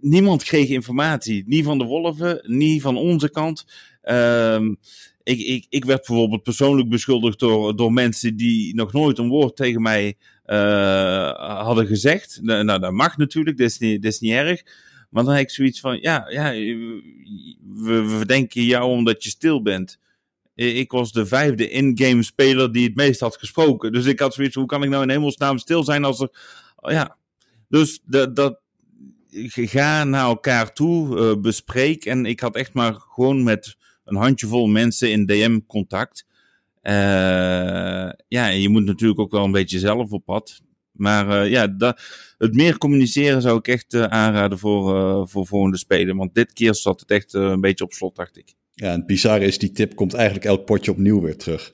[0.00, 1.44] niemand kreeg informatie.
[1.46, 3.66] Niet van de wolven, niet van onze kant.
[4.02, 4.76] Um,
[5.22, 9.56] ik, ik, ik werd bijvoorbeeld persoonlijk beschuldigd door, door mensen die nog nooit een woord
[9.56, 10.16] tegen mij
[10.46, 11.30] uh,
[11.64, 12.38] hadden gezegd.
[12.42, 14.62] Nou, dat mag natuurlijk, dat is niet, dat is niet erg.
[15.08, 16.50] Maar dan heb ik zoiets van, ja, ja
[17.74, 19.98] we, we denken jou omdat je stil bent.
[20.54, 23.92] Ik was de vijfde in-game speler die het meest had gesproken.
[23.92, 26.30] Dus ik had zoiets hoe kan ik nou in hemelsnaam stil zijn als er...
[26.76, 27.16] Ja,
[27.68, 28.60] dus dat, dat,
[29.30, 32.04] ga naar elkaar toe, uh, bespreek.
[32.04, 36.26] En ik had echt maar gewoon met een handjevol mensen in DM contact.
[36.82, 36.92] Uh,
[38.28, 40.62] ja, je moet natuurlijk ook wel een beetje zelf op pad.
[40.98, 42.00] Maar uh, ja, dat,
[42.38, 46.16] het meer communiceren zou ik echt uh, aanraden voor, uh, voor volgende spelen.
[46.16, 48.54] Want dit keer zat het echt een beetje op slot, dacht ik.
[48.72, 51.72] Ja, en het bizarre is, die tip komt eigenlijk elk potje opnieuw weer terug.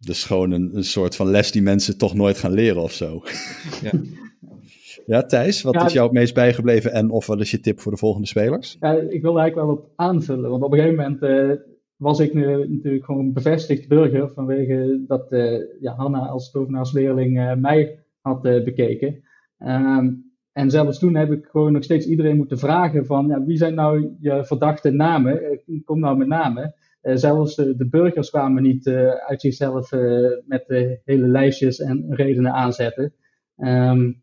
[0.00, 3.22] Dus gewoon een, een soort van les die mensen toch nooit gaan leren of zo.
[3.82, 3.90] ja.
[5.06, 7.80] ja, Thijs, wat ja, is jou het meest bijgebleven en of wat is je tip
[7.80, 8.76] voor de volgende spelers?
[8.80, 11.58] Ja, ik wilde eigenlijk wel op aanvullen, want op een gegeven moment
[11.96, 15.26] was ik nu natuurlijk gewoon bevestigd burger vanwege dat
[15.80, 19.22] ja, Hanna als tovenaarsleerling mij had uh, bekeken.
[19.58, 23.56] Um, en zelfs toen heb ik gewoon nog steeds iedereen moeten vragen van ja, wie
[23.56, 25.42] zijn nou je verdachte namen?
[25.42, 26.74] Eh, kom nou met namen.
[27.02, 29.90] Uh, zelfs de, de, burgers kwamen niet uh, uit zichzelf
[30.46, 30.64] met
[31.04, 33.14] hele lijstjes en redenen aanzetten.
[33.56, 34.22] Um,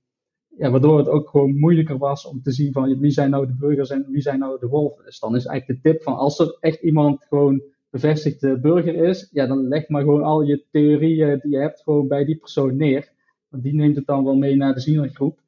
[0.57, 3.55] ja, waardoor het ook gewoon moeilijker was om te zien van wie zijn nou de
[3.55, 5.05] burgers en wie zijn nou de wolven.
[5.05, 9.29] Dus dan is eigenlijk de tip van als er echt iemand gewoon bevestigde burger is,
[9.31, 12.75] ja, dan leg maar gewoon al je theorieën die je hebt gewoon bij die persoon
[12.75, 13.15] neer.
[13.49, 15.39] Want die neemt het dan wel mee naar de zienergroep.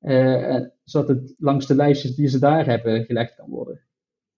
[0.00, 3.80] Uh, zodat het langs de lijstjes die ze daar hebben gelegd kan worden.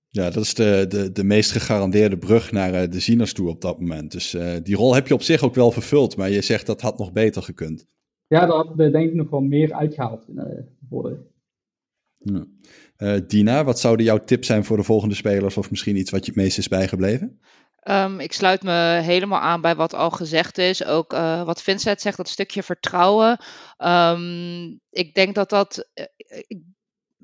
[0.08, 3.60] Ja, dat is de, de, de meest gegarandeerde brug naar uh, de zieners toe op
[3.60, 4.12] dat moment.
[4.12, 6.80] Dus uh, die rol heb je op zich ook wel vervuld, maar je zegt dat
[6.80, 7.86] had nog beter gekund.
[8.26, 11.26] Ja, daar had denk ik nog wel meer uitgehaald kunnen worden.
[12.12, 12.46] Ja.
[13.26, 16.32] Dina, wat zouden jouw tips zijn voor de volgende spelers of misschien iets wat je
[16.32, 17.40] het meest is bijgebleven?
[17.90, 20.84] Um, ik sluit me helemaal aan bij wat al gezegd is.
[20.84, 23.38] Ook uh, wat Vincent zegt, dat stukje vertrouwen.
[23.78, 25.88] Um, ik denk dat dat.
[25.94, 26.04] Uh,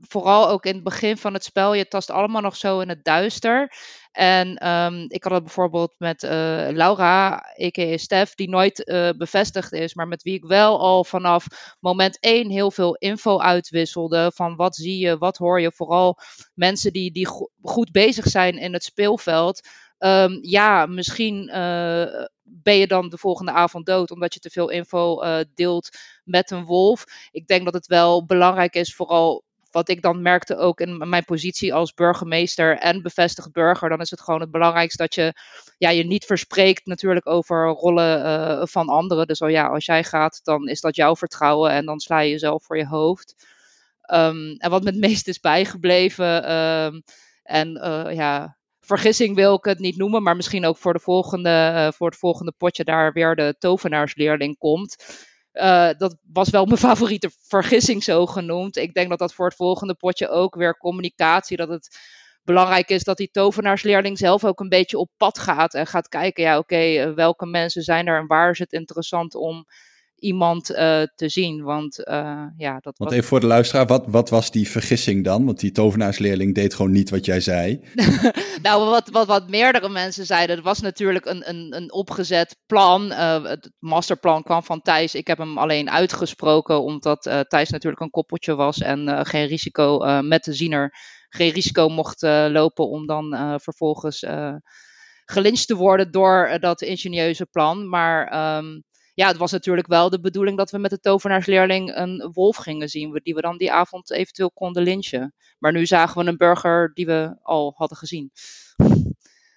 [0.00, 3.04] vooral ook in het begin van het spel, je tast allemaal nog zo in het
[3.04, 3.72] duister.
[4.12, 6.30] En um, ik had het bijvoorbeeld met uh,
[6.70, 7.96] Laura, a.k.a.
[7.96, 8.84] Stef, die nooit
[9.16, 11.46] bevestigd is, maar met wie ik wel al vanaf
[11.80, 14.32] moment één heel veel info uitwisselde.
[14.34, 15.72] Van wat zie je, wat hoor je.
[15.72, 16.18] Vooral
[16.54, 19.68] mensen die, die go goed bezig zijn in het speelveld.
[19.98, 24.68] Um, ja, misschien uh, ben je dan de volgende avond dood omdat je te veel
[24.68, 25.88] info uh, deelt
[26.24, 27.04] met een wolf.
[27.30, 31.24] Ik denk dat het wel belangrijk is, vooral wat ik dan merkte ook in mijn
[31.24, 35.32] positie als burgemeester en bevestigd burger, dan is het gewoon het belangrijkste dat je
[35.78, 39.26] ja, je niet verspreekt natuurlijk over rollen uh, van anderen.
[39.26, 42.30] Dus oh ja, als jij gaat, dan is dat jouw vertrouwen en dan sla je
[42.30, 43.34] jezelf voor je hoofd.
[44.12, 47.02] Um, en wat me het meest is bijgebleven, um,
[47.42, 47.72] en
[48.14, 48.55] ja,
[48.86, 52.18] vergissing wil ik het niet noemen, maar misschien ook voor, de volgende, uh, voor het
[52.18, 55.04] volgende potje daar weer de tovenaarsleerling komt.
[55.52, 58.76] Uh, dat was wel mijn favoriete vergissing zo genoemd.
[58.76, 61.98] Ik denk dat dat voor het volgende potje ook weer communicatie, dat het
[62.44, 66.42] belangrijk is dat die tovenaarsleerling zelf ook een beetje op pad gaat en gaat kijken,
[66.42, 69.66] ja oké, okay, welke mensen zijn er en waar is het interessant om
[70.18, 71.62] iemand uh, te zien.
[71.62, 73.12] Want uh, ja, dat Want was...
[73.12, 75.44] even voor de luisteraar, wat, wat was die vergissing dan?
[75.44, 77.80] Want die tovenaarsleerling deed gewoon niet wat jij zei.
[78.62, 83.10] nou, wat, wat, wat meerdere mensen zeiden, het was natuurlijk een, een, een opgezet plan.
[83.10, 85.14] Uh, het masterplan kwam van Thijs.
[85.14, 90.44] Ik heb hem alleen uitgesproken, omdat Thijs natuurlijk een koppeltje was en geen risico met
[90.44, 90.94] de ziener
[91.28, 94.24] geen risico mocht lopen om dan vervolgens
[95.24, 97.88] gelincht te worden door dat ingenieuze plan.
[97.88, 98.84] Maar um,
[99.16, 102.88] ja, het was natuurlijk wel de bedoeling dat we met de tovenaarsleerling een wolf gingen
[102.88, 105.34] zien, die we dan die avond eventueel konden lynchen.
[105.58, 108.30] Maar nu zagen we een burger die we al hadden gezien.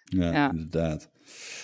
[0.03, 0.49] Ja, ja.
[0.51, 1.09] inderdaad.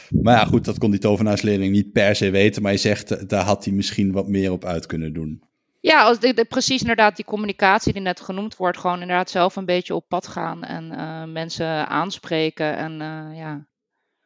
[0.09, 3.27] Maar ja, goed, dat kon die tovenaarsleerling niet per se weten, maar je zegt, eh,
[3.27, 5.43] daar had hij misschien wat meer op uit kunnen doen.
[5.79, 9.55] Ja, als de, de, precies inderdaad die communicatie die net genoemd wordt, gewoon inderdaad zelf
[9.55, 12.77] een beetje op pad gaan en uh, mensen aanspreken.
[12.77, 13.67] En, uh, ja.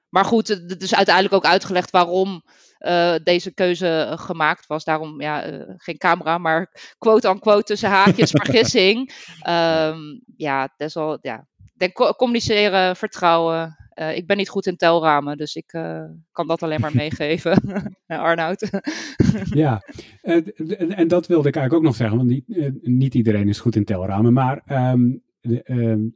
[0.10, 2.44] Maar goed, het is uiteindelijk ook uitgelegd waarom
[2.80, 4.84] uh, deze keuze gemaakt was.
[4.84, 9.08] Daarom ja, uh, geen camera, maar quote-unquote tussen haakjes vergissing.
[9.50, 11.48] Um, ja, desal, ja.
[11.74, 13.78] Denk, communiceren, vertrouwen.
[13.94, 15.66] Uh, ik ben niet goed in telramen, dus ik
[16.32, 17.62] kan dat alleen maar meegeven.
[18.08, 18.70] Arnoud.
[19.44, 19.82] ja,
[20.22, 20.54] en,
[20.96, 23.86] en, dat wilde ik eigenlijk ook nog zeggen, want niet, niet iedereen is goed in
[23.86, 24.34] telramen.
[24.34, 24.62] Maar
[24.92, 26.12] um, de,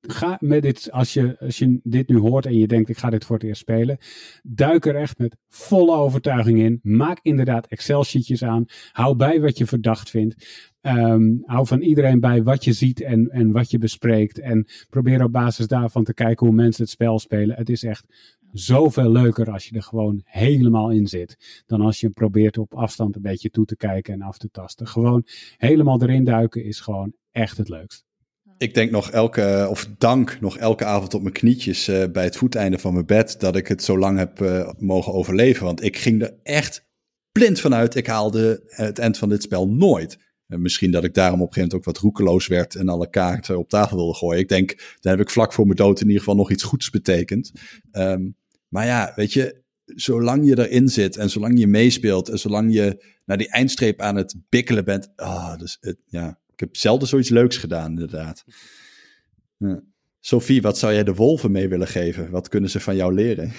[0.00, 3.10] ga met dit, als je, als je dit nu hoort en je denkt, ik ga
[3.10, 3.98] dit voor het eerst spelen,
[4.42, 6.80] duik er echt met volle overtuiging in.
[6.82, 8.64] Maak inderdaad Excel-sheetjes aan.
[8.92, 10.46] Hou bij wat je verdacht vindt.
[10.80, 14.38] Um, hou van iedereen bij wat je ziet en, en wat je bespreekt.
[14.38, 17.56] En probeer op basis daarvan te kijken hoe mensen het spel spelen.
[17.56, 18.06] Het is echt
[18.52, 21.62] zoveel leuker als je er gewoon helemaal in zit.
[21.66, 24.86] Dan als je probeert op afstand een beetje toe te kijken en af te tasten.
[24.86, 25.26] Gewoon
[25.56, 28.04] helemaal erin duiken is gewoon echt het leukst.
[28.62, 32.36] Ik denk nog elke, of dank nog elke avond op mijn knietjes uh, bij het
[32.36, 35.64] voeteinde van mijn bed dat ik het zo lang heb uh, mogen overleven.
[35.64, 36.86] Want ik ging er echt
[37.32, 37.94] blind vanuit.
[37.94, 40.18] Ik haalde het eind van dit spel nooit.
[40.46, 43.10] En misschien dat ik daarom op een gegeven moment ook wat roekeloos werd en alle
[43.10, 44.40] kaarten op tafel wilde gooien.
[44.40, 46.90] Ik denk, dan heb ik vlak voor mijn dood in ieder geval nog iets goeds
[46.90, 47.52] betekend.
[47.92, 48.36] Um,
[48.68, 53.04] maar ja, weet je, zolang je erin zit en zolang je meespeelt en zolang je
[53.24, 55.12] naar die eindstreep aan het bikkelen bent.
[55.16, 58.44] Ah, dus het, ja, heb zelden zoiets leuks gedaan, inderdaad.
[59.56, 59.80] Ja.
[60.20, 62.30] Sophie, wat zou jij de wolven mee willen geven?
[62.30, 63.52] Wat kunnen ze van jou leren?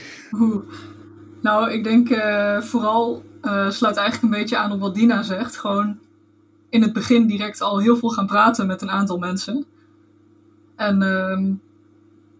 [1.41, 5.57] Nou, ik denk uh, vooral uh, sluit eigenlijk een beetje aan op wat Dina zegt.
[5.57, 5.99] Gewoon
[6.69, 9.65] in het begin direct al heel veel gaan praten met een aantal mensen.
[10.75, 11.55] En uh,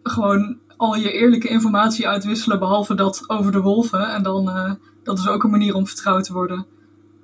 [0.04, 4.14] gewoon al je eerlijke informatie uitwisselen, behalve dat over de wolven.
[4.14, 4.72] En dan, uh,
[5.04, 6.66] dat is ook een manier om vertrouwd te worden.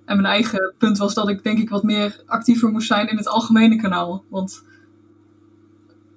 [0.10, 3.18] En mijn eigen punt was dat ik denk ik wat meer actiever moest zijn in
[3.18, 4.23] het algemene kanaal.
[4.30, 4.64] Want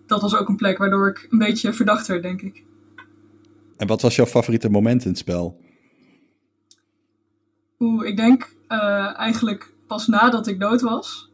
[0.06, 2.64] dat was ook een plek waardoor ik een beetje verdacht werd, denk ik.
[3.76, 5.60] En wat was jouw favoriete moment in het spel?
[7.78, 11.30] Oeh, ik denk uh, eigenlijk pas nadat ik dood was.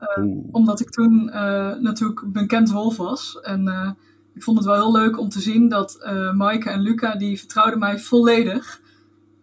[0.00, 3.38] Uh, omdat ik toen uh, natuurlijk bekend wolf was.
[3.42, 3.96] En
[4.34, 5.98] ik vond het wel heel leuk om te zien dat
[6.34, 8.82] Maaike en Luca, die vertrouwden mij volledig.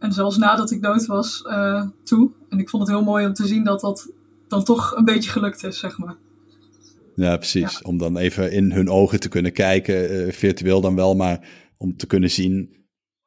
[0.01, 2.31] En zelfs nadat ik dood was uh, toe.
[2.49, 4.11] En ik vond het heel mooi om te zien dat dat
[4.47, 6.15] dan toch een beetje gelukt is, zeg maar.
[7.15, 7.71] Ja, precies.
[7.71, 7.79] Ja.
[7.83, 11.47] Om dan even in hun ogen te kunnen kijken, uh, virtueel dan wel, maar
[11.77, 12.79] om te kunnen zien.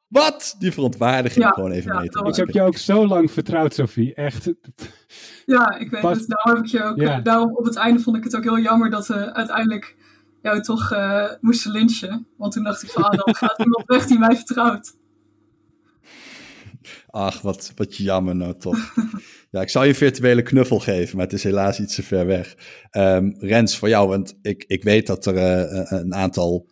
[0.07, 0.55] Wat?
[0.59, 3.73] Die verontwaardiging ja, gewoon even ja, mee te Ik heb je ook zo lang vertrouwd,
[3.73, 4.13] Sophie.
[4.13, 4.53] Echt.
[5.45, 6.17] Ja, ik weet Pas...
[6.17, 6.27] het.
[6.27, 7.21] Daarom, heb ik je ook, ja.
[7.21, 9.95] daarom op het einde vond ik het ook heel jammer dat we uiteindelijk
[10.41, 12.27] jou toch uh, moesten lynchen.
[12.37, 14.95] Want toen dacht ik van, ah, dan gaat iemand weg die mij vertrouwt.
[17.07, 18.93] Ach, wat, wat jammer nou toch.
[19.51, 22.25] ja, ik zal je een virtuele knuffel geven, maar het is helaas iets te ver
[22.25, 22.55] weg.
[22.91, 26.67] Um, Rens, voor jou, want ik, ik weet dat er uh, een aantal,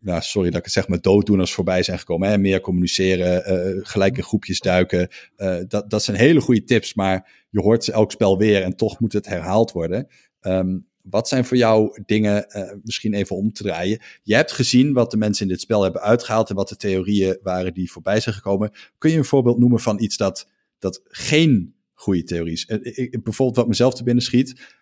[0.00, 2.28] nou, sorry dat ik het zeg, maar dooddoeners voorbij zijn gekomen.
[2.28, 2.38] Hè?
[2.38, 5.08] Meer communiceren, uh, gelijk in groepjes duiken.
[5.36, 8.76] Uh, dat, dat zijn hele goede tips, maar je hoort ze elk spel weer en
[8.76, 10.06] toch moet het herhaald worden.
[10.40, 14.00] Um, wat zijn voor jou dingen, uh, misschien even om te draaien?
[14.22, 17.38] Je hebt gezien wat de mensen in dit spel hebben uitgehaald en wat de theorieën
[17.42, 18.70] waren die voorbij zijn gekomen.
[18.98, 20.48] Kun je een voorbeeld noemen van iets dat,
[20.78, 22.64] dat geen goede theorie is?
[22.66, 24.78] Ik, bijvoorbeeld wat mezelf te binnen schiet.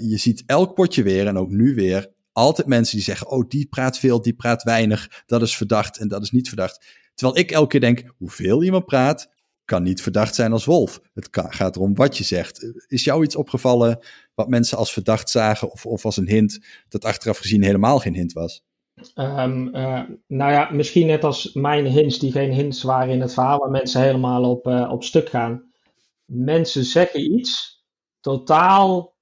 [0.00, 3.66] Je ziet elk potje weer en ook nu weer altijd mensen die zeggen: Oh, die
[3.66, 5.22] praat veel, die praat weinig.
[5.26, 6.86] Dat is verdacht en dat is niet verdacht.
[7.14, 9.32] Terwijl ik elke keer denk: hoeveel iemand praat,
[9.64, 11.00] kan niet verdacht zijn als wolf.
[11.14, 12.72] Het gaat erom wat je zegt.
[12.86, 13.98] Is jou iets opgevallen
[14.38, 18.14] wat mensen als verdacht zagen of, of als een hint dat achteraf gezien helemaal geen
[18.14, 18.62] hint was?
[19.14, 23.34] Um, uh, nou ja, misschien net als mijn hints die geen hints waren in het
[23.34, 25.72] verhaal, waar mensen helemaal op, uh, op stuk gaan.
[26.24, 27.82] Mensen zeggen iets
[28.20, 29.14] totaal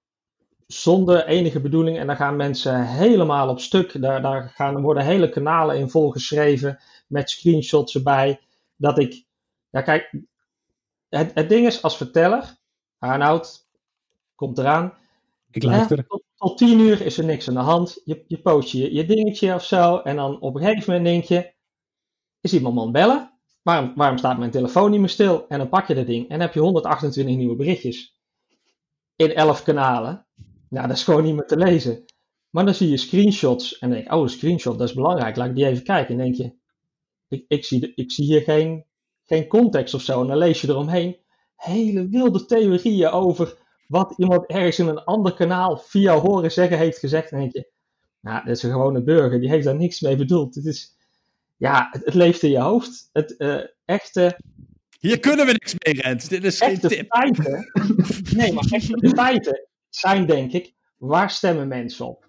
[0.67, 4.01] zonder enige bedoeling en dan gaan mensen helemaal op stuk.
[4.03, 8.41] Daar, daar gaan, worden hele kanalen in volgeschreven met screenshots erbij.
[8.77, 9.25] Dat ik,
[9.71, 10.13] ja kijk,
[11.09, 12.57] het, het ding is, als verteller,
[12.99, 13.67] Arnoud,
[14.35, 15.05] komt eraan.
[15.57, 16.07] Ik luister.
[16.07, 18.01] tot, tot tien uur is er niks aan de hand.
[18.05, 19.99] Je, je post je, je dingetje of zo.
[19.99, 21.55] En dan op een gegeven moment denk je,
[22.41, 23.39] is iemand het bellen?
[23.63, 25.49] Waarom, waarom staat mijn telefoon niet meer stil?
[25.49, 28.21] En dan pak je dat ding en heb je 128 nieuwe berichtjes.
[29.17, 30.27] In 11 kanalen.
[30.69, 32.05] Nou, dat is gewoon niet meer te lezen.
[32.51, 35.37] Maar dan zie je screenshots en denk je, oh, een screenshot, dat is belangrijk.
[35.37, 36.15] Laat ik die even kijken.
[36.15, 36.55] En denk je,
[37.29, 38.85] ik, ik, zie, ik zie hier geen,
[39.23, 40.21] geen context of zo.
[40.21, 41.17] En dan lees je eromheen
[41.57, 46.99] hele wilde theorieën over wat iemand ergens in een ander kanaal via horen zeggen heeft
[46.99, 47.31] gezegd.
[47.31, 47.73] En dan denk je,
[48.21, 50.55] nou, dat is een gewone burger, die heeft daar niks mee bedoeld.
[50.55, 50.97] Het is,
[51.57, 53.09] ja, het, het leeft in je hoofd.
[53.13, 54.39] Het eh, echte,
[55.01, 56.29] Hier kunnen we niks mee, Rens.
[56.29, 57.07] Dit is geen echte tip.
[57.15, 57.71] feiten,
[58.37, 62.29] nee, maar echte feiten zijn denk ik, waar stemmen mensen op?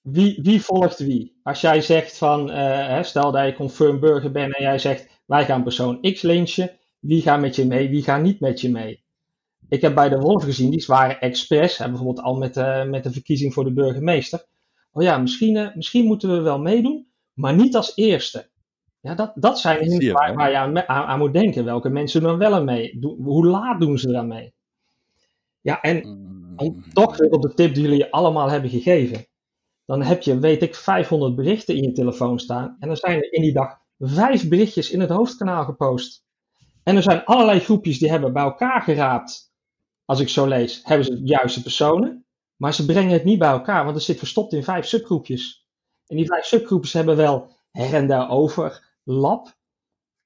[0.00, 1.38] Wie, wie volgt wie?
[1.42, 5.22] Als jij zegt van, eh, hè, stel dat je confirm burger bent en jij zegt,
[5.26, 8.70] wij gaan persoon X lynchen, wie gaat met je mee, wie gaat niet met je
[8.70, 9.06] mee?
[9.68, 13.04] Ik heb bij de Wolf gezien, die waren expres, hè, bijvoorbeeld al met, eh, met
[13.04, 14.46] de verkiezing voor de burgemeester.
[14.92, 18.50] Oh ja, misschien, eh, misschien moeten we wel meedoen, maar niet als eerste.
[19.00, 21.64] Ja, dat, dat zijn dingen waar, je aan, aan, aan moet denken.
[21.64, 22.98] Welke mensen doen er wel aan mee?
[23.00, 24.54] Hoe laat doen ze eraan mee?
[25.60, 26.04] Ja, en
[26.56, 29.26] om toch weer op de tip die jullie allemaal hebben gegeven.
[29.86, 32.76] Dan heb je, weet ik, 500 berichten in je telefoon staan.
[32.78, 36.24] En dan zijn er in die dag vijf berichtjes in het hoofdkanaal gepost.
[36.82, 39.47] En er zijn allerlei groepjes die hebben bij elkaar geraapt.
[40.08, 42.26] Als ik zo lees, hebben ze de juiste personen.
[42.56, 45.66] Maar ze brengen het niet bij elkaar, want het zit verstopt in vijf subgroepjes.
[46.06, 49.56] En die vijf subgroepjes hebben wel her en daar overlap.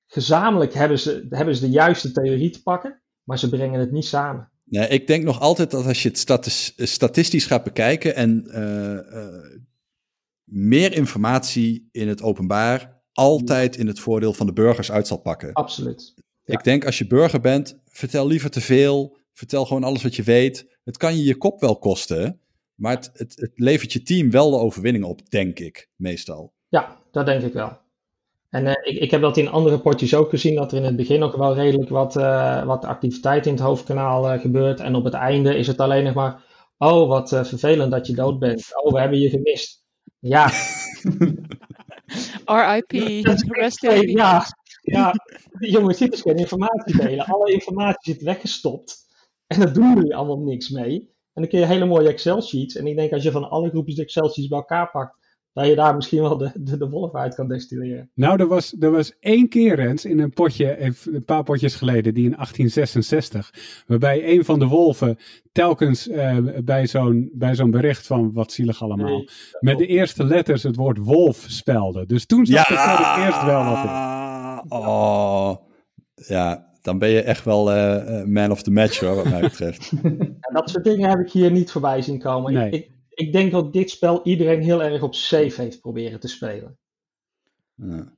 [0.06, 4.04] Gezamenlijk hebben ze, hebben ze de juiste theorie te pakken, maar ze brengen het niet
[4.04, 4.50] samen.
[4.64, 8.98] Nee, ik denk nog altijd dat als je het statis- statistisch gaat bekijken en eh,
[8.98, 9.60] eh,
[10.44, 15.52] meer informatie in het openbaar altijd in het voordeel van de burgers uit zal pakken.
[15.52, 16.14] Absoluut.
[16.44, 16.58] Ja.
[16.58, 19.20] Ik denk als je burger bent, vertel liever te veel.
[19.32, 20.76] Vertel gewoon alles wat je weet.
[20.84, 22.40] Het kan je je kop wel kosten,
[22.74, 26.52] maar het, het, het levert je team wel de overwinning op, denk ik, meestal.
[26.68, 27.80] Ja, dat denk ik wel.
[28.50, 30.96] En eh, ik, ik heb dat in andere potjes ook gezien, dat er in het
[30.96, 34.80] begin nog wel redelijk wat, eh, wat activiteit in het hoofdkanaal eh, gebeurt.
[34.80, 36.44] En op het einde is het alleen nog maar,
[36.78, 38.66] oh wat vervelend dat je dood bent.
[38.82, 39.84] Oh, we hebben je gemist.
[40.18, 40.46] Ja,
[42.44, 42.92] R.I.P.
[43.60, 44.16] Rest in Hey, peace.
[44.16, 44.44] ja,
[44.82, 45.14] ja,
[45.58, 47.24] jongens, dit is geen informatie delen.
[47.26, 48.96] Alle informatie zit weggestopt.
[49.54, 51.10] En daar doen jullie allemaal niks mee.
[51.32, 52.76] En dan kun je hele mooie Excel-sheets.
[52.76, 55.20] En ik denk als je van alle groepjes Excel-sheets bij elkaar pakt,
[55.52, 58.10] dat je daar misschien wel de, de, de wolf uit kan destilleren.
[58.14, 62.14] Nou, er was, er was één keer, Rens, in een potje, een paar potjes geleden,
[62.14, 65.18] die in 1866, waarbij een van de wolven
[65.52, 69.28] telkens eh, bij zo'n bij zo'n bericht van wat zielig allemaal, Nee,
[69.60, 72.06] met de eerste letters het woord wolf spelde.
[72.06, 73.90] Dus toen er voor het eerst wel wat in.
[74.68, 75.56] Oh,
[76.14, 79.40] ja, dan ben je echt wel eh, eh, man of the match hoor, wat mij
[79.40, 79.92] betreft.
[80.52, 82.52] En dat soort dingen heb ik hier niet voorbij zien komen.
[82.52, 82.70] Nee.
[82.70, 86.28] Ik, ik, ik denk dat dit spel iedereen heel erg op safe heeft proberen te
[86.28, 86.78] spelen.
[87.74, 88.12] Ja,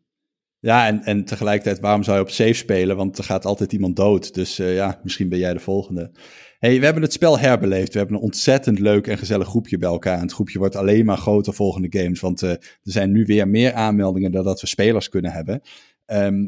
[0.58, 2.96] ja en, en tegelijkertijd, waarom zou je op safe spelen?
[2.96, 4.34] Want er gaat altijd iemand dood.
[4.34, 6.10] Dus eh, ja, misschien ben jij de volgende.
[6.58, 7.92] hey, we hebben het spel herbeleefd.
[7.92, 10.16] We hebben een ontzettend leuk en gezellig groepje bij elkaar.
[10.16, 12.20] En het groepje wordt alleen maar groter volgende games.
[12.20, 15.60] Want eh, er zijn nu weer meer aanmeldingen dan dat we spelers kunnen hebben.
[16.06, 16.44] Ehm,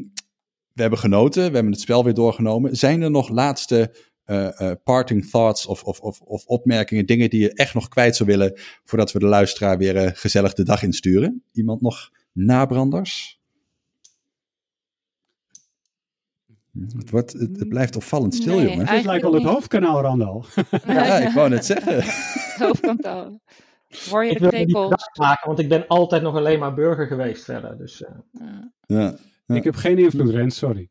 [0.77, 1.47] we hebben genoten.
[1.47, 2.75] We hebben het spel weer doorgenomen.
[2.75, 3.93] Zijn er nog laatste
[4.23, 8.15] eh, eh, parting thoughts of, of, of, of opmerkingen, dingen die je echt nog kwijt
[8.15, 11.43] zou willen voordat we de luisteraar weer eh, gezellig de dag insturen?
[11.51, 13.39] Iemand nog nabranders?
[16.97, 18.87] Het, wordt, het, het blijft opvallend stil, Nee, jongen.
[18.87, 20.45] Het lijkt wel het hoofdkanaal, Randal.
[20.85, 22.03] Ja, ik wou net zeggen.
[22.65, 23.39] Hoofdkantoor.
[24.09, 27.07] Hoor je Ik de wil niet maken, want ik ben altijd nog alleen maar burger
[27.07, 27.77] geweest verder.
[27.77, 28.71] Dus eh, Ja.
[28.85, 29.17] Ja.
[29.47, 29.55] Ja.
[29.55, 30.89] Ik heb geen invloed, Rens, sorry.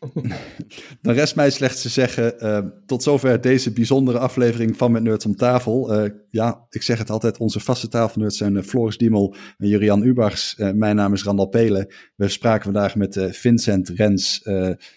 [1.02, 5.26] Dan rest mij slechts te zeggen, eh, tot zover deze bijzondere aflevering van Met Nerds
[5.26, 5.92] om tafel.
[5.92, 10.02] Eh, ja, ik zeg het altijd, onze vaste tafelnerds zijn eh, Floris Diemel en Jurian
[10.02, 10.56] Ubachs.
[10.56, 11.94] Eh, mijn naam is Randal Pelen.
[12.16, 14.48] We spraken vandaag met Vincent, Rens,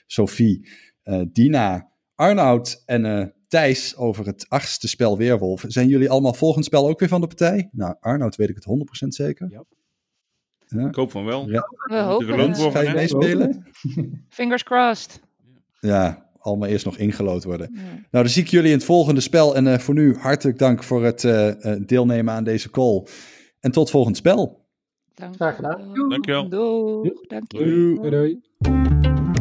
[0.07, 0.69] Sophie,
[1.31, 5.63] Dina, Arnoud en Thijs over het achtste spel Weerwolf.
[5.67, 7.69] Zijn jullie allemaal volgend spel ook weer van de partij?
[7.71, 9.49] Nou, Arnoud weet ik het 100% zeker.
[9.49, 9.63] Ja.
[10.76, 10.88] Ja.
[10.88, 11.49] Ik hoop van wel.
[11.49, 11.68] Ja.
[11.84, 12.57] We hopen het.
[12.57, 13.65] Ga je meespelen?
[14.30, 15.22] Fingers crossed.
[15.80, 17.69] Ja, allemaal eerst nog ingelood worden.
[17.73, 17.81] Ja.
[17.81, 19.56] Nou, dan zie ik jullie in het volgende spel.
[19.56, 23.06] En eh, voor nu hartelijk dank voor het eh, eh, deelnemen aan deze call.
[23.60, 24.65] En tot volgend spel.
[25.14, 25.80] Dank Graag gedaan.
[25.80, 26.10] je wel.
[26.10, 26.43] Dankjewel.
[27.03, 27.43] Je.
[27.48, 27.99] Doei.
[27.99, 28.10] Doei.
[28.10, 29.39] doei.